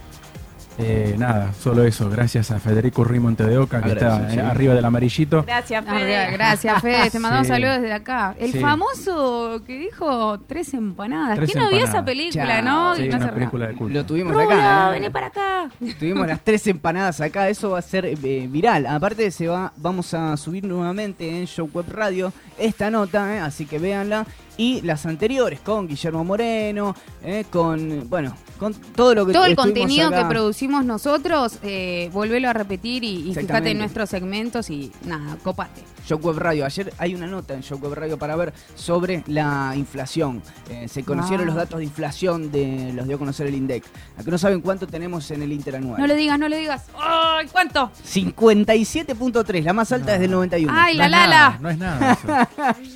Eh, 0.79 1.15
nada, 1.19 1.53
solo 1.55 1.85
eso. 1.85 2.11
Gracias 2.11 2.51
a 2.51 2.59
Federico 2.61 3.03
Rimonte 3.03 3.45
de 3.45 3.57
Oca, 3.59 3.81
que 3.81 3.93
está 3.93 4.29
sí. 4.31 4.37
eh, 4.39 4.41
arriba 4.43 4.75
del 4.75 4.85
amarillito. 4.85 5.43
Gracias, 5.45 5.85
Fede. 5.85 6.31
Gracias, 6.33 6.83
Fede. 6.83 7.11
Te 7.11 7.19
mandamos 7.19 7.47
Sí. 7.47 7.53
saludos 7.55 7.77
desde 7.81 7.93
acá. 7.95 8.35
El 8.39 8.53
Sí. 8.53 8.59
famoso 8.61 9.63
que 9.67 9.79
dijo 9.79 10.39
tres 10.41 10.75
empanadas. 10.75 11.37
Tres 11.37 11.51
¿Quién 11.53 11.65
no 11.65 11.71
vio 11.71 11.85
esa 11.85 12.05
película, 12.05 12.63
Chao. 12.63 12.65
no? 12.65 12.97
Sí, 12.97 13.05
Y 13.05 13.09
no 13.09 13.17
una 13.17 13.33
película 13.33 13.67
de 13.69 13.75
culto. 13.75 13.95
Lo 13.99 14.05
tuvimos 14.07 14.37
acá. 14.37 14.89
¿eh? 14.89 14.93
vení 14.93 15.11
para 15.11 15.27
acá. 15.29 15.71
Tuvimos 15.99 16.27
las 16.27 16.41
tres 16.43 16.67
empanadas 16.67 17.21
acá, 17.21 17.49
eso 17.49 17.71
va 17.71 17.79
a 17.79 17.83
ser 17.83 18.05
eh, 18.07 18.15
viral. 18.49 18.87
Aparte 18.87 19.31
se 19.31 19.49
va, 19.49 19.73
vamos 19.77 20.13
a 20.15 20.37
subir 20.37 20.65
nuevamente 20.65 21.29
en 21.39 21.47
Show 21.47 21.71
Web 21.73 21.87
Radio 21.91 22.33
esta 22.59 22.91
nota, 22.91 23.35
eh, 23.37 23.41
así 23.41 23.67
que 23.67 23.79
véanla. 23.79 24.27
Y 24.59 24.81
las 24.83 25.05
anteriores 25.07 25.61
con 25.61 25.87
Guillermo 25.87 26.25
Moreno, 26.25 26.95
eh, 27.23 27.45
con, 27.51 28.09
bueno, 28.09 28.35
con 28.59 28.73
todo 28.73 29.15
lo 29.15 29.27
que 29.27 29.33
Todo 29.35 29.45
el 29.45 29.55
contenido 29.57 30.09
acá. 30.09 30.23
que 30.23 30.29
producimos 30.31 30.85
nosotros, 30.85 31.59
eh, 31.63 32.09
volvelo 32.13 32.49
a 32.49 32.53
repetir 32.55 33.05
y, 33.05 33.31
y 33.31 33.35
fíjate 33.35 33.73
en 33.73 33.79
nuestros 33.79 34.09
segmentos 34.09 34.71
y 34.71 34.91
nada, 35.05 35.37
copate. 35.43 35.83
Shock 36.07 36.25
Web 36.25 36.39
Radio. 36.39 36.65
Ayer 36.65 36.93
hay 36.99 37.15
una 37.17 37.27
nota 37.27 37.53
en 37.55 37.61
Shock 37.63 37.83
Web 37.83 37.95
Radio 37.95 38.17
para 38.17 38.37
ver 38.37 38.55
sobre 38.77 39.25
la 39.27 39.73
inflación. 39.77 40.41
Eh, 40.71 40.87
se 40.89 41.03
conocieron 41.03 41.43
Ah. 41.43 41.47
los 41.47 41.55
datos 41.57 41.79
de 41.79 41.85
inflación, 41.85 42.51
de 42.53 42.93
los 42.95 43.07
dio 43.09 43.17
a 43.17 43.19
conocer 43.19 43.49
el 43.49 43.55
INDEC. 43.57 43.85
A 44.17 44.23
que 44.23 44.31
no 44.31 44.39
saben 44.39 44.61
cuánto 44.61 44.87
tenemos 44.87 45.29
en 45.33 45.43
el 45.43 45.53
interanual. 45.53 46.01
No 46.01 46.07
le 46.07 46.15
digas, 46.15 46.39
no 46.39 46.49
le 46.49 46.59
digas. 46.59 46.85
¡Ay, 46.99 47.47
cuánto! 47.51 47.91
57.3, 48.05 49.63
la 49.65 49.73
más 49.73 49.91
alta 49.93 50.13
desde 50.13 50.27
el 50.27 50.31
91. 50.31 50.73
¡Ay, 50.75 50.95
No 50.95 50.99
la 51.01 51.05
es 51.05 51.11
lala! 51.11 51.59
No 51.61 51.69
es 51.71 51.79
nada 51.79 52.13
eso. 52.13 52.77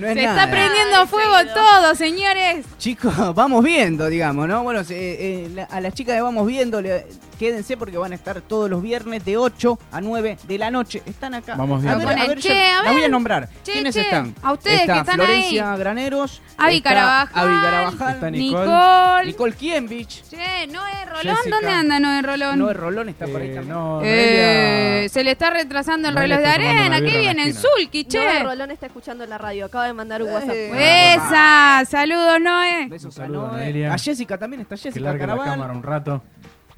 No 0.00 0.08
es 0.08 0.14
Se 0.14 0.22
nada. 0.22 0.40
está 0.44 0.50
prendiendo 0.50 1.06
fuego 1.06 1.34
todo, 1.54 1.94
señores. 1.94 2.64
Chicos, 2.78 3.12
vamos 3.34 3.62
viendo, 3.62 4.06
digamos, 4.06 4.48
¿no? 4.48 4.62
Bueno, 4.62 4.82
se- 4.82 5.44
eh, 5.44 5.48
la- 5.54 5.64
a 5.64 5.80
las 5.80 5.92
chicas 5.94 6.14
de 6.16 6.22
Vamos 6.22 6.46
Viendo, 6.46 6.80
le- 6.80 7.06
quédense 7.40 7.78
porque 7.78 7.96
van 7.96 8.12
a 8.12 8.14
estar 8.14 8.42
todos 8.42 8.68
los 8.68 8.82
viernes 8.82 9.24
de 9.24 9.38
8 9.38 9.78
a 9.92 10.00
9 10.02 10.36
de 10.46 10.58
la 10.58 10.70
noche. 10.70 11.02
Están 11.06 11.32
acá. 11.34 11.54
Vamos 11.56 11.82
A 11.82 11.96
viendo. 11.96 12.06
ver, 12.06 12.18
a 12.20 12.26
ver, 12.26 12.38
che, 12.38 12.52
a 12.68 12.82
ver. 12.82 12.92
voy 12.92 13.02
a 13.04 13.08
nombrar. 13.08 13.48
Che, 13.64 13.72
¿Quiénes 13.72 13.94
che, 13.94 14.02
están? 14.02 14.34
a 14.42 14.52
ustedes 14.52 14.80
Está 14.82 14.92
que 14.92 14.98
están 15.00 15.14
Florencia 15.16 15.72
ahí. 15.72 15.78
Graneros. 15.78 16.42
Avi 16.58 16.82
Carabajal. 16.82 17.48
Avi 17.48 17.60
Carabajal. 17.62 18.14
Está 18.14 18.30
Nicole. 18.30 18.60
Nicole. 18.66 19.26
Nicole 19.26 19.52
Kienbich. 19.54 20.22
Che, 20.28 20.66
Noé 20.66 21.04
Rolón, 21.06 21.36
Jessica. 21.36 21.56
¿dónde 21.56 21.70
anda 21.72 21.98
Noé 21.98 22.22
Rolón? 22.22 22.58
Noé 22.58 22.74
Rolón 22.74 23.08
está 23.08 23.26
por 23.26 23.40
ahí 23.40 23.48
Eh, 23.48 23.54
también. 23.54 23.74
no, 23.74 24.00
Eh, 24.04 25.08
se 25.10 25.24
le 25.24 25.30
está 25.32 25.48
retrasando 25.48 26.08
el 26.10 26.14
reloj 26.16 26.38
de 26.40 26.46
arena. 26.46 27.00
¿Qué 27.00 27.10
la 27.10 27.18
viene 27.18 27.42
en. 27.46 27.54
Zulki, 27.54 28.04
che? 28.04 28.18
Noé 28.18 28.42
Rolón 28.42 28.70
está 28.70 28.84
escuchando 28.86 29.24
en 29.24 29.30
la 29.30 29.38
radio. 29.38 29.64
Acaba 29.64 29.86
de 29.86 29.94
mandar 29.94 30.22
un 30.22 30.30
WhatsApp. 30.30 30.50
Eh. 30.54 31.14
Esa, 31.14 31.84
saludos 31.88 32.38
Noé. 32.40 32.86
Besos 32.88 33.18
a 33.18 33.24
a 33.24 33.28
Noé. 33.28 33.50
Noelia. 33.52 33.94
A 33.94 33.98
Jessica 33.98 34.36
también 34.36 34.60
está 34.60 34.76
Que 34.76 34.82
Jessica 34.82 35.04
largue 35.06 35.20
la 35.26 35.26
Caraval. 35.32 35.46
cámara 35.52 35.72
un 35.72 35.82
rato. 35.82 36.22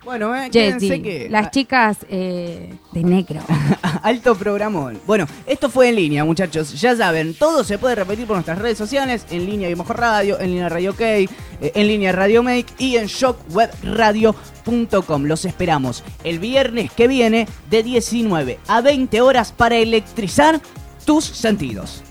Bueno, 0.05 0.35
eh, 0.35 0.51
Jessy, 0.53 1.01
que 1.01 1.29
las 1.31 1.53
chicas 1.53 1.99
eh, 2.09 2.75
de 2.91 3.05
negro. 3.05 3.41
Alto 4.03 4.35
programón. 4.35 5.01
Bueno, 5.07 5.29
esto 5.47 5.71
fue 5.71 5.91
en 5.91 5.95
línea, 5.97 6.25
muchachos. 6.25 6.73
Ya 6.81 6.97
saben, 6.97 7.35
todo 7.35 7.63
se 7.63 7.79
puede 7.79 7.95
repetir 7.95 8.27
por 8.27 8.35
nuestras 8.37 8.59
redes 8.59 8.77
sociales, 8.79 9.25
en 9.31 9.47
línea 9.47 9.71
y 9.71 9.77
mejor 9.77 10.01
radio, 10.01 10.41
en 10.41 10.51
línea 10.51 10.69
Radio 10.69 10.97
K, 10.97 11.05
eh, 11.05 11.29
en 11.61 11.87
línea 11.87 12.11
Radio 12.11 12.43
Make 12.43 12.67
y 12.79 12.97
en 12.97 13.07
shockwebradio.com. 13.07 15.25
Los 15.25 15.45
esperamos 15.45 16.03
el 16.25 16.41
viernes 16.41 16.91
que 16.91 17.07
viene 17.07 17.47
de 17.71 17.85
19 17.85 18.59
a 18.67 18.81
20 18.81 19.21
horas 19.21 19.53
para 19.53 19.77
electrizar 19.77 20.61
tus 21.05 21.25
sentidos. 21.25 22.03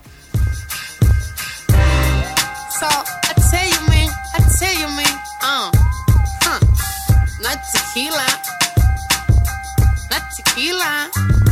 So 2.80 2.88
I 2.88 3.34
tell 3.52 3.68
you, 3.70 3.82
man, 3.90 4.10
I 4.34 4.40
tell 4.58 4.74
you, 4.80 4.88
man, 4.88 5.14
uh, 5.44 5.70
huh, 6.42 6.60
not 7.44 7.60
tequila, 7.94 8.26
not 10.10 10.24
tequila. 10.32 11.51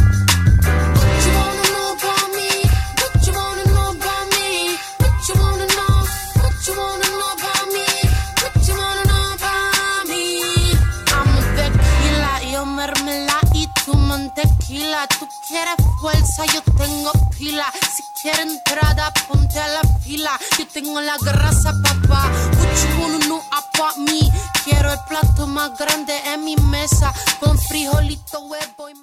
Mantequila. 14.80 15.07
Tú 15.19 15.27
quieres 15.47 15.75
fuerza, 15.99 16.45
yo 16.53 16.61
tengo 16.77 17.11
pila. 17.38 17.65
Si 17.95 18.03
quieres 18.21 18.45
entrada, 18.45 19.11
ponte 19.27 19.59
a 19.59 19.67
la 19.67 19.82
fila. 20.03 20.39
Yo 20.57 20.67
tengo 20.67 21.01
la 21.01 21.17
grasa, 21.17 21.73
papá. 21.84 22.32
Wanna 22.99 23.19
know 23.25 23.41
about 23.51 23.97
me? 23.97 24.19
Quiero 24.63 24.91
el 24.91 24.99
plato 25.07 25.47
más 25.47 25.77
grande 25.77 26.13
en 26.25 26.43
mi 26.43 26.55
mesa 26.57 27.13
con 27.39 27.57
frijolito, 27.57 28.41
huevo 28.41 28.89
y 28.89 28.93